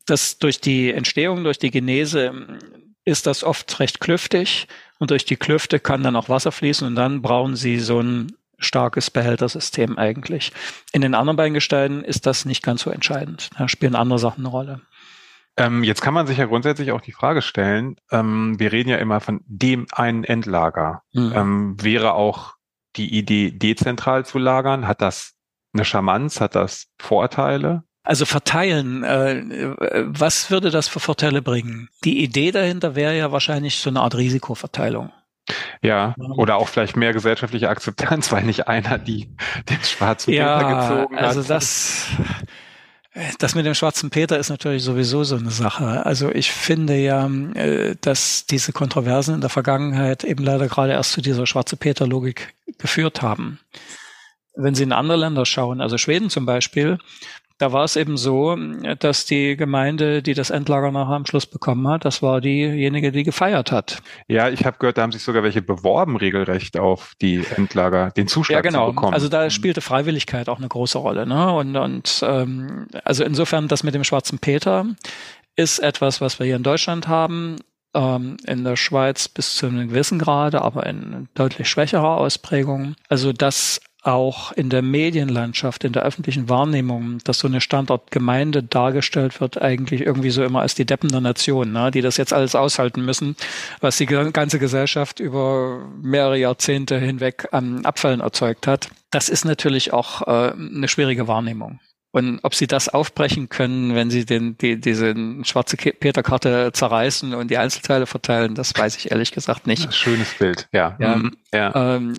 dass 0.07 0.39
durch 0.39 0.59
die 0.59 0.91
Entstehung, 0.91 1.43
durch 1.43 1.59
die 1.59 1.69
Genese 1.69 2.47
ist 3.05 3.27
das 3.27 3.43
oft 3.43 3.79
recht 3.79 3.99
klüftig 3.99 4.67
und 4.97 5.11
durch 5.11 5.25
die 5.25 5.35
Klüfte 5.35 5.79
kann 5.79 6.03
dann 6.03 6.15
auch 6.15 6.29
Wasser 6.29 6.51
fließen 6.51 6.87
und 6.87 6.95
dann 6.95 7.21
brauchen 7.21 7.55
sie 7.55 7.79
so 7.79 7.99
ein 7.99 8.33
starkes 8.59 9.09
Behältersystem 9.09 9.97
eigentlich. 9.97 10.51
In 10.91 11.01
den 11.01 11.15
anderen 11.15 11.37
beiden 11.37 11.53
Gesteinen 11.53 12.03
ist 12.03 12.25
das 12.25 12.45
nicht 12.45 12.63
ganz 12.63 12.81
so 12.81 12.89
entscheidend. 12.89 13.49
Da 13.57 13.67
spielen 13.67 13.95
andere 13.95 14.19
Sachen 14.19 14.41
eine 14.45 14.49
Rolle. 14.49 14.81
Ähm, 15.57 15.83
jetzt 15.83 16.01
kann 16.01 16.13
man 16.13 16.27
sich 16.27 16.37
ja 16.37 16.45
grundsätzlich 16.45 16.91
auch 16.91 17.01
die 17.01 17.11
Frage 17.11 17.41
stellen, 17.41 17.97
ähm, 18.11 18.57
wir 18.59 18.71
reden 18.71 18.89
ja 18.89 18.97
immer 18.97 19.19
von 19.19 19.41
dem 19.45 19.87
einen 19.91 20.23
Endlager. 20.23 21.03
Mhm. 21.13 21.33
Ähm, 21.35 21.83
wäre 21.83 22.13
auch 22.13 22.53
die 22.95 23.17
Idee, 23.17 23.51
dezentral 23.51 24.25
zu 24.25 24.37
lagern? 24.37 24.87
Hat 24.87 25.01
das 25.01 25.33
eine 25.73 25.85
Charmanz? 25.85 26.39
Hat 26.39 26.55
das 26.55 26.87
Vorteile? 26.97 27.83
Also 28.03 28.25
verteilen, 28.25 29.03
äh, 29.03 29.75
was 30.07 30.49
würde 30.49 30.71
das 30.71 30.87
für 30.87 30.99
Vorteile 30.99 31.41
bringen? 31.41 31.89
Die 32.05 32.23
Idee 32.23 32.51
dahinter 32.51 32.95
wäre 32.95 33.17
ja 33.17 33.31
wahrscheinlich 33.31 33.77
so 33.77 33.89
eine 33.89 34.01
Art 34.01 34.15
Risikoverteilung. 34.15 35.11
Ja, 35.81 36.13
oder 36.35 36.57
auch 36.57 36.67
vielleicht 36.67 36.97
mehr 36.97 37.13
gesellschaftliche 37.13 37.69
Akzeptanz, 37.69 38.31
weil 38.31 38.43
nicht 38.43 38.67
einer 38.67 38.97
die 38.97 39.29
den 39.69 39.81
schwarzen 39.81 40.33
ja, 40.33 40.57
Peter 40.57 40.81
gezogen 40.81 41.15
hat. 41.15 41.23
Also 41.23 41.41
das, 41.43 42.07
das 43.39 43.55
mit 43.55 43.65
dem 43.65 43.73
schwarzen 43.73 44.09
Peter 44.09 44.37
ist 44.37 44.49
natürlich 44.49 44.83
sowieso 44.83 45.23
so 45.23 45.37
eine 45.37 45.51
Sache. 45.51 46.05
Also 46.05 46.31
ich 46.31 46.51
finde 46.51 46.97
ja, 46.97 47.27
äh, 47.53 47.95
dass 48.01 48.45
diese 48.45 48.73
Kontroversen 48.73 49.35
in 49.35 49.41
der 49.41 49.49
Vergangenheit 49.49 50.25
eben 50.25 50.43
leider 50.43 50.67
gerade 50.67 50.91
erst 50.91 51.13
zu 51.13 51.21
dieser 51.21 51.45
schwarze 51.45 51.77
Peter-Logik 51.77 52.53
geführt 52.77 53.21
haben. 53.21 53.59
Wenn 54.55 54.75
Sie 54.75 54.83
in 54.83 54.91
andere 54.91 55.17
Länder 55.17 55.45
schauen, 55.45 55.79
also 55.79 55.97
Schweden 55.97 56.29
zum 56.29 56.45
Beispiel, 56.45 56.97
da 57.59 57.73
war 57.73 57.83
es 57.83 57.97
eben 57.97 58.15
so, 58.15 58.57
dass 58.99 59.25
die 59.25 59.57
Gemeinde, 59.57 60.23
die 60.23 60.33
das 60.33 60.49
Endlager 60.49 60.91
nachher 60.91 61.15
am 61.15 61.25
Schluss 61.25 61.45
bekommen 61.45 61.87
hat, 61.89 62.05
das 62.05 62.21
war 62.21 62.39
diejenige, 62.39 63.11
die 63.11 63.23
gefeiert 63.23 63.71
hat. 63.71 64.01
Ja, 64.27 64.49
ich 64.49 64.65
habe 64.65 64.77
gehört, 64.79 64.97
da 64.97 65.01
haben 65.01 65.11
sich 65.11 65.23
sogar 65.23 65.43
welche 65.43 65.61
beworben, 65.61 66.15
regelrecht 66.15 66.79
auf 66.79 67.13
die 67.21 67.43
Endlager, 67.57 68.11
den 68.11 68.29
Zuschlag 68.29 68.63
ja, 68.63 68.71
genau. 68.71 68.87
zu 68.87 68.93
bekommen. 68.93 69.13
Also 69.13 69.27
da 69.27 69.49
spielte 69.49 69.81
Freiwilligkeit 69.81 70.47
auch 70.47 70.57
eine 70.57 70.69
große 70.69 70.97
Rolle. 70.97 71.27
Ne? 71.27 71.51
Und, 71.53 71.75
und 71.75 72.23
ähm, 72.25 72.87
also 73.03 73.25
insofern 73.25 73.67
das 73.67 73.83
mit 73.83 73.93
dem 73.93 74.05
Schwarzen 74.05 74.39
Peter 74.39 74.85
ist 75.57 75.79
etwas, 75.79 76.21
was 76.21 76.39
wir 76.39 76.45
hier 76.45 76.55
in 76.55 76.63
Deutschland 76.63 77.09
haben 77.09 77.57
ähm, 77.93 78.37
in 78.45 78.63
der 78.63 78.77
Schweiz 78.77 79.27
bis 79.27 79.55
zu 79.55 79.65
einem 79.65 79.89
gewissen 79.89 80.19
Grade, 80.19 80.61
aber 80.61 80.85
in 80.85 81.27
deutlich 81.33 81.69
schwächerer 81.69 82.17
Ausprägung. 82.17 82.95
Also 83.09 83.33
dass 83.33 83.81
auch 84.09 84.51
in 84.51 84.69
der 84.69 84.81
Medienlandschaft, 84.81 85.83
in 85.83 85.93
der 85.93 86.03
öffentlichen 86.03 86.49
Wahrnehmung, 86.49 87.19
dass 87.23 87.39
so 87.39 87.47
eine 87.47 87.61
Standortgemeinde 87.61 88.63
dargestellt 88.63 89.39
wird, 89.39 89.61
eigentlich 89.61 90.01
irgendwie 90.01 90.31
so 90.31 90.43
immer 90.43 90.61
als 90.61 90.75
die 90.75 90.85
Deppen 90.85 91.09
der 91.09 91.21
Nation, 91.21 91.71
ne? 91.71 91.91
die 91.91 92.01
das 92.01 92.17
jetzt 92.17 92.33
alles 92.33 92.55
aushalten 92.55 93.05
müssen, 93.05 93.35
was 93.81 93.97
die 93.97 94.05
ganze 94.05 94.59
Gesellschaft 94.59 95.19
über 95.19 95.85
mehrere 96.01 96.37
Jahrzehnte 96.37 96.99
hinweg 96.99 97.47
an 97.51 97.85
Abfällen 97.85 98.19
erzeugt 98.19 98.67
hat. 98.67 98.89
Das 99.11 99.29
ist 99.29 99.45
natürlich 99.45 99.93
auch 99.93 100.27
äh, 100.27 100.51
eine 100.53 100.87
schwierige 100.87 101.27
Wahrnehmung. 101.27 101.79
Und 102.11 102.39
ob 102.41 102.55
sie 102.55 102.65
das 102.65 102.89
aufbrechen 102.89 103.49
können, 103.49 103.93
wenn 103.93 104.09
sie 104.09 104.25
den, 104.25 104.57
die, 104.57 104.79
diese 104.79 105.13
schwarze 105.43 105.77
Peterkarte 105.77 106.71
zerreißen 106.73 107.35
und 107.35 107.51
die 107.51 107.57
Einzelteile 107.59 108.07
verteilen, 108.07 108.55
das 108.55 108.73
weiß 108.75 108.97
ich 108.97 109.11
ehrlich 109.11 109.31
gesagt 109.31 109.67
nicht. 109.67 109.93
Schönes 109.93 110.33
Bild, 110.33 110.67
ja. 110.71 110.95
ja, 110.99 111.15
mhm. 111.17 111.37
ja. 111.53 111.95
Ähm, 111.95 112.15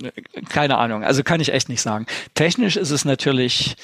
keine 0.49 0.78
Ahnung, 0.78 1.03
also 1.03 1.24
kann 1.24 1.41
ich 1.41 1.53
echt 1.53 1.68
nicht 1.68 1.82
sagen. 1.82 2.07
Technisch 2.34 2.76
ist 2.76 2.91
es 2.91 3.05
natürlich 3.05 3.76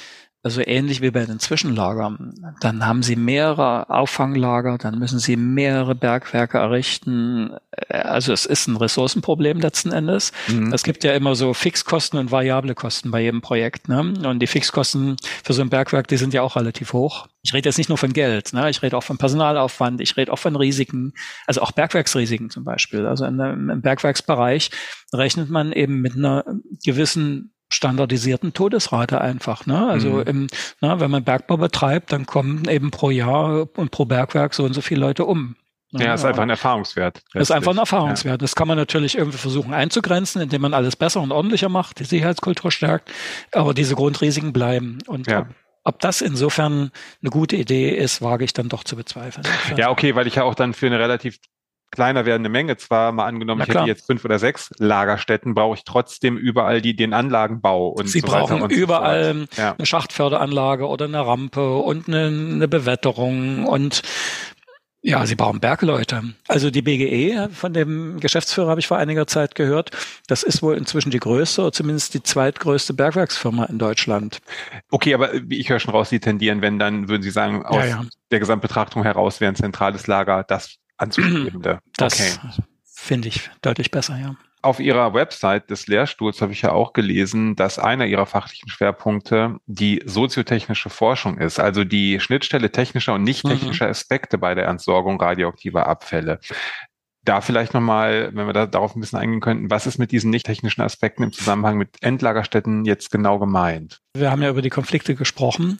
also 0.46 0.62
ähnlich 0.64 1.02
wie 1.02 1.10
bei 1.10 1.26
den 1.26 1.40
Zwischenlagern. 1.40 2.34
Dann 2.60 2.86
haben 2.86 3.02
sie 3.02 3.16
mehrere 3.16 3.90
Auffanglager, 3.90 4.78
dann 4.78 4.96
müssen 4.96 5.18
sie 5.18 5.36
mehrere 5.36 5.96
Bergwerke 5.96 6.58
errichten. 6.58 7.50
Also 7.88 8.32
es 8.32 8.46
ist 8.46 8.68
ein 8.68 8.76
Ressourcenproblem 8.76 9.58
letzten 9.58 9.90
Endes. 9.90 10.30
Mhm. 10.46 10.72
Es 10.72 10.84
gibt 10.84 11.02
ja 11.02 11.14
immer 11.14 11.34
so 11.34 11.52
Fixkosten 11.52 12.20
und 12.20 12.30
variable 12.30 12.76
Kosten 12.76 13.10
bei 13.10 13.22
jedem 13.22 13.40
Projekt. 13.40 13.88
Ne? 13.88 14.14
Und 14.24 14.38
die 14.38 14.46
Fixkosten 14.46 15.16
für 15.42 15.52
so 15.52 15.62
ein 15.62 15.68
Bergwerk, 15.68 16.06
die 16.06 16.16
sind 16.16 16.32
ja 16.32 16.42
auch 16.42 16.54
relativ 16.54 16.92
hoch. 16.92 17.26
Ich 17.42 17.52
rede 17.52 17.68
jetzt 17.68 17.78
nicht 17.78 17.88
nur 17.88 17.98
von 17.98 18.12
Geld, 18.12 18.52
ne? 18.52 18.70
ich 18.70 18.82
rede 18.82 18.96
auch 18.96 19.02
von 19.02 19.18
Personalaufwand, 19.18 20.00
ich 20.00 20.16
rede 20.16 20.32
auch 20.32 20.38
von 20.38 20.54
Risiken, 20.54 21.12
also 21.48 21.60
auch 21.60 21.72
Bergwerksrisiken 21.72 22.50
zum 22.50 22.62
Beispiel. 22.62 23.04
Also 23.04 23.24
in, 23.24 23.40
im 23.40 23.82
Bergwerksbereich 23.82 24.70
rechnet 25.12 25.50
man 25.50 25.72
eben 25.72 26.00
mit 26.00 26.14
einer 26.14 26.44
gewissen 26.84 27.52
standardisierten 27.68 28.52
Todesrate 28.52 29.20
einfach. 29.20 29.66
Ne? 29.66 29.88
Also 29.88 30.10
mhm. 30.10 30.22
im, 30.22 30.46
na, 30.80 31.00
wenn 31.00 31.10
man 31.10 31.24
Bergbau 31.24 31.56
betreibt, 31.56 32.12
dann 32.12 32.26
kommen 32.26 32.68
eben 32.68 32.90
pro 32.90 33.10
Jahr 33.10 33.66
und 33.76 33.90
pro 33.90 34.04
Bergwerk 34.04 34.54
so 34.54 34.64
und 34.64 34.72
so 34.72 34.80
viele 34.80 35.00
Leute 35.00 35.24
um. 35.24 35.56
Ne? 35.92 36.04
Ja, 36.04 36.14
ist 36.14 36.24
einfach 36.24 36.42
ein 36.42 36.50
Erfahrungswert. 36.50 37.22
Das 37.32 37.42
ist 37.42 37.50
einfach 37.50 37.72
ein 37.72 37.78
Erfahrungswert. 37.78 38.42
Das 38.42 38.54
kann 38.54 38.68
man 38.68 38.76
natürlich 38.76 39.16
irgendwie 39.16 39.38
versuchen 39.38 39.72
einzugrenzen, 39.72 40.42
indem 40.42 40.62
man 40.62 40.74
alles 40.74 40.96
besser 40.96 41.20
und 41.20 41.32
ordentlicher 41.32 41.68
macht, 41.68 42.00
die 42.00 42.04
Sicherheitskultur 42.04 42.70
stärkt, 42.70 43.10
aber 43.52 43.74
diese 43.74 43.94
Grundrisiken 43.94 44.52
bleiben. 44.52 44.98
Und 45.06 45.26
ja. 45.26 45.46
Ob 45.84 46.00
das 46.00 46.20
insofern 46.20 46.90
eine 47.22 47.30
gute 47.30 47.54
Idee 47.54 47.90
ist, 47.90 48.20
wage 48.20 48.44
ich 48.44 48.52
dann 48.52 48.68
doch 48.68 48.82
zu 48.82 48.96
bezweifeln. 48.96 49.46
Ja, 49.76 49.90
okay, 49.90 50.16
weil 50.16 50.26
ich 50.26 50.34
ja 50.34 50.42
auch 50.42 50.56
dann 50.56 50.74
für 50.74 50.86
eine 50.86 50.98
relativ 50.98 51.38
kleiner 51.96 52.26
werdende 52.26 52.48
Menge 52.48 52.76
zwar 52.76 53.10
mal 53.10 53.26
angenommen, 53.26 53.62
ich 53.62 53.68
hätte 53.68 53.86
jetzt 53.86 54.06
fünf 54.06 54.24
oder 54.24 54.38
sechs 54.38 54.70
Lagerstätten, 54.78 55.54
brauche 55.54 55.76
ich 55.76 55.84
trotzdem 55.84 56.36
überall 56.36 56.80
die, 56.80 56.94
den 56.94 57.12
Anlagenbau 57.12 57.88
und 57.88 58.08
Sie 58.08 58.20
so 58.20 58.28
brauchen 58.28 58.62
und 58.62 58.70
überall 58.70 59.46
so 59.50 59.60
ja. 59.60 59.74
eine 59.76 59.86
Schachtförderanlage 59.86 60.86
oder 60.86 61.06
eine 61.06 61.26
Rampe 61.26 61.78
und 61.78 62.06
eine, 62.06 62.26
eine 62.26 62.68
Bewetterung 62.68 63.66
und 63.66 64.02
ja, 65.02 65.24
sie 65.24 65.36
brauchen 65.36 65.60
Bergleute. 65.60 66.34
Also 66.48 66.70
die 66.70 66.82
BGE, 66.82 67.48
von 67.52 67.72
dem 67.72 68.18
Geschäftsführer 68.18 68.70
habe 68.70 68.80
ich 68.80 68.88
vor 68.88 68.96
einiger 68.96 69.28
Zeit 69.28 69.54
gehört, 69.54 69.92
das 70.26 70.42
ist 70.42 70.62
wohl 70.62 70.76
inzwischen 70.76 71.10
die 71.10 71.20
größte 71.20 71.62
oder 71.62 71.72
zumindest 71.72 72.14
die 72.14 72.24
zweitgrößte 72.24 72.92
Bergwerksfirma 72.92 73.66
in 73.66 73.78
Deutschland. 73.78 74.40
Okay, 74.90 75.14
aber 75.14 75.32
ich 75.48 75.70
höre 75.70 75.78
schon 75.78 75.94
raus, 75.94 76.10
Sie 76.10 76.18
tendieren, 76.18 76.60
wenn, 76.60 76.80
dann 76.80 77.08
würden 77.08 77.22
Sie 77.22 77.30
sagen, 77.30 77.64
aus 77.64 77.76
ja, 77.76 77.86
ja. 77.86 78.04
der 78.32 78.40
Gesamtbetrachtung 78.40 79.04
heraus 79.04 79.40
wäre 79.40 79.52
ein 79.52 79.54
zentrales 79.54 80.08
Lager 80.08 80.42
das 80.42 80.78
anzustreben. 80.96 81.62
Das 81.96 82.14
okay. 82.14 82.62
finde 82.84 83.28
ich 83.28 83.50
deutlich 83.62 83.90
besser, 83.90 84.18
ja. 84.18 84.36
Auf 84.62 84.80
Ihrer 84.80 85.14
Website 85.14 85.70
des 85.70 85.86
Lehrstuhls 85.86 86.42
habe 86.42 86.52
ich 86.52 86.62
ja 86.62 86.72
auch 86.72 86.92
gelesen, 86.92 87.54
dass 87.54 87.78
einer 87.78 88.06
Ihrer 88.06 88.26
fachlichen 88.26 88.68
Schwerpunkte 88.68 89.58
die 89.66 90.02
soziotechnische 90.04 90.90
Forschung 90.90 91.38
ist, 91.38 91.60
also 91.60 91.84
die 91.84 92.18
Schnittstelle 92.18 92.72
technischer 92.72 93.14
und 93.14 93.22
nicht 93.22 93.46
technischer 93.46 93.84
mhm. 93.84 93.90
Aspekte 93.92 94.38
bei 94.38 94.56
der 94.56 94.66
Entsorgung 94.66 95.20
radioaktiver 95.20 95.86
Abfälle 95.86 96.40
da 97.28 97.40
vielleicht 97.40 97.74
nochmal, 97.74 98.30
wenn 98.32 98.46
wir 98.46 98.52
da 98.52 98.66
darauf 98.66 98.96
ein 98.96 99.00
bisschen 99.00 99.18
eingehen 99.18 99.40
könnten, 99.40 99.70
was 99.70 99.86
ist 99.86 99.98
mit 99.98 100.12
diesen 100.12 100.30
nicht 100.30 100.46
technischen 100.46 100.80
Aspekten 100.80 101.22
im 101.22 101.32
Zusammenhang 101.32 101.76
mit 101.76 101.90
Endlagerstätten 102.00 102.84
jetzt 102.84 103.10
genau 103.10 103.38
gemeint? 103.38 104.00
Wir 104.14 104.30
haben 104.30 104.42
ja 104.42 104.48
über 104.48 104.62
die 104.62 104.70
Konflikte 104.70 105.14
gesprochen. 105.14 105.78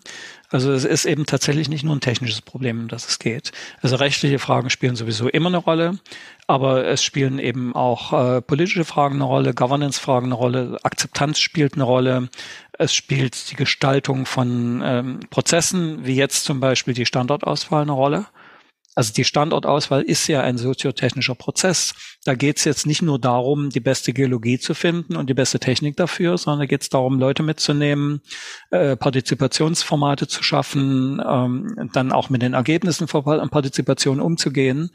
Also 0.51 0.73
es 0.73 0.85
ist 0.85 1.07
eben 1.07 1.27
tatsächlich 1.27 1.69
nicht 1.69 1.85
nur 1.85 1.97
ein 1.97 2.01
technisches 2.01 2.41
Problem, 2.41 2.81
um 2.81 2.89
das 2.89 3.09
es 3.09 3.19
geht. 3.19 3.53
Also 3.83 3.97
rechtliche 3.97 4.39
Fragen 4.39 4.71
spielen 4.71 4.95
sowieso 4.95 5.29
immer 5.29 5.49
eine 5.49 5.57
Rolle, 5.57 5.99
aber 6.47 6.87
es 6.87 7.03
spielen 7.03 7.39
eben 7.39 7.75
auch 7.75 8.13
äh, 8.13 8.43
politische 8.43 8.85
Fragen 8.85 9.17
eine 9.17 9.25
Rolle, 9.25 9.55
Governance-Fragen 9.55 10.27
eine 10.27 10.35
Rolle, 10.35 10.79
Akzeptanz 10.83 11.41
spielt 11.41 11.75
eine 11.75 11.85
Rolle, 11.85 12.29
es 12.79 12.95
spielt 12.95 13.51
die 13.51 13.57
Gestaltung 13.57 14.27
von 14.27 14.83
ähm, 14.85 15.21
Prozessen, 15.31 16.05
wie 16.07 16.15
jetzt 16.15 16.45
zum 16.45 16.61
Beispiel 16.61 16.95
die 16.95 17.07
Standortauswahl 17.07 17.83
eine 17.83 17.93
Rolle. 17.93 18.27
Also 18.97 19.13
die 19.13 19.25
Standortauswahl 19.25 20.01
ist 20.01 20.27
ja 20.27 20.41
ein 20.41 20.57
soziotechnischer 20.57 21.35
Prozess. 21.35 21.95
Da 22.25 22.35
geht 22.35 22.57
es 22.57 22.65
jetzt 22.65 22.87
nicht 22.87 23.03
nur 23.03 23.19
darum, 23.19 23.69
die 23.69 23.81
beste 23.81 24.15
Geologie 24.15 24.59
zu 24.59 24.73
finden 24.73 25.17
und 25.17 25.29
die 25.29 25.35
beste 25.35 25.61
Technik 25.61 25.97
dafür, 25.97 26.39
sondern 26.39 26.61
da 26.61 26.67
geht 26.67 26.81
es 26.81 26.89
darum, 26.89 27.19
Leute 27.19 27.43
mitzunehmen, 27.43 28.23
äh, 28.71 28.97
Partizipationsformate 28.97 30.29
zu 30.29 30.43
schaffen, 30.43 31.23
ähm, 31.25 31.91
dann 31.93 32.11
auch 32.11 32.31
mit 32.31 32.41
den 32.41 32.55
Ergebnissen 32.55 33.07
von 33.07 33.23
Partizipation 33.23 34.19
umzugehen. 34.19 34.91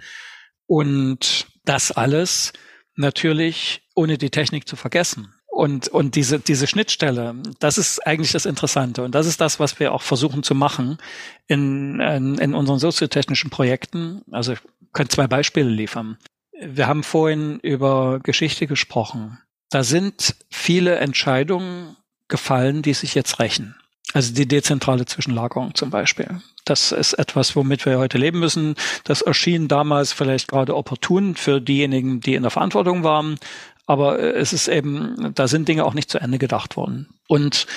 Und 0.66 1.45
das 1.64 1.91
alles 1.91 2.54
natürlich 2.95 3.84
ohne 3.93 4.18
die 4.18 4.32
Technik 4.32 4.68
zu 4.68 4.76
vergessen. 4.76 5.32
Und, 5.62 5.89
und 5.89 6.16
diese, 6.16 6.39
diese 6.39 6.66
Schnittstelle, 6.66 7.36
das 7.59 7.78
ist 7.78 7.99
eigentlich 8.07 8.32
das 8.32 8.47
Interessante. 8.47 9.03
Und 9.03 9.14
das 9.14 9.28
ist 9.28 9.39
das, 9.41 9.59
was 9.59 9.80
wir 9.80 9.93
auch 9.93 10.01
versuchen 10.01 10.41
zu 10.41 10.55
machen 10.55 10.97
in, 11.45 11.99
in, 11.99 12.39
in 12.39 12.55
unseren 12.55 12.80
soziotechnischen 12.80 13.51
Projekten. 13.51 14.24
Also 14.32 14.53
ich 14.53 14.59
könnte 14.91 15.14
zwei 15.14 15.28
Beispiele 15.28 15.70
liefern. 15.70 16.18
Wir 16.59 16.88
haben 16.88 17.03
vorhin 17.03 17.59
über 17.59 18.22
Geschichte 18.24 18.66
gesprochen. 18.66 19.38
Da 19.70 19.84
sind 19.84 20.36
viele 20.49 20.95
Entscheidungen 20.95 21.95
gefallen, 22.28 22.82
die 22.82 22.95
sich 22.95 23.14
jetzt 23.14 23.38
rächen. 23.39 23.76
Also 24.14 24.34
die 24.34 24.47
dezentrale 24.47 25.05
Zwischenlagerung 25.05 25.76
zum 25.76 25.89
Beispiel. 25.89 26.41
Das 26.66 26.91
ist 26.91 27.14
etwas, 27.14 27.55
womit 27.55 27.86
wir 27.86 27.97
heute 27.97 28.18
leben 28.18 28.39
müssen. 28.39 28.76
Das 29.03 29.22
erschien 29.22 29.68
damals 29.68 30.12
vielleicht 30.12 30.47
gerade 30.47 30.76
opportun 30.76 31.36
für 31.36 31.62
diejenigen, 31.62 32.20
die 32.20 32.36
in 32.36 32.41
der 32.43 32.51
Verantwortung 32.51 33.03
waren. 33.03 33.38
Aber 33.86 34.19
äh, 34.19 34.32
es 34.32 34.53
ist 34.53 34.67
eben, 34.67 35.34
da 35.36 35.47
sind 35.47 35.67
Dinge 35.67 35.86
auch 35.86 35.93
nicht 35.93 36.09
zu 36.09 36.19
Ende 36.19 36.38
gedacht 36.38 36.77
worden. 36.77 37.09
Und 37.27 37.67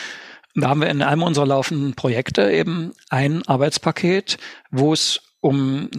da 0.54 0.68
haben 0.68 0.80
wir 0.80 0.88
in 0.88 1.02
einem 1.02 1.22
unserer 1.22 1.46
laufenden 1.46 1.94
Projekte 1.94 2.50
eben 2.50 2.92
ein 3.08 3.46
Arbeitspaket, 3.46 4.38
wo 4.70 4.92
es 4.92 5.20
um 5.40 5.90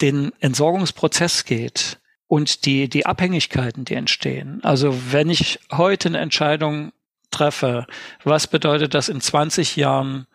den 0.00 0.32
Entsorgungsprozess 0.40 1.44
geht 1.44 1.98
und 2.26 2.64
die, 2.64 2.88
die 2.88 3.06
Abhängigkeiten, 3.06 3.84
die 3.84 3.94
entstehen. 3.94 4.62
Also 4.62 5.12
wenn 5.12 5.30
ich 5.30 5.60
heute 5.72 6.08
eine 6.08 6.18
Entscheidung 6.18 6.92
treffe, 7.30 7.86
was 8.22 8.46
bedeutet 8.46 8.94
das 8.94 9.08
in 9.08 9.20
20 9.20 9.76
Jahren 9.76 10.26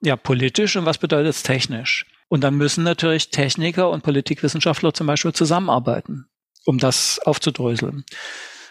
ja 0.00 0.16
politisch 0.16 0.76
und 0.76 0.86
was 0.86 0.98
bedeutet 0.98 1.30
es 1.30 1.42
technisch? 1.42 2.06
Und 2.28 2.42
dann 2.42 2.56
müssen 2.56 2.84
natürlich 2.84 3.30
Techniker 3.30 3.90
und 3.90 4.02
Politikwissenschaftler 4.02 4.92
zum 4.92 5.06
Beispiel 5.06 5.32
zusammenarbeiten, 5.32 6.26
um 6.64 6.78
das 6.78 7.20
aufzudröseln. 7.24 8.04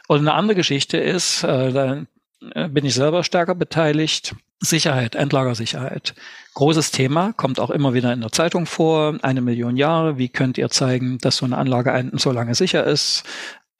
Und 0.08 0.20
eine 0.20 0.34
andere 0.34 0.56
Geschichte 0.56 0.98
ist, 0.98 1.44
äh, 1.44 1.72
da 1.72 2.06
äh, 2.54 2.70
bin 2.70 2.86
ich 2.86 2.94
selber 2.94 3.24
stärker 3.24 3.56
beteiligt, 3.56 4.36
Sicherheit, 4.60 5.16
Endlagersicherheit. 5.16 6.16
Großes 6.54 6.92
Thema, 6.92 7.34
kommt 7.34 7.60
auch 7.60 7.70
immer 7.70 7.94
wieder 7.94 8.14
in 8.14 8.22
der 8.22 8.32
Zeitung 8.32 8.66
vor. 8.66 9.18
Eine 9.22 9.42
Million 9.42 9.76
Jahre, 9.76 10.18
wie 10.18 10.30
könnt 10.30 10.58
ihr 10.58 10.70
zeigen, 10.70 11.18
dass 11.20 11.38
so 11.38 11.46
eine 11.46 11.58
Anlage 11.58 12.12
so 12.14 12.32
lange 12.32 12.56
sicher 12.56 12.86
ist? 12.86 13.24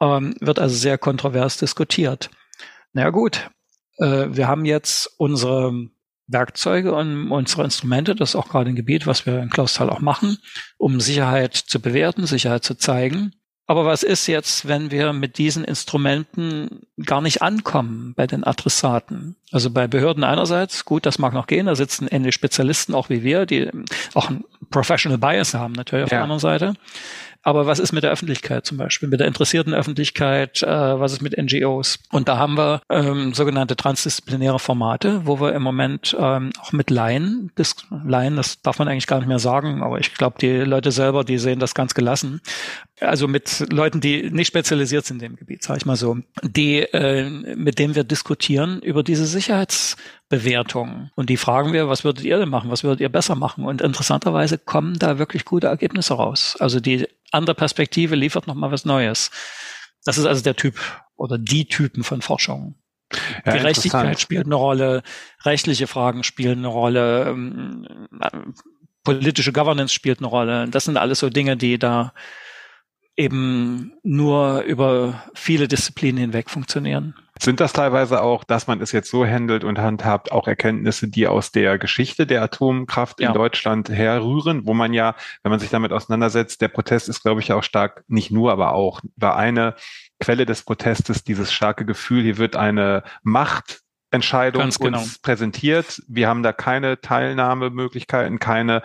Ähm, 0.00 0.34
wird 0.40 0.58
also 0.58 0.76
sehr 0.76 0.98
kontrovers 0.98 1.56
diskutiert. 1.56 2.30
Na 2.92 3.02
ja, 3.02 3.10
gut, 3.10 3.50
äh, 3.98 4.26
wir 4.30 4.48
haben 4.48 4.64
jetzt 4.64 5.10
unsere 5.18 5.88
Werkzeuge 6.26 6.92
und 6.92 7.30
unsere 7.30 7.64
Instrumente, 7.64 8.14
das 8.14 8.30
ist 8.30 8.36
auch 8.36 8.48
gerade 8.48 8.70
ein 8.70 8.76
Gebiet, 8.76 9.06
was 9.06 9.26
wir 9.26 9.40
in 9.40 9.50
Klausthal 9.50 9.88
auch 9.90 10.00
machen, 10.00 10.38
um 10.76 11.00
Sicherheit 11.00 11.54
zu 11.54 11.80
bewerten, 11.80 12.26
Sicherheit 12.26 12.64
zu 12.64 12.74
zeigen. 12.74 13.32
Aber 13.68 13.84
was 13.84 14.04
ist 14.04 14.28
jetzt, 14.28 14.68
wenn 14.68 14.92
wir 14.92 15.12
mit 15.12 15.38
diesen 15.38 15.64
Instrumenten 15.64 16.86
gar 17.04 17.20
nicht 17.20 17.42
ankommen 17.42 18.14
bei 18.14 18.26
den 18.28 18.44
Adressaten? 18.44 19.34
Also 19.50 19.70
bei 19.70 19.88
Behörden 19.88 20.22
einerseits, 20.22 20.84
gut, 20.84 21.04
das 21.04 21.18
mag 21.18 21.32
noch 21.32 21.48
gehen, 21.48 21.66
da 21.66 21.74
sitzen 21.74 22.06
ähnliche 22.06 22.32
Spezialisten 22.32 22.94
auch 22.94 23.08
wie 23.08 23.24
wir, 23.24 23.44
die 23.44 23.68
auch 24.14 24.30
ein 24.30 24.44
Professional 24.70 25.18
Bias 25.18 25.54
haben 25.54 25.72
natürlich 25.72 26.04
auf 26.04 26.10
ja. 26.10 26.18
der 26.18 26.22
anderen 26.22 26.40
Seite. 26.40 26.74
Aber 27.46 27.64
was 27.64 27.78
ist 27.78 27.92
mit 27.92 28.02
der 28.02 28.10
Öffentlichkeit 28.10 28.66
zum 28.66 28.76
Beispiel, 28.76 29.08
mit 29.08 29.20
der 29.20 29.28
interessierten 29.28 29.72
Öffentlichkeit? 29.72 30.64
Äh, 30.64 30.66
was 30.66 31.12
ist 31.12 31.22
mit 31.22 31.38
NGOs? 31.38 32.00
Und 32.10 32.26
da 32.26 32.38
haben 32.38 32.58
wir 32.58 32.80
ähm, 32.90 33.34
sogenannte 33.34 33.76
transdisziplinäre 33.76 34.58
Formate, 34.58 35.24
wo 35.26 35.40
wir 35.40 35.54
im 35.54 35.62
Moment 35.62 36.16
ähm, 36.18 36.50
auch 36.60 36.72
mit 36.72 36.90
Laien, 36.90 37.52
das, 37.54 37.76
Laien, 38.04 38.34
das 38.34 38.62
darf 38.62 38.80
man 38.80 38.88
eigentlich 38.88 39.06
gar 39.06 39.18
nicht 39.20 39.28
mehr 39.28 39.38
sagen, 39.38 39.84
aber 39.84 40.00
ich 40.00 40.12
glaube, 40.14 40.38
die 40.40 40.56
Leute 40.56 40.90
selber, 40.90 41.22
die 41.22 41.38
sehen 41.38 41.60
das 41.60 41.76
ganz 41.76 41.94
gelassen. 41.94 42.40
Also 42.98 43.28
mit 43.28 43.64
Leuten, 43.70 44.00
die 44.00 44.28
nicht 44.30 44.48
spezialisiert 44.48 45.04
sind 45.04 45.22
in 45.22 45.28
dem 45.28 45.36
Gebiet, 45.36 45.62
sage 45.62 45.78
ich 45.78 45.86
mal 45.86 45.96
so, 45.96 46.16
die, 46.42 46.80
äh, 46.80 47.30
mit 47.30 47.78
denen 47.78 47.94
wir 47.94 48.02
diskutieren 48.02 48.80
über 48.80 49.04
diese 49.04 49.26
Sicherheitsbewertung. 49.26 51.10
Und 51.14 51.30
die 51.30 51.36
fragen 51.36 51.72
wir, 51.72 51.88
was 51.88 52.02
würdet 52.02 52.24
ihr 52.24 52.38
denn 52.38 52.48
machen? 52.48 52.70
Was 52.70 52.82
würdet 52.82 53.00
ihr 53.00 53.08
besser 53.10 53.36
machen? 53.36 53.66
Und 53.66 53.82
interessanterweise 53.82 54.58
kommen 54.58 54.98
da 54.98 55.18
wirklich 55.18 55.44
gute 55.44 55.68
Ergebnisse 55.68 56.14
raus. 56.14 56.56
Also 56.58 56.80
die 56.80 57.06
andere 57.32 57.54
Perspektive 57.54 58.14
liefert 58.14 58.46
nochmal 58.46 58.70
was 58.70 58.84
Neues. 58.84 59.30
Das 60.04 60.18
ist 60.18 60.26
also 60.26 60.42
der 60.42 60.56
Typ 60.56 60.78
oder 61.16 61.38
die 61.38 61.66
Typen 61.66 62.04
von 62.04 62.22
Forschung. 62.22 62.76
Ja, 63.44 63.52
Gerechtigkeit 63.52 64.20
spielt 64.20 64.46
eine 64.46 64.56
Rolle, 64.56 65.02
rechtliche 65.44 65.86
Fragen 65.86 66.24
spielen 66.24 66.58
eine 66.58 66.68
Rolle, 66.68 67.28
ähm, 67.28 67.86
politische 69.04 69.52
Governance 69.52 69.94
spielt 69.94 70.18
eine 70.18 70.26
Rolle. 70.26 70.68
Das 70.68 70.84
sind 70.84 70.96
alles 70.96 71.20
so 71.20 71.30
Dinge, 71.30 71.56
die 71.56 71.78
da 71.78 72.12
eben 73.16 73.94
nur 74.02 74.62
über 74.62 75.24
viele 75.34 75.68
Disziplinen 75.68 76.20
hinweg 76.20 76.50
funktionieren. 76.50 77.14
Sind 77.40 77.60
das 77.60 77.72
teilweise 77.72 78.22
auch, 78.22 78.44
dass 78.44 78.66
man 78.66 78.80
es 78.80 78.92
jetzt 78.92 79.10
so 79.10 79.26
handelt 79.26 79.62
und 79.64 79.78
handhabt, 79.78 80.32
auch 80.32 80.48
Erkenntnisse, 80.48 81.08
die 81.08 81.26
aus 81.26 81.52
der 81.52 81.78
Geschichte 81.78 82.26
der 82.26 82.42
Atomkraft 82.42 83.20
ja. 83.20 83.28
in 83.28 83.34
Deutschland 83.34 83.88
herrühren, 83.88 84.66
wo 84.66 84.74
man 84.74 84.92
ja, 84.92 85.14
wenn 85.42 85.50
man 85.50 85.60
sich 85.60 85.70
damit 85.70 85.92
auseinandersetzt, 85.92 86.60
der 86.60 86.68
Protest 86.68 87.08
ist, 87.08 87.22
glaube 87.22 87.40
ich, 87.40 87.52
auch 87.52 87.62
stark, 87.62 88.04
nicht 88.08 88.30
nur, 88.30 88.52
aber 88.52 88.72
auch, 88.72 89.00
war 89.16 89.36
eine 89.36 89.74
Quelle 90.18 90.46
des 90.46 90.62
Protestes 90.62 91.24
dieses 91.24 91.52
starke 91.52 91.84
Gefühl, 91.84 92.22
hier 92.22 92.38
wird 92.38 92.56
eine 92.56 93.02
Macht 93.22 93.82
Entscheidung 94.10 94.70
genau. 94.70 94.98
uns 94.98 95.18
präsentiert. 95.18 96.02
Wir 96.08 96.28
haben 96.28 96.42
da 96.42 96.52
keine 96.52 97.00
Teilnahmemöglichkeiten, 97.00 98.38
keine 98.38 98.82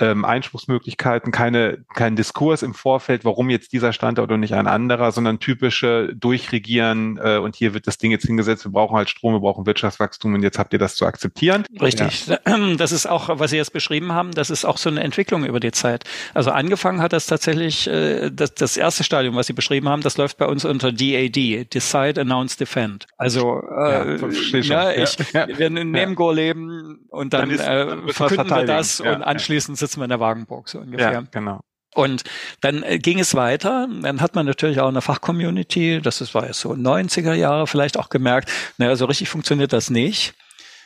ähm, 0.00 0.24
Einspruchsmöglichkeiten, 0.24 1.30
keine, 1.30 1.84
kein 1.94 2.16
Diskurs 2.16 2.62
im 2.62 2.74
Vorfeld, 2.74 3.24
warum 3.24 3.50
jetzt 3.50 3.72
dieser 3.72 3.92
Standort 3.92 4.30
und 4.32 4.40
nicht 4.40 4.54
ein 4.54 4.66
anderer, 4.66 5.12
sondern 5.12 5.38
typische 5.38 6.14
Durchregieren 6.14 7.18
äh, 7.22 7.38
und 7.38 7.54
hier 7.54 7.74
wird 7.74 7.86
das 7.86 7.98
Ding 7.98 8.10
jetzt 8.10 8.26
hingesetzt, 8.26 8.64
wir 8.64 8.72
brauchen 8.72 8.96
halt 8.96 9.10
Strom, 9.10 9.34
wir 9.34 9.40
brauchen 9.40 9.66
Wirtschaftswachstum 9.66 10.34
und 10.34 10.42
jetzt 10.42 10.58
habt 10.58 10.72
ihr 10.72 10.78
das 10.78 10.96
zu 10.96 11.06
akzeptieren. 11.06 11.64
Richtig. 11.80 12.26
Ja. 12.26 12.38
Das 12.80 12.92
ist 12.92 13.06
auch, 13.06 13.28
was 13.38 13.50
Sie 13.50 13.56
jetzt 13.56 13.72
beschrieben 13.72 14.12
haben, 14.12 14.30
das 14.32 14.48
ist 14.48 14.64
auch 14.64 14.78
so 14.78 14.88
eine 14.88 15.02
Entwicklung 15.02 15.44
über 15.44 15.60
die 15.60 15.72
Zeit. 15.72 16.04
Also 16.34 16.50
angefangen 16.50 17.02
hat 17.02 17.12
das 17.12 17.26
tatsächlich, 17.26 17.86
äh, 17.88 18.30
das, 18.30 18.54
das 18.54 18.76
erste 18.76 19.04
Stadium, 19.04 19.34
was 19.34 19.48
Sie 19.48 19.52
beschrieben 19.52 19.88
haben, 19.88 20.02
das 20.02 20.16
läuft 20.16 20.38
bei 20.38 20.46
uns 20.46 20.64
unter 20.64 20.92
DAD, 20.92 21.66
Decide, 21.74 22.20
Announce, 22.20 22.56
Defend. 22.56 23.06
Also 23.18 23.60
äh, 23.60 24.16
ja, 24.60 24.92
ja, 24.92 25.02
ich, 25.02 25.18
wir 25.18 25.70
nehmen 25.70 26.14
Go 26.14 26.30
leben 26.30 27.00
und 27.08 27.34
dann, 27.34 27.54
dann 27.56 28.08
äh, 28.08 28.12
verkünden 28.12 28.50
wir 28.50 28.64
das 28.64 29.00
und 29.00 29.22
anschließend 29.22 29.78
sitzen 29.90 30.00
wir 30.00 30.04
in 30.04 30.10
der 30.10 30.20
Wagenburg 30.20 30.68
so 30.68 30.78
ungefähr. 30.78 31.12
Ja, 31.12 31.24
genau. 31.30 31.60
Und 31.94 32.22
dann 32.60 32.84
äh, 32.84 32.98
ging 32.98 33.18
es 33.18 33.34
weiter. 33.34 33.88
Dann 34.02 34.20
hat 34.20 34.36
man 34.36 34.46
natürlich 34.46 34.80
auch 34.80 34.88
eine 34.88 35.00
Fachcommunity, 35.00 36.00
das 36.00 36.20
ist, 36.20 36.34
war 36.34 36.46
ja 36.46 36.52
so 36.52 36.70
90er 36.70 37.34
Jahre 37.34 37.66
vielleicht 37.66 37.98
auch 37.98 38.08
gemerkt, 38.08 38.50
naja, 38.78 38.94
so 38.94 39.06
richtig 39.06 39.28
funktioniert 39.28 39.72
das 39.72 39.90
nicht. 39.90 40.34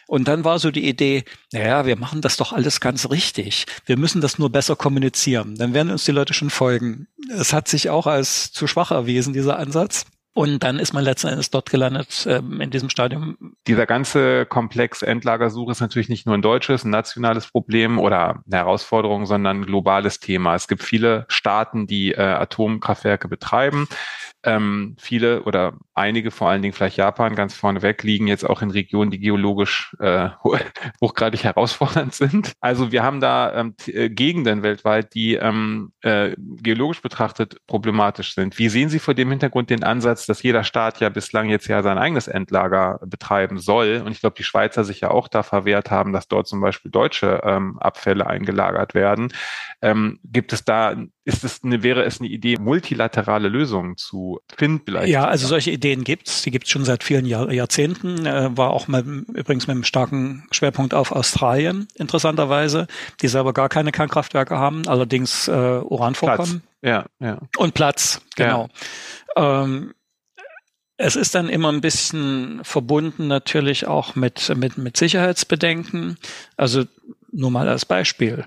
Und 0.06 0.28
dann 0.28 0.44
war 0.44 0.58
so 0.58 0.70
die 0.70 0.86
Idee, 0.86 1.24
naja, 1.52 1.86
wir 1.86 1.96
machen 1.96 2.20
das 2.20 2.36
doch 2.36 2.52
alles 2.52 2.80
ganz 2.80 3.10
richtig. 3.10 3.66
Wir 3.86 3.98
müssen 3.98 4.20
das 4.20 4.38
nur 4.38 4.50
besser 4.50 4.76
kommunizieren. 4.76 5.56
Dann 5.56 5.72
werden 5.74 5.90
uns 5.90 6.04
die 6.04 6.12
Leute 6.12 6.34
schon 6.34 6.50
folgen. 6.50 7.06
Es 7.30 7.52
hat 7.52 7.68
sich 7.68 7.90
auch 7.90 8.06
als 8.06 8.52
zu 8.52 8.66
schwach 8.66 8.90
erwiesen, 8.90 9.32
dieser 9.32 9.58
Ansatz. 9.58 10.04
Und 10.34 10.64
dann 10.64 10.80
ist 10.80 10.92
man 10.92 11.04
letzten 11.04 11.28
Endes 11.28 11.50
dort 11.50 11.70
gelandet, 11.70 12.26
ähm, 12.28 12.60
in 12.60 12.70
diesem 12.70 12.90
Stadium. 12.90 13.36
Dieser 13.68 13.86
ganze 13.86 14.46
Komplex 14.46 15.02
Endlagersuche 15.02 15.70
ist 15.70 15.80
natürlich 15.80 16.08
nicht 16.08 16.26
nur 16.26 16.34
ein 16.34 16.42
deutsches, 16.42 16.84
ein 16.84 16.90
nationales 16.90 17.46
Problem 17.46 18.00
oder 18.00 18.42
eine 18.44 18.56
Herausforderung, 18.56 19.26
sondern 19.26 19.60
ein 19.60 19.66
globales 19.66 20.18
Thema. 20.18 20.56
Es 20.56 20.66
gibt 20.66 20.82
viele 20.82 21.24
Staaten, 21.28 21.86
die 21.86 22.12
äh, 22.12 22.20
Atomkraftwerke 22.20 23.28
betreiben. 23.28 23.86
Ähm, 24.44 24.96
viele 24.98 25.42
oder 25.44 25.74
einige, 25.94 26.30
vor 26.30 26.48
allen 26.48 26.62
Dingen 26.62 26.74
vielleicht 26.74 26.96
Japan 26.96 27.34
ganz 27.34 27.54
vorneweg, 27.54 28.02
liegen 28.02 28.26
jetzt 28.26 28.44
auch 28.44 28.62
in 28.62 28.70
Regionen, 28.70 29.10
die 29.10 29.18
geologisch 29.18 29.96
äh, 30.00 30.28
hochgradig 31.00 31.44
herausfordernd 31.44 32.14
sind. 32.14 32.52
Also 32.60 32.92
wir 32.92 33.02
haben 33.02 33.20
da 33.20 33.54
ähm, 33.54 33.74
äh, 33.86 34.10
Gegenden 34.10 34.62
weltweit, 34.62 35.14
die 35.14 35.34
ähm, 35.34 35.92
äh, 36.02 36.34
geologisch 36.38 37.00
betrachtet 37.00 37.58
problematisch 37.66 38.34
sind. 38.34 38.58
Wie 38.58 38.68
sehen 38.68 38.88
Sie 38.88 38.98
vor 38.98 39.14
dem 39.14 39.30
Hintergrund 39.30 39.70
den 39.70 39.84
Ansatz, 39.84 40.26
dass 40.26 40.42
jeder 40.42 40.64
Staat 40.64 41.00
ja 41.00 41.08
bislang 41.08 41.48
jetzt 41.48 41.68
ja 41.68 41.82
sein 41.82 41.98
eigenes 41.98 42.28
Endlager 42.28 43.00
betreiben 43.06 43.58
soll? 43.58 44.02
Und 44.04 44.12
ich 44.12 44.20
glaube, 44.20 44.36
die 44.36 44.44
Schweizer 44.44 44.84
sich 44.84 45.00
ja 45.00 45.10
auch 45.10 45.28
da 45.28 45.42
verwehrt 45.42 45.90
haben, 45.90 46.12
dass 46.12 46.28
dort 46.28 46.46
zum 46.46 46.60
Beispiel 46.60 46.90
deutsche 46.90 47.40
ähm, 47.44 47.78
Abfälle 47.78 48.26
eingelagert 48.26 48.94
werden. 48.94 49.32
Ähm, 49.80 50.18
gibt 50.24 50.52
es 50.52 50.64
da, 50.64 50.96
ist 51.24 51.42
es 51.42 51.64
eine, 51.64 51.82
wäre 51.82 52.04
es 52.04 52.20
eine 52.20 52.28
Idee, 52.28 52.56
multilaterale 52.58 53.48
Lösungen 53.48 53.96
zu 53.96 54.40
finden 54.54 54.82
vielleicht? 54.84 55.08
Ja, 55.08 55.24
also 55.26 55.46
solche 55.46 55.70
Ideen 55.70 56.04
gibt's. 56.04 56.42
Die 56.42 56.50
gibt's 56.50 56.70
schon 56.70 56.84
seit 56.84 57.02
vielen 57.02 57.24
Jahr, 57.24 57.50
Jahrzehnten. 57.50 58.26
Äh, 58.26 58.56
war 58.56 58.70
auch 58.70 58.88
mal 58.88 59.02
übrigens 59.32 59.66
mit 59.66 59.74
einem 59.74 59.84
starken 59.84 60.46
Schwerpunkt 60.50 60.92
auf 60.92 61.12
Australien, 61.12 61.88
interessanterweise, 61.94 62.86
die 63.22 63.28
selber 63.28 63.54
gar 63.54 63.70
keine 63.70 63.90
Kernkraftwerke 63.90 64.58
haben, 64.58 64.86
allerdings 64.86 65.48
äh, 65.48 65.52
Uranvorkommen. 65.52 66.62
Ja, 66.82 67.06
ja. 67.20 67.38
Und 67.56 67.72
Platz, 67.72 68.20
genau. 68.36 68.68
Ja. 69.34 69.64
Ähm, 69.64 69.94
es 70.96 71.16
ist 71.16 71.34
dann 71.34 71.48
immer 71.48 71.72
ein 71.72 71.80
bisschen 71.80 72.60
verbunden 72.62 73.26
natürlich 73.26 73.86
auch 73.86 74.14
mit, 74.14 74.54
mit, 74.56 74.78
mit 74.78 74.96
Sicherheitsbedenken. 74.96 76.18
Also 76.56 76.84
nur 77.32 77.50
mal 77.50 77.68
als 77.68 77.84
Beispiel 77.84 78.44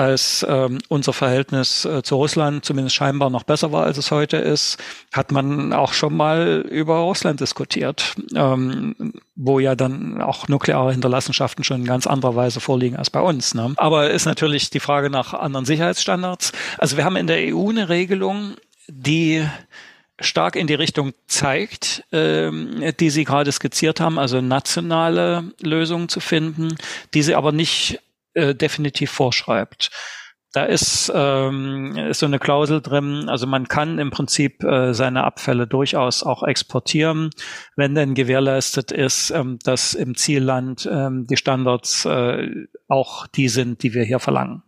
als 0.00 0.46
ähm, 0.48 0.78
unser 0.88 1.12
Verhältnis 1.12 1.84
äh, 1.84 2.02
zu 2.02 2.16
Russland 2.16 2.64
zumindest 2.64 2.96
scheinbar 2.96 3.28
noch 3.28 3.42
besser 3.42 3.70
war, 3.70 3.84
als 3.84 3.98
es 3.98 4.10
heute 4.10 4.38
ist, 4.38 4.78
hat 5.12 5.30
man 5.30 5.74
auch 5.74 5.92
schon 5.92 6.16
mal 6.16 6.64
über 6.70 7.00
Russland 7.00 7.40
diskutiert, 7.40 8.14
ähm, 8.34 9.12
wo 9.36 9.60
ja 9.60 9.74
dann 9.74 10.22
auch 10.22 10.48
nukleare 10.48 10.92
Hinterlassenschaften 10.92 11.64
schon 11.64 11.82
in 11.82 11.86
ganz 11.86 12.06
anderer 12.06 12.34
Weise 12.34 12.60
vorliegen 12.60 12.96
als 12.96 13.10
bei 13.10 13.20
uns. 13.20 13.54
Ne? 13.54 13.74
Aber 13.76 14.10
ist 14.10 14.24
natürlich 14.24 14.70
die 14.70 14.80
Frage 14.80 15.10
nach 15.10 15.34
anderen 15.34 15.66
Sicherheitsstandards. 15.66 16.52
Also 16.78 16.96
wir 16.96 17.04
haben 17.04 17.16
in 17.16 17.26
der 17.26 17.54
EU 17.54 17.68
eine 17.68 17.90
Regelung, 17.90 18.54
die 18.88 19.46
stark 20.18 20.56
in 20.56 20.66
die 20.66 20.74
Richtung 20.74 21.12
zeigt, 21.26 22.04
ähm, 22.10 22.82
die 22.98 23.10
Sie 23.10 23.24
gerade 23.24 23.52
skizziert 23.52 24.00
haben, 24.00 24.18
also 24.18 24.40
nationale 24.40 25.44
Lösungen 25.60 26.08
zu 26.08 26.20
finden, 26.20 26.76
die 27.12 27.22
sie 27.22 27.34
aber 27.34 27.52
nicht 27.52 28.00
äh, 28.34 28.54
definitiv 28.54 29.10
vorschreibt. 29.10 29.90
Da 30.52 30.64
ist, 30.64 31.12
ähm, 31.14 31.96
ist 31.96 32.18
so 32.18 32.26
eine 32.26 32.40
Klausel 32.40 32.80
drin, 32.80 33.28
also 33.28 33.46
man 33.46 33.68
kann 33.68 34.00
im 34.00 34.10
Prinzip 34.10 34.64
äh, 34.64 34.92
seine 34.94 35.22
Abfälle 35.22 35.68
durchaus 35.68 36.24
auch 36.24 36.42
exportieren, 36.42 37.30
wenn 37.76 37.94
denn 37.94 38.14
gewährleistet 38.14 38.90
ist, 38.90 39.30
ähm, 39.30 39.60
dass 39.62 39.94
im 39.94 40.16
Zielland 40.16 40.88
ähm, 40.90 41.28
die 41.28 41.36
Standards 41.36 42.04
äh, 42.04 42.48
auch 42.88 43.28
die 43.28 43.48
sind, 43.48 43.84
die 43.84 43.94
wir 43.94 44.02
hier 44.02 44.18
verlangen. 44.18 44.64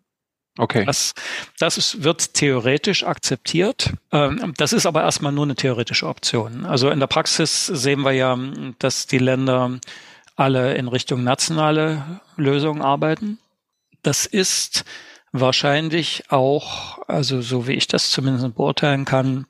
Okay. 0.59 0.85
Das, 0.85 1.15
das 1.59 1.79
ist, 1.79 2.05
wird 2.05 2.35
theoretisch 2.35 3.05
akzeptiert. 3.05 3.93
Ähm, 4.13 4.55
das 4.59 4.73
ist 4.73 4.87
aber 4.87 5.03
erstmal 5.03 5.33
nur 5.33 5.45
eine 5.45 5.57
theoretische 5.57 6.07
Option. 6.07 6.65
Also 6.65 6.91
in 6.91 7.01
der 7.01 7.07
Praxis 7.09 7.67
sehen 7.67 8.03
wir 8.03 8.13
ja, 8.13 8.39
dass 8.79 9.09
die 9.09 9.19
Länder 9.19 9.81
alle 10.37 10.75
in 10.75 10.89
Richtung 10.89 11.25
nationale 11.25 12.21
Lösungen 12.37 12.83
arbeiten. 12.83 13.39
Das 14.03 14.27
ist 14.27 14.85
wahrscheinlich 15.33 16.31
auch, 16.31 16.99
also 17.09 17.41
so 17.41 17.67
wie 17.67 17.73
ich 17.73 17.87
das 17.87 18.11
zumindest 18.11 18.55
beurteilen 18.55 19.05
kann, 19.05 19.47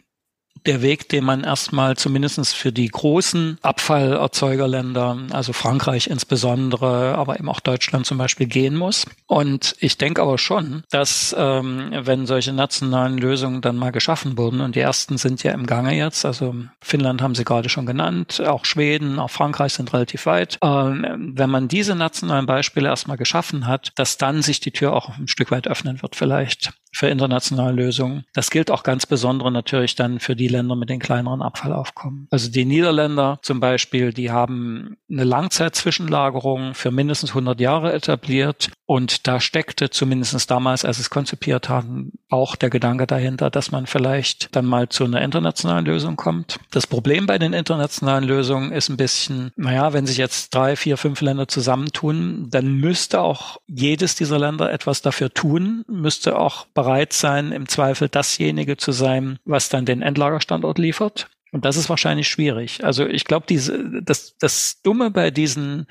der 0.66 0.82
Weg, 0.82 1.08
den 1.08 1.24
man 1.24 1.44
erstmal 1.44 1.96
zumindestens 1.96 2.52
für 2.52 2.72
die 2.72 2.88
großen 2.88 3.58
Abfallerzeugerländer, 3.62 5.18
also 5.30 5.52
Frankreich 5.52 6.06
insbesondere, 6.06 7.16
aber 7.16 7.38
eben 7.38 7.48
auch 7.48 7.60
Deutschland 7.60 8.06
zum 8.06 8.18
Beispiel 8.18 8.46
gehen 8.46 8.76
muss. 8.76 9.06
Und 9.26 9.76
ich 9.78 9.98
denke 9.98 10.22
aber 10.22 10.38
schon, 10.38 10.84
dass 10.90 11.34
ähm, 11.38 11.90
wenn 11.92 12.26
solche 12.26 12.52
nationalen 12.52 13.18
Lösungen 13.18 13.60
dann 13.60 13.76
mal 13.76 13.92
geschaffen 13.92 14.38
wurden, 14.38 14.60
und 14.60 14.76
die 14.76 14.80
ersten 14.80 15.18
sind 15.18 15.42
ja 15.42 15.52
im 15.52 15.66
Gange 15.66 15.96
jetzt, 15.96 16.24
also 16.24 16.54
Finnland 16.80 17.22
haben 17.22 17.34
Sie 17.34 17.44
gerade 17.44 17.68
schon 17.68 17.86
genannt, 17.86 18.40
auch 18.40 18.64
Schweden, 18.64 19.18
auch 19.18 19.30
Frankreich 19.30 19.72
sind 19.72 19.92
relativ 19.92 20.26
weit, 20.26 20.58
ähm, 20.62 21.32
wenn 21.34 21.50
man 21.50 21.68
diese 21.68 21.94
nationalen 21.94 22.46
Beispiele 22.46 22.88
erstmal 22.88 23.16
geschaffen 23.16 23.66
hat, 23.66 23.92
dass 23.96 24.18
dann 24.18 24.42
sich 24.42 24.60
die 24.60 24.70
Tür 24.72 24.92
auch 24.92 25.16
ein 25.18 25.28
Stück 25.28 25.50
weit 25.50 25.68
öffnen 25.68 26.02
wird 26.02 26.16
vielleicht 26.16 26.72
für 26.94 27.08
internationale 27.08 27.72
Lösungen. 27.72 28.24
Das 28.34 28.50
gilt 28.50 28.70
auch 28.70 28.82
ganz 28.82 29.06
besonders 29.06 29.52
natürlich 29.52 29.94
dann 29.94 30.20
für 30.20 30.36
die 30.36 30.48
Länder 30.48 30.76
mit 30.76 30.90
den 30.90 31.00
kleineren 31.00 31.42
Abfallaufkommen. 31.42 32.28
Also 32.30 32.50
die 32.50 32.64
Niederländer 32.64 33.38
zum 33.42 33.60
Beispiel, 33.60 34.12
die 34.12 34.30
haben 34.30 34.96
eine 35.10 35.24
Langzeitzwischenlagerung 35.24 36.74
für 36.74 36.90
mindestens 36.90 37.30
100 37.30 37.60
Jahre 37.60 37.92
etabliert 37.92 38.70
und 38.92 39.26
da 39.26 39.40
steckte 39.40 39.88
zumindest 39.88 40.50
damals, 40.50 40.84
als 40.84 40.98
es 40.98 41.08
konzipiert 41.08 41.70
haben, 41.70 42.12
auch 42.28 42.56
der 42.56 42.68
Gedanke 42.68 43.06
dahinter, 43.06 43.48
dass 43.48 43.70
man 43.70 43.86
vielleicht 43.86 44.54
dann 44.54 44.66
mal 44.66 44.90
zu 44.90 45.04
einer 45.04 45.22
internationalen 45.22 45.86
Lösung 45.86 46.16
kommt. 46.16 46.60
Das 46.72 46.86
Problem 46.86 47.24
bei 47.24 47.38
den 47.38 47.54
internationalen 47.54 48.24
Lösungen 48.24 48.70
ist 48.70 48.90
ein 48.90 48.98
bisschen, 48.98 49.50
naja, 49.56 49.94
wenn 49.94 50.04
sich 50.04 50.18
jetzt 50.18 50.54
drei, 50.54 50.76
vier, 50.76 50.98
fünf 50.98 51.22
Länder 51.22 51.48
zusammentun, 51.48 52.48
dann 52.50 52.70
müsste 52.70 53.22
auch 53.22 53.56
jedes 53.66 54.14
dieser 54.14 54.38
Länder 54.38 54.70
etwas 54.70 55.00
dafür 55.00 55.32
tun, 55.32 55.86
müsste 55.88 56.38
auch 56.38 56.66
bereit 56.74 57.14
sein, 57.14 57.50
im 57.50 57.68
Zweifel 57.68 58.10
dasjenige 58.10 58.76
zu 58.76 58.92
sein, 58.92 59.38
was 59.46 59.70
dann 59.70 59.86
den 59.86 60.02
Endlagerstandort 60.02 60.76
liefert. 60.76 61.30
Und 61.50 61.66
das 61.66 61.76
ist 61.76 61.88
wahrscheinlich 61.88 62.28
schwierig. 62.28 62.82
Also 62.84 63.06
ich 63.06 63.24
glaube, 63.24 63.44
diese, 63.48 64.02
das, 64.02 64.36
das 64.38 64.80
Dumme 64.82 65.10
bei 65.10 65.30
diesen 65.30 65.86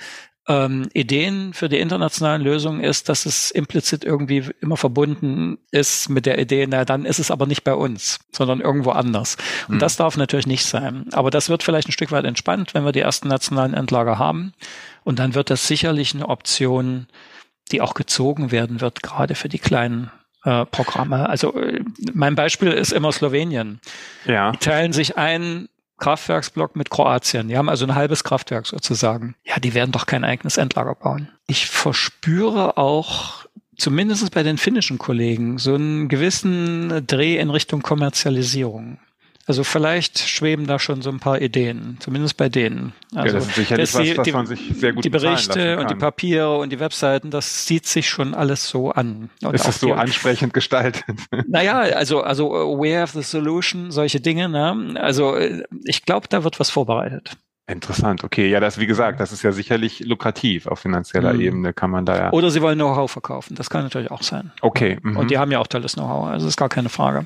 ähm, 0.52 0.90
Ideen 0.94 1.54
für 1.54 1.70
die 1.70 1.80
internationalen 1.80 2.42
Lösungen 2.42 2.84
ist, 2.84 3.08
dass 3.08 3.26
es 3.26 3.52
implizit 3.52 4.04
irgendwie 4.04 4.50
immer 4.60 4.76
verbunden 4.76 5.60
ist 5.72 6.10
mit 6.10 6.26
der 6.26 6.40
Idee, 6.40 6.68
na 6.68 6.84
dann 6.84 7.06
ist 7.06 7.20
es 7.20 7.32
aber 7.32 7.46
nicht 7.46 7.64
bei 7.64 7.74
uns, 7.74 8.20
sondern 8.32 8.60
irgendwo 8.60 8.92
anders. 8.92 9.38
Und 9.70 9.76
mhm. 9.76 9.80
das 9.80 9.96
darf 9.96 10.18
natürlich 10.18 10.48
nicht 10.48 10.66
sein. 10.66 11.06
Aber 11.14 11.30
das 11.30 11.48
wird 11.48 11.64
vielleicht 11.64 11.88
ein 11.88 11.94
Stück 11.94 12.12
weit 12.12 12.26
entspannt, 12.26 12.74
wenn 12.74 12.84
wir 12.84 12.92
die 12.92 13.00
ersten 13.00 13.30
nationalen 13.30 13.74
Endlager 13.74 14.20
haben. 14.20 14.52
Und 15.04 15.20
dann 15.20 15.36
wird 15.36 15.50
das 15.50 15.68
sicherlich 15.68 16.14
eine 16.14 16.28
Option, 16.28 17.08
die 17.72 17.80
auch 17.80 17.94
gezogen 17.94 18.52
werden 18.52 18.82
wird, 18.82 19.02
gerade 19.02 19.36
für 19.36 19.48
die 19.48 19.60
kleinen 19.60 20.12
äh, 20.44 20.66
Programme. 20.66 21.30
Also 21.30 21.56
äh, 21.56 21.82
mein 22.14 22.36
Beispiel 22.36 22.72
ist 22.72 22.92
immer 22.92 23.14
Slowenien. 23.14 23.80
Ja. 24.26 24.52
Die 24.52 24.58
teilen 24.58 24.92
sich 24.92 25.18
ein 25.18 25.70
Kraftwerksblock 26.02 26.76
mit 26.76 26.90
Kroatien. 26.90 27.48
Die 27.48 27.58
haben 27.58 27.70
also 27.70 27.86
ein 27.86 27.96
halbes 27.96 28.26
Kraftwerk 28.26 28.68
sozusagen. 28.68 29.36
Ja, 29.46 29.60
die 29.60 29.74
werden 29.74 29.92
doch 29.92 30.06
kein 30.06 30.26
eigenes 30.26 30.58
Endlager 30.58 30.96
bauen. 30.96 31.30
Ich 31.48 31.68
verspüre 31.68 32.78
auch 32.78 33.46
zumindest 33.78 34.34
bei 34.34 34.44
den 34.44 34.58
finnischen 34.58 34.98
Kollegen 34.98 35.58
so 35.58 35.76
einen 35.76 36.10
gewissen 36.10 37.06
Dreh 37.08 37.38
in 37.38 37.50
Richtung 37.50 37.82
Kommerzialisierung. 37.82 39.00
Also 39.52 39.66
vielleicht 39.66 40.18
schweben 40.18 40.66
da 40.66 40.80
schon 40.80 41.02
so 41.02 41.10
ein 41.10 41.20
paar 41.20 41.42
Ideen, 41.42 41.98
zumindest 42.00 42.38
bei 42.38 42.48
denen. 42.48 42.94
Also 43.14 43.28
ja, 43.28 43.34
das 43.34 43.48
ist 43.50 43.56
sicherlich 43.56 43.94
was, 43.94 44.18
was 44.18 44.32
man 44.32 44.46
sich 44.46 44.72
sehr 44.76 44.94
gut 44.94 45.04
Die 45.04 45.10
Berichte 45.10 45.78
und 45.78 45.92
die 45.92 45.96
Papiere 45.96 46.58
und 46.58 46.70
die 46.70 46.80
Webseiten, 46.80 47.32
das 47.32 47.68
sieht 47.68 47.86
sich 47.86 48.08
schon 48.08 48.34
alles 48.34 48.70
so 48.70 48.92
an. 48.92 49.30
Und 49.44 49.54
ist 49.54 49.68
es 49.68 49.82
so 49.82 49.88
die, 49.88 49.92
ansprechend 49.92 50.54
gestaltet? 50.54 51.04
Naja, 51.50 51.80
also, 51.80 52.22
also 52.22 52.50
Where 52.50 53.04
of 53.04 53.12
the 53.12 53.24
Solution, 53.24 53.92
solche 53.92 54.22
Dinge. 54.22 54.48
Ne? 54.48 54.94
Also 54.96 55.38
ich 55.84 56.06
glaube, 56.06 56.30
da 56.30 56.46
wird 56.46 56.62
was 56.62 56.70
vorbereitet. 56.70 57.36
Interessant, 57.72 58.24
okay. 58.26 58.50
Ja, 58.50 58.60
das, 58.60 58.80
wie 58.80 58.86
gesagt, 58.86 59.20
das 59.22 59.32
ist 59.32 59.44
ja 59.44 59.54
sicherlich 59.54 60.02
lukrativ 60.02 60.68
auf 60.68 60.80
finanzieller 60.80 61.34
mhm. 61.34 61.42
Ebene, 61.42 61.74
kann 61.74 61.90
man 61.90 62.06
da 62.06 62.18
ja. 62.18 62.32
Oder 62.32 62.52
sie 62.52 62.62
wollen 62.62 62.78
Know-how 62.78 63.10
verkaufen, 63.10 63.56
das 63.56 63.70
kann 63.70 63.84
natürlich 63.84 64.12
auch 64.12 64.24
sein. 64.24 64.52
Okay. 64.62 64.98
Mhm. 65.02 65.16
Und 65.16 65.32
die 65.32 65.38
haben 65.38 65.52
ja 65.52 65.60
auch 65.60 65.68
tolles 65.68 65.94
Know-how, 65.94 66.28
also 66.28 66.48
ist 66.48 66.58
gar 66.58 66.68
keine 66.68 66.90
Frage. 66.90 67.26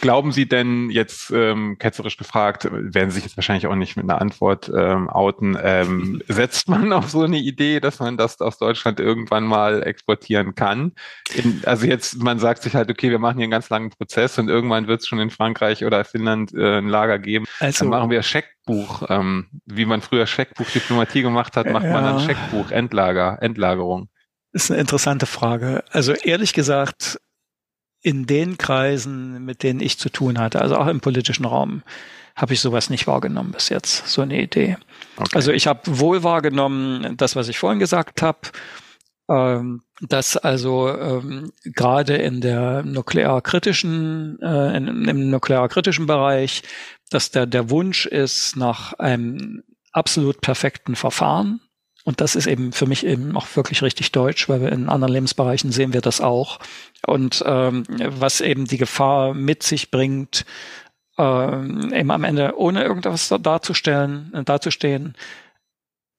Glauben 0.00 0.30
Sie 0.30 0.48
denn 0.48 0.88
jetzt, 0.90 1.32
ähm, 1.34 1.76
ketzerisch 1.78 2.16
gefragt, 2.16 2.68
werden 2.70 3.10
Sie 3.10 3.16
sich 3.16 3.24
jetzt 3.24 3.36
wahrscheinlich 3.36 3.66
auch 3.66 3.74
nicht 3.74 3.96
mit 3.96 4.08
einer 4.08 4.20
Antwort 4.20 4.70
ähm, 4.74 5.08
outen, 5.08 5.58
ähm, 5.60 6.22
setzt 6.28 6.68
man 6.68 6.92
auf 6.92 7.10
so 7.10 7.22
eine 7.22 7.38
Idee, 7.38 7.80
dass 7.80 7.98
man 7.98 8.16
das 8.16 8.40
aus 8.40 8.58
Deutschland 8.58 9.00
irgendwann 9.00 9.44
mal 9.44 9.82
exportieren 9.82 10.54
kann? 10.54 10.92
In, 11.34 11.62
also 11.66 11.86
jetzt, 11.86 12.22
man 12.22 12.38
sagt 12.38 12.62
sich 12.62 12.76
halt, 12.76 12.88
okay, 12.88 13.10
wir 13.10 13.18
machen 13.18 13.36
hier 13.36 13.44
einen 13.44 13.50
ganz 13.50 13.68
langen 13.68 13.90
Prozess 13.90 14.38
und 14.38 14.48
irgendwann 14.48 14.86
wird 14.86 15.00
es 15.00 15.08
schon 15.08 15.18
in 15.18 15.30
Frankreich 15.30 15.84
oder 15.84 16.04
Finnland 16.04 16.54
äh, 16.54 16.78
ein 16.78 16.88
Lager 16.88 17.18
geben. 17.18 17.46
Also, 17.58 17.84
Dann 17.84 17.90
machen 17.90 18.10
wir 18.10 18.22
Scheck 18.22 18.46
Scheckbuch, 18.62 19.02
ähm, 19.08 19.46
wie 19.66 19.84
man 19.84 20.02
früher 20.02 20.26
Scheckbuch-Diplomatie 20.26 21.22
gemacht 21.22 21.56
hat, 21.56 21.66
macht 21.66 21.84
ja. 21.84 21.92
man 21.92 22.04
dann 22.04 22.20
Scheckbuch, 22.20 22.70
Endlager, 22.70 23.38
Endlagerung. 23.40 24.08
Das 24.52 24.64
ist 24.64 24.70
eine 24.70 24.80
interessante 24.80 25.26
Frage. 25.26 25.84
Also 25.90 26.12
ehrlich 26.12 26.52
gesagt, 26.52 27.18
in 28.02 28.26
den 28.26 28.58
Kreisen, 28.58 29.44
mit 29.44 29.62
denen 29.62 29.80
ich 29.80 29.98
zu 29.98 30.10
tun 30.10 30.38
hatte, 30.38 30.60
also 30.60 30.76
auch 30.76 30.88
im 30.88 31.00
politischen 31.00 31.44
Raum, 31.44 31.82
habe 32.36 32.54
ich 32.54 32.60
sowas 32.60 32.90
nicht 32.90 33.06
wahrgenommen 33.06 33.52
bis 33.52 33.68
jetzt, 33.68 34.08
so 34.08 34.22
eine 34.22 34.40
Idee. 34.40 34.76
Okay. 35.16 35.30
Also 35.34 35.52
ich 35.52 35.66
habe 35.66 35.80
wohl 35.86 36.22
wahrgenommen, 36.22 37.16
das, 37.16 37.36
was 37.36 37.48
ich 37.48 37.58
vorhin 37.58 37.78
gesagt 37.78 38.22
habe, 38.22 38.40
ähm, 39.28 39.82
dass 40.00 40.36
also 40.36 40.88
ähm, 40.88 41.52
gerade 41.64 42.16
in 42.16 42.40
der 42.40 42.82
nuklearkritischen, 42.82 44.38
äh, 44.42 44.76
in, 44.76 45.08
im 45.08 45.30
nuklearkritischen 45.30 46.06
Bereich 46.06 46.62
dass 47.14 47.30
der, 47.30 47.46
der 47.46 47.70
Wunsch 47.70 48.06
ist 48.06 48.56
nach 48.56 48.94
einem 48.94 49.62
absolut 49.92 50.40
perfekten 50.40 50.96
Verfahren. 50.96 51.60
Und 52.04 52.20
das 52.20 52.34
ist 52.34 52.46
eben 52.46 52.72
für 52.72 52.86
mich 52.86 53.06
eben 53.06 53.36
auch 53.36 53.46
wirklich 53.54 53.82
richtig 53.82 54.10
deutsch, 54.10 54.48
weil 54.48 54.60
wir 54.60 54.72
in 54.72 54.88
anderen 54.88 55.12
Lebensbereichen 55.12 55.70
sehen 55.70 55.92
wir 55.92 56.00
das 56.00 56.20
auch. 56.20 56.58
Und 57.06 57.44
ähm, 57.46 57.84
was 57.88 58.40
eben 58.40 58.64
die 58.64 58.78
Gefahr 58.78 59.34
mit 59.34 59.62
sich 59.62 59.90
bringt, 59.90 60.44
ähm, 61.18 61.92
eben 61.92 62.10
am 62.10 62.24
Ende 62.24 62.58
ohne 62.58 62.82
irgendwas 62.82 63.32
darzustellen, 63.40 64.32
darzustehen. 64.44 65.14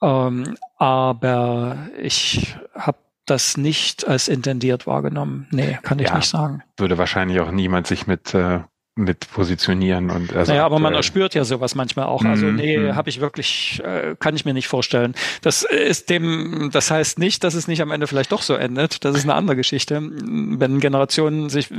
Ähm, 0.01 0.55
aber 0.77 1.89
ich 1.99 2.55
habe 2.75 2.99
das 3.25 3.57
nicht 3.57 4.07
als 4.07 4.27
intendiert 4.27 4.87
wahrgenommen. 4.87 5.47
Nee, 5.51 5.79
kann 5.81 5.99
ich 5.99 6.09
ja, 6.09 6.15
nicht 6.15 6.29
sagen. 6.29 6.63
Würde 6.77 6.97
wahrscheinlich 6.97 7.39
auch 7.39 7.51
niemand 7.51 7.87
sich 7.87 8.07
mit 8.07 8.33
äh, 8.33 8.61
mit 8.95 9.31
positionieren 9.31 10.11
und 10.11 10.35
also 10.35 10.51
naja, 10.51 10.65
aber 10.65 10.77
man 10.77 10.93
erspürt 10.93 11.33
ja 11.33 11.43
sowas 11.45 11.73
manchmal 11.73 12.05
auch. 12.05 12.23
Also 12.23 12.45
mhm, 12.45 12.55
nee, 12.55 12.77
mhm. 12.77 12.95
habe 12.95 13.09
ich 13.09 13.19
wirklich, 13.19 13.81
äh, 13.83 14.15
kann 14.19 14.35
ich 14.35 14.45
mir 14.45 14.53
nicht 14.53 14.67
vorstellen. 14.67 15.15
Das 15.41 15.63
ist 15.63 16.11
dem, 16.11 16.69
das 16.71 16.91
heißt 16.91 17.17
nicht, 17.17 17.43
dass 17.43 17.55
es 17.55 17.67
nicht 17.67 17.81
am 17.81 17.89
Ende 17.89 18.05
vielleicht 18.05 18.31
doch 18.31 18.43
so 18.43 18.53
endet. 18.53 19.03
Das 19.03 19.15
ist 19.15 19.23
eine 19.23 19.33
andere 19.33 19.55
Geschichte. 19.55 19.99
Wenn 19.99 20.79
Generationen 20.79 21.49
sich 21.49 21.69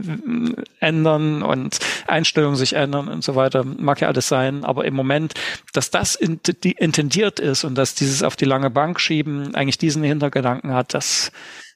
ändern 0.80 1.44
und 1.44 1.78
Einstellungen 2.08 2.56
sich 2.56 2.72
ändern 2.72 3.06
und 3.06 3.22
so 3.22 3.36
weiter, 3.36 3.62
mag 3.64 4.00
ja 4.00 4.08
alles 4.08 4.26
sein. 4.26 4.64
Aber 4.64 4.84
im 4.84 4.94
Moment, 4.94 5.34
dass 5.72 5.92
das 5.92 6.16
intendiert 6.16 7.38
ist 7.38 7.62
und 7.62 7.76
dass 7.76 7.94
dieses 7.94 8.24
auf 8.24 8.34
die 8.34 8.44
lange 8.44 8.70
Bank 8.70 8.98
schieben 8.98 9.54
eigentlich 9.54 9.78
diesen 9.78 10.02
Hintergedanken 10.02 10.72
hat, 10.72 10.94
das 10.94 11.30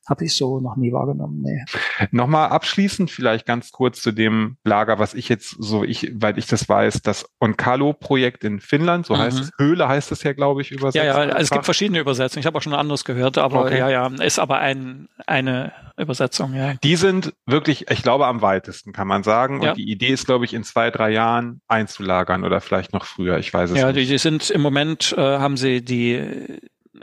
habe 0.09 0.25
ich 0.25 0.35
so 0.35 0.61
noch 0.61 0.77
nie 0.77 0.93
wahrgenommen. 0.93 1.43
Nee. 1.43 1.65
Nochmal 2.11 2.49
abschließend 2.49 3.11
vielleicht 3.11 3.47
ganz 3.47 3.73
kurz 3.73 4.01
zu 4.01 4.13
dem 4.13 4.57
Lager, 4.65 4.99
was 4.99 5.15
ich 5.15 5.29
jetzt 5.29 5.57
so, 5.59 5.85
ich, 5.85 6.13
weil 6.15 6.39
ich 6.39 6.47
das 6.47 6.69
weiß, 6.69 7.03
das 7.03 7.29
Onkalo-Projekt 7.41 8.45
in 8.45 8.61
Finnland, 8.61 9.07
so 9.07 9.15
mhm. 9.15 9.19
heißt 9.19 9.41
es, 9.41 9.51
Höhle 9.59 9.89
heißt 9.89 10.11
es 10.13 10.23
ja, 10.23 10.33
glaube 10.33 10.63
ich, 10.63 10.71
übersetzt. 10.71 10.97
Ja, 10.97 11.05
ja, 11.05 11.15
also 11.15 11.37
es 11.37 11.51
gibt 11.51 11.65
verschiedene 11.65 11.99
Übersetzungen. 11.99 12.41
Ich 12.41 12.47
habe 12.47 12.57
auch 12.57 12.63
schon 12.63 12.75
anderes 12.75 13.05
gehört, 13.05 13.39
aber 13.39 13.67
okay. 13.67 13.79
ja, 13.79 13.91
ja, 13.91 14.07
ist 14.07 14.39
aber 14.39 14.59
ein, 14.59 15.09
eine 15.27 15.73
Übersetzung, 15.99 16.55
ja. 16.55 16.75
Die 16.75 16.97
sind 16.97 17.35
wirklich, 17.47 17.91
ich 17.91 18.03
glaube, 18.03 18.27
am 18.27 18.41
weitesten, 18.41 18.93
kann 18.93 19.09
man 19.09 19.23
sagen. 19.23 19.57
Und 19.57 19.67
ja. 19.67 19.75
die 19.75 19.91
Idee 19.91 20.09
ist, 20.09 20.27
glaube 20.27 20.45
ich, 20.45 20.55
in 20.55 20.65
zwei, 20.65 20.91
drei 20.91 21.11
Jahren 21.11 21.61
einzulagern 21.69 22.45
oder 22.45 22.61
vielleicht 22.61 22.93
noch 22.93 23.05
früher. 23.05 23.39
Ich 23.39 23.53
weiß 23.53 23.71
es 23.71 23.79
ja, 23.79 23.87
nicht. 23.87 23.97
Ja, 23.97 24.03
die, 24.03 24.09
die 24.09 24.19
sind 24.19 24.51
im 24.51 24.61
Moment, 24.61 25.15
äh, 25.17 25.21
haben 25.21 25.57
sie 25.57 25.85
die 25.85 26.61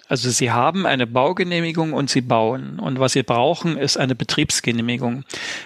also 0.08 0.30
sie 0.30 0.52
haben 0.52 0.86
eine 0.86 1.08
Baugenehmigung 1.08 1.94
und 1.94 2.10
sie 2.10 2.22
bauen. 2.22 2.80
Und 2.80 3.00
was 3.00 3.14
sie 3.14 3.24
brauchen, 3.24 3.78
ist 3.78 3.98
eine 3.98 4.16
Betriebsgenehmigung. 4.16 5.24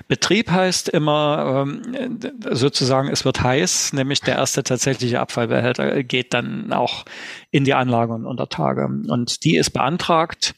Betrieb 0.08 0.52
heißt 0.52 0.90
immer 0.90 1.66
ähm, 1.68 2.20
sozusagen, 2.52 3.10
es 3.10 3.26
wird 3.26 3.42
heiß, 3.42 3.94
nämlich 3.94 4.22
der 4.22 4.36
erste 4.36 4.64
tatsächliche 4.64 5.20
Abfallbehälter 5.20 6.04
geht 6.04 6.34
dann 6.34 6.74
auch 6.74 7.06
in 7.52 7.66
die 7.66 7.74
Anlage 7.74 8.14
und 8.14 8.26
unter 8.26 8.50
Tage. 8.50 8.86
Und 8.86 9.44
die 9.44 9.58
ist 9.58 9.72
beantragt 9.72 10.56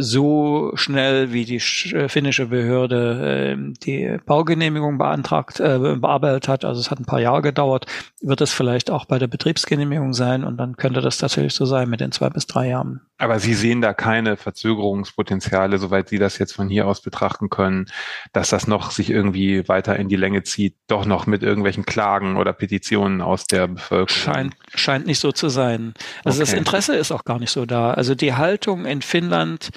so 0.00 0.70
schnell 0.76 1.32
wie 1.32 1.44
die 1.44 1.56
äh, 1.56 2.08
finnische 2.08 2.46
Behörde 2.46 3.56
äh, 3.58 3.74
die 3.84 4.16
Baugenehmigung 4.24 4.96
beantragt, 4.96 5.58
äh, 5.58 5.96
bearbeitet 5.98 6.46
hat, 6.46 6.64
also 6.64 6.80
es 6.80 6.92
hat 6.92 7.00
ein 7.00 7.04
paar 7.04 7.20
Jahre 7.20 7.42
gedauert, 7.42 7.86
wird 8.20 8.40
es 8.40 8.52
vielleicht 8.52 8.92
auch 8.92 9.06
bei 9.06 9.18
der 9.18 9.26
Betriebsgenehmigung 9.26 10.14
sein? 10.14 10.44
Und 10.44 10.56
dann 10.56 10.76
könnte 10.76 11.00
das 11.00 11.18
tatsächlich 11.18 11.52
so 11.52 11.64
sein 11.64 11.90
mit 11.90 11.98
den 12.00 12.12
zwei 12.12 12.30
bis 12.30 12.46
drei 12.46 12.68
Jahren. 12.68 13.00
Aber 13.18 13.40
Sie 13.40 13.54
sehen 13.54 13.80
da 13.80 13.92
keine 13.92 14.36
Verzögerungspotenziale, 14.36 15.78
soweit 15.78 16.08
Sie 16.08 16.18
das 16.18 16.38
jetzt 16.38 16.52
von 16.52 16.68
hier 16.68 16.86
aus 16.86 17.02
betrachten 17.02 17.50
können, 17.50 17.86
dass 18.32 18.50
das 18.50 18.68
noch 18.68 18.92
sich 18.92 19.10
irgendwie 19.10 19.66
weiter 19.68 19.96
in 19.96 20.08
die 20.08 20.16
Länge 20.16 20.44
zieht, 20.44 20.76
doch 20.86 21.04
noch 21.04 21.26
mit 21.26 21.42
irgendwelchen 21.42 21.84
Klagen 21.84 22.36
oder 22.36 22.52
Petitionen 22.52 23.20
aus 23.20 23.44
der 23.44 23.66
Bevölkerung. 23.66 24.08
Scheint, 24.08 24.56
scheint 24.74 25.06
nicht 25.06 25.18
so 25.18 25.32
zu 25.32 25.48
sein. 25.48 25.94
Also 26.24 26.40
okay. 26.40 26.50
das 26.50 26.58
Interesse 26.58 26.94
ist 26.94 27.10
auch 27.10 27.24
gar 27.24 27.40
nicht 27.40 27.50
so 27.50 27.66
da. 27.66 27.90
Also 27.90 28.14
die 28.14 28.34
Haltung 28.34 28.86
in 28.86 29.02
Finnland 29.02 29.70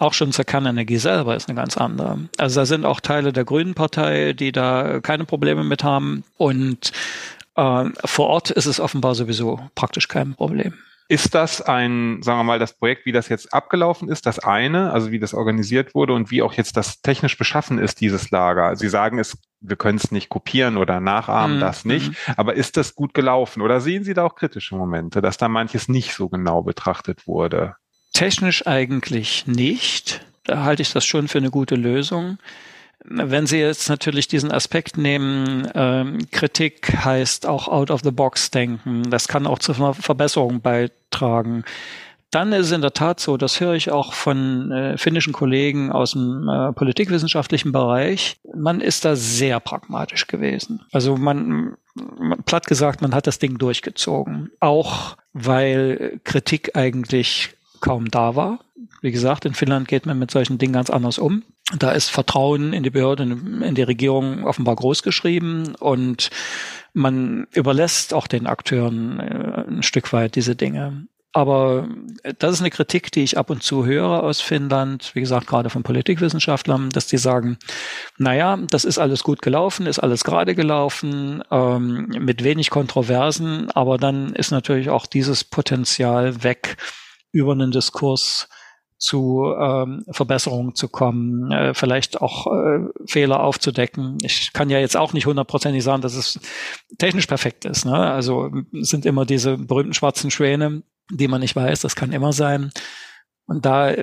auch 0.00 0.14
schon 0.14 0.32
zur 0.32 0.44
Kernenergie 0.44 0.98
selber 0.98 1.36
ist 1.36 1.48
eine 1.48 1.56
ganz 1.56 1.76
andere. 1.76 2.28
Also 2.38 2.60
da 2.60 2.66
sind 2.66 2.84
auch 2.84 3.00
Teile 3.00 3.32
der 3.32 3.44
Grünen 3.44 3.74
Partei, 3.74 4.32
die 4.32 4.52
da 4.52 5.00
keine 5.00 5.24
Probleme 5.24 5.64
mit 5.64 5.84
haben. 5.84 6.24
Und 6.36 6.92
äh, 7.56 7.84
vor 8.04 8.28
Ort 8.28 8.50
ist 8.50 8.66
es 8.66 8.80
offenbar 8.80 9.14
sowieso 9.14 9.60
praktisch 9.74 10.08
kein 10.08 10.34
Problem. 10.34 10.74
Ist 11.10 11.34
das 11.34 11.62
ein, 11.62 12.22
sagen 12.22 12.38
wir 12.38 12.44
mal, 12.44 12.58
das 12.58 12.74
Projekt, 12.74 13.06
wie 13.06 13.12
das 13.12 13.30
jetzt 13.30 13.54
abgelaufen 13.54 14.10
ist, 14.10 14.26
das 14.26 14.38
eine, 14.38 14.92
also 14.92 15.10
wie 15.10 15.18
das 15.18 15.32
organisiert 15.32 15.94
wurde 15.94 16.12
und 16.12 16.30
wie 16.30 16.42
auch 16.42 16.52
jetzt 16.52 16.76
das 16.76 17.00
technisch 17.00 17.38
beschaffen 17.38 17.78
ist, 17.78 18.02
dieses 18.02 18.30
Lager? 18.30 18.76
Sie 18.76 18.90
sagen, 18.90 19.18
es, 19.18 19.38
wir 19.60 19.76
können 19.76 19.96
es 19.96 20.12
nicht 20.12 20.28
kopieren 20.28 20.76
oder 20.76 21.00
nachahmen, 21.00 21.56
mhm. 21.56 21.60
das 21.60 21.86
nicht. 21.86 22.10
Mhm. 22.10 22.34
Aber 22.36 22.54
ist 22.54 22.76
das 22.76 22.94
gut 22.94 23.14
gelaufen? 23.14 23.62
Oder 23.62 23.80
sehen 23.80 24.04
Sie 24.04 24.12
da 24.12 24.24
auch 24.24 24.34
kritische 24.34 24.76
Momente, 24.76 25.22
dass 25.22 25.38
da 25.38 25.48
manches 25.48 25.88
nicht 25.88 26.12
so 26.12 26.28
genau 26.28 26.60
betrachtet 26.62 27.26
wurde? 27.26 27.76
Technisch 28.12 28.66
eigentlich 28.66 29.46
nicht. 29.46 30.26
Da 30.44 30.64
halte 30.64 30.82
ich 30.82 30.92
das 30.92 31.06
schon 31.06 31.26
für 31.26 31.38
eine 31.38 31.50
gute 31.50 31.76
Lösung. 31.76 32.36
Wenn 33.04 33.46
Sie 33.46 33.58
jetzt 33.58 33.88
natürlich 33.88 34.28
diesen 34.28 34.50
Aspekt 34.50 34.98
nehmen, 34.98 35.68
ähm, 35.74 36.18
Kritik 36.30 37.04
heißt 37.04 37.46
auch 37.46 37.68
out 37.68 37.90
of 37.90 38.02
the 38.02 38.10
box 38.10 38.50
denken, 38.50 39.08
das 39.10 39.28
kann 39.28 39.46
auch 39.46 39.60
zu 39.60 39.72
einer 39.72 39.94
Verbesserung 39.94 40.60
beitragen. 40.60 41.64
Dann 42.30 42.52
ist 42.52 42.66
es 42.66 42.72
in 42.72 42.82
der 42.82 42.92
Tat 42.92 43.20
so, 43.20 43.38
das 43.38 43.60
höre 43.60 43.74
ich 43.74 43.90
auch 43.90 44.12
von 44.12 44.70
äh, 44.70 44.98
finnischen 44.98 45.32
Kollegen 45.32 45.90
aus 45.90 46.12
dem 46.12 46.46
äh, 46.46 46.72
politikwissenschaftlichen 46.72 47.72
Bereich. 47.72 48.36
Man 48.54 48.82
ist 48.82 49.06
da 49.06 49.16
sehr 49.16 49.60
pragmatisch 49.60 50.26
gewesen. 50.26 50.82
Also 50.92 51.16
man, 51.16 51.76
platt 52.44 52.66
gesagt, 52.66 53.00
man 53.00 53.14
hat 53.14 53.26
das 53.26 53.38
Ding 53.38 53.56
durchgezogen. 53.56 54.50
Auch 54.60 55.16
weil 55.32 56.20
Kritik 56.24 56.76
eigentlich 56.76 57.54
kaum 57.80 58.10
da 58.10 58.36
war. 58.36 58.58
Wie 59.00 59.12
gesagt, 59.12 59.46
in 59.46 59.54
Finnland 59.54 59.88
geht 59.88 60.04
man 60.04 60.18
mit 60.18 60.30
solchen 60.30 60.58
Dingen 60.58 60.74
ganz 60.74 60.90
anders 60.90 61.18
um. 61.18 61.44
Da 61.76 61.90
ist 61.90 62.08
Vertrauen 62.08 62.72
in 62.72 62.82
die 62.82 62.90
Behörde, 62.90 63.24
in 63.24 63.74
die 63.74 63.82
Regierung 63.82 64.44
offenbar 64.44 64.76
groß 64.76 65.02
geschrieben 65.02 65.74
und 65.74 66.30
man 66.94 67.46
überlässt 67.52 68.14
auch 68.14 68.26
den 68.26 68.46
Akteuren 68.46 69.20
äh, 69.20 69.64
ein 69.68 69.82
Stück 69.82 70.12
weit 70.12 70.34
diese 70.34 70.56
Dinge. 70.56 71.06
Aber 71.34 71.86
das 72.38 72.54
ist 72.54 72.60
eine 72.60 72.70
Kritik, 72.70 73.12
die 73.12 73.22
ich 73.22 73.36
ab 73.36 73.50
und 73.50 73.62
zu 73.62 73.84
höre 73.84 74.22
aus 74.22 74.40
Finnland, 74.40 75.10
wie 75.14 75.20
gesagt, 75.20 75.46
gerade 75.46 75.68
von 75.68 75.82
Politikwissenschaftlern, 75.82 76.88
dass 76.88 77.06
die 77.06 77.18
sagen, 77.18 77.58
naja, 78.16 78.58
das 78.70 78.86
ist 78.86 78.98
alles 78.98 79.22
gut 79.22 79.42
gelaufen, 79.42 79.86
ist 79.86 79.98
alles 79.98 80.24
gerade 80.24 80.54
gelaufen, 80.54 81.42
ähm, 81.50 82.06
mit 82.18 82.44
wenig 82.44 82.70
Kontroversen, 82.70 83.70
aber 83.72 83.98
dann 83.98 84.32
ist 84.32 84.50
natürlich 84.50 84.88
auch 84.88 85.04
dieses 85.04 85.44
Potenzial 85.44 86.42
weg, 86.42 86.78
über 87.30 87.52
einen 87.52 87.72
Diskurs 87.72 88.48
zu 88.98 89.54
ähm, 89.58 90.04
Verbesserungen 90.10 90.74
zu 90.74 90.88
kommen, 90.88 91.50
äh, 91.52 91.72
vielleicht 91.72 92.20
auch 92.20 92.48
äh, 92.48 92.80
Fehler 93.06 93.40
aufzudecken. 93.40 94.18
Ich 94.22 94.52
kann 94.52 94.70
ja 94.70 94.78
jetzt 94.78 94.96
auch 94.96 95.12
nicht 95.12 95.26
hundertprozentig 95.26 95.84
sagen, 95.84 96.02
dass 96.02 96.14
es 96.14 96.40
technisch 96.98 97.26
perfekt 97.26 97.64
ist. 97.64 97.84
Ne? 97.84 97.96
Also 97.96 98.50
sind 98.72 99.06
immer 99.06 99.24
diese 99.24 99.56
berühmten 99.56 99.94
schwarzen 99.94 100.30
Schwäne, 100.30 100.82
die 101.10 101.28
man 101.28 101.40
nicht 101.40 101.54
weiß. 101.54 101.80
Das 101.80 101.94
kann 101.94 102.12
immer 102.12 102.32
sein. 102.32 102.72
Und 103.46 103.64
da 103.64 103.94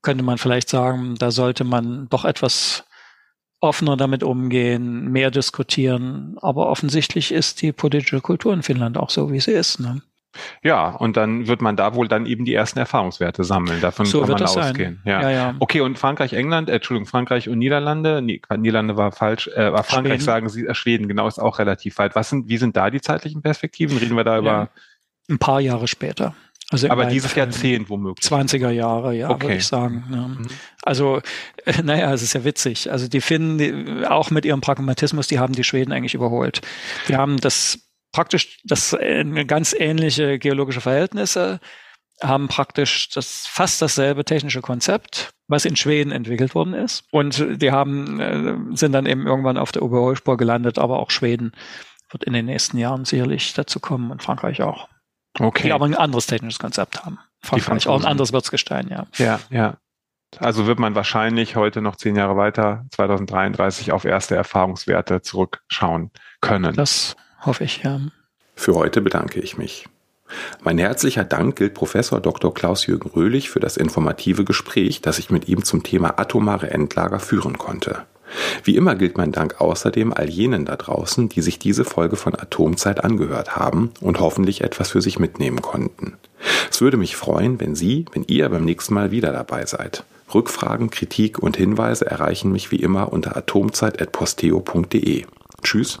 könnte 0.00 0.24
man 0.24 0.38
vielleicht 0.38 0.70
sagen, 0.70 1.16
da 1.18 1.30
sollte 1.30 1.64
man 1.64 2.08
doch 2.08 2.24
etwas 2.24 2.84
offener 3.60 3.96
damit 3.96 4.22
umgehen, 4.22 5.10
mehr 5.10 5.30
diskutieren. 5.30 6.36
Aber 6.40 6.68
offensichtlich 6.68 7.32
ist 7.32 7.60
die 7.60 7.72
politische 7.72 8.20
Kultur 8.20 8.54
in 8.54 8.62
Finnland 8.62 8.96
auch 8.96 9.10
so, 9.10 9.30
wie 9.30 9.40
sie 9.40 9.52
ist. 9.52 9.78
Ne? 9.80 10.02
Ja, 10.62 10.88
und 10.88 11.16
dann 11.16 11.46
wird 11.46 11.62
man 11.62 11.76
da 11.76 11.94
wohl 11.94 12.08
dann 12.08 12.26
eben 12.26 12.44
die 12.44 12.54
ersten 12.54 12.78
Erfahrungswerte 12.78 13.44
sammeln. 13.44 13.80
Davon 13.80 14.06
so 14.06 14.20
kann 14.22 14.30
man 14.30 14.42
ausgehen. 14.42 15.00
Ja. 15.04 15.22
ja. 15.22 15.30
Ja, 15.30 15.54
Okay, 15.58 15.80
und 15.80 15.98
Frankreich, 15.98 16.32
England, 16.32 16.68
äh, 16.68 16.74
Entschuldigung, 16.74 17.06
Frankreich 17.06 17.48
und 17.48 17.58
Niederlande, 17.58 18.22
nee, 18.22 18.40
Niederlande 18.56 18.96
war 18.96 19.12
falsch, 19.12 19.48
äh, 19.48 19.72
war 19.72 19.84
Frankreich 19.84 20.14
Schweden. 20.14 20.24
sagen 20.24 20.48
Sie, 20.48 20.66
äh, 20.66 20.74
Schweden, 20.74 21.08
genau, 21.08 21.26
ist 21.28 21.38
auch 21.38 21.58
relativ 21.58 21.98
weit. 21.98 22.14
Was 22.14 22.30
sind, 22.30 22.48
wie 22.48 22.56
sind 22.58 22.76
da 22.76 22.90
die 22.90 23.00
zeitlichen 23.00 23.42
Perspektiven? 23.42 23.98
Reden 23.98 24.16
wir 24.16 24.24
da 24.24 24.38
über? 24.38 24.70
Ein 25.28 25.38
paar 25.38 25.60
Jahre 25.60 25.88
später. 25.88 26.34
Also 26.70 26.90
Aber 26.90 27.06
dieses 27.06 27.34
Jahrzehnt 27.36 27.88
womöglich. 27.88 28.28
20er 28.28 28.70
Jahre, 28.70 29.14
ja, 29.14 29.30
okay. 29.30 29.44
würde 29.44 29.56
ich 29.56 29.66
sagen. 29.66 30.04
Ja. 30.10 30.28
Mhm. 30.28 30.46
Also, 30.82 31.20
äh, 31.64 31.80
naja, 31.84 32.12
es 32.12 32.22
ist 32.22 32.32
ja 32.32 32.44
witzig. 32.44 32.90
Also 32.90 33.06
die 33.06 33.20
Finnen, 33.20 33.58
die, 33.58 34.04
auch 34.06 34.30
mit 34.30 34.44
ihrem 34.44 34.60
Pragmatismus, 34.60 35.28
die 35.28 35.38
haben 35.38 35.52
die 35.52 35.62
Schweden 35.62 35.92
eigentlich 35.92 36.14
überholt. 36.14 36.62
Die 37.08 37.16
haben 37.16 37.36
das 37.36 37.85
praktisch 38.16 38.60
das 38.64 38.94
äh, 38.94 39.44
ganz 39.44 39.74
ähnliche 39.78 40.38
geologische 40.38 40.80
Verhältnisse, 40.80 41.60
haben 42.22 42.48
praktisch 42.48 43.10
das 43.10 43.46
fast 43.46 43.82
dasselbe 43.82 44.24
technische 44.24 44.62
Konzept, 44.62 45.34
was 45.48 45.66
in 45.66 45.76
Schweden 45.76 46.12
entwickelt 46.12 46.54
worden 46.54 46.72
ist. 46.72 47.04
Und 47.10 47.60
die 47.60 47.72
haben, 47.72 48.18
äh, 48.18 48.74
sind 48.74 48.92
dann 48.92 49.04
eben 49.04 49.26
irgendwann 49.26 49.58
auf 49.58 49.70
der 49.70 49.82
Überholspur 49.82 50.38
gelandet, 50.38 50.78
aber 50.78 50.98
auch 50.98 51.10
Schweden 51.10 51.52
wird 52.10 52.24
in 52.24 52.32
den 52.32 52.46
nächsten 52.46 52.78
Jahren 52.78 53.04
sicherlich 53.04 53.52
dazu 53.52 53.80
kommen 53.80 54.10
und 54.10 54.22
Frankreich 54.22 54.62
auch. 54.62 54.88
Okay. 55.38 55.64
Die 55.64 55.72
aber 55.74 55.84
ein 55.84 55.94
anderes 55.94 56.26
technisches 56.26 56.58
Konzept 56.58 57.04
haben. 57.04 57.18
Frankreich 57.42 57.86
auch 57.86 58.00
ein 58.00 58.06
anderes 58.06 58.32
Wirtsgestein, 58.32 58.88
ja. 58.88 59.06
Ja, 59.18 59.40
ja. 59.50 59.76
Also 60.38 60.66
wird 60.66 60.78
man 60.78 60.94
wahrscheinlich 60.94 61.54
heute 61.54 61.82
noch 61.82 61.96
zehn 61.96 62.16
Jahre 62.16 62.38
weiter, 62.38 62.86
2033, 62.92 63.92
auf 63.92 64.06
erste 64.06 64.36
Erfahrungswerte 64.36 65.20
zurückschauen 65.20 66.12
können. 66.40 66.74
Das 66.74 67.14
hoffe 67.44 67.64
ich, 67.64 67.82
ja. 67.82 68.00
Für 68.54 68.74
heute 68.74 69.00
bedanke 69.00 69.40
ich 69.40 69.58
mich. 69.58 69.86
Mein 70.62 70.78
herzlicher 70.78 71.24
Dank 71.24 71.56
gilt 71.56 71.74
Professor 71.74 72.20
Dr. 72.20 72.52
Klaus-Jürgen 72.52 73.10
Röhlich 73.10 73.50
für 73.50 73.60
das 73.60 73.76
informative 73.76 74.44
Gespräch, 74.44 75.00
das 75.00 75.18
ich 75.18 75.30
mit 75.30 75.48
ihm 75.48 75.64
zum 75.64 75.82
Thema 75.82 76.18
atomare 76.18 76.70
Endlager 76.70 77.20
führen 77.20 77.58
konnte. 77.58 78.02
Wie 78.64 78.74
immer 78.74 78.96
gilt 78.96 79.16
mein 79.16 79.30
Dank 79.30 79.60
außerdem 79.60 80.12
all 80.12 80.28
jenen 80.28 80.64
da 80.64 80.74
draußen, 80.74 81.28
die 81.28 81.42
sich 81.42 81.60
diese 81.60 81.84
Folge 81.84 82.16
von 82.16 82.34
Atomzeit 82.34 83.04
angehört 83.04 83.56
haben 83.56 83.92
und 84.00 84.18
hoffentlich 84.18 84.62
etwas 84.62 84.90
für 84.90 85.00
sich 85.00 85.20
mitnehmen 85.20 85.62
konnten. 85.62 86.14
Es 86.70 86.80
würde 86.80 86.96
mich 86.96 87.14
freuen, 87.14 87.60
wenn 87.60 87.76
Sie, 87.76 88.06
wenn 88.12 88.24
ihr 88.26 88.48
beim 88.48 88.64
nächsten 88.64 88.94
Mal 88.94 89.12
wieder 89.12 89.32
dabei 89.32 89.64
seid. 89.66 90.04
Rückfragen, 90.34 90.90
Kritik 90.90 91.38
und 91.38 91.56
Hinweise 91.56 92.06
erreichen 92.06 92.50
mich 92.50 92.72
wie 92.72 92.76
immer 92.76 93.12
unter 93.12 93.36
atomzeit.posteo.de. 93.36 95.24
Tschüss 95.62 96.00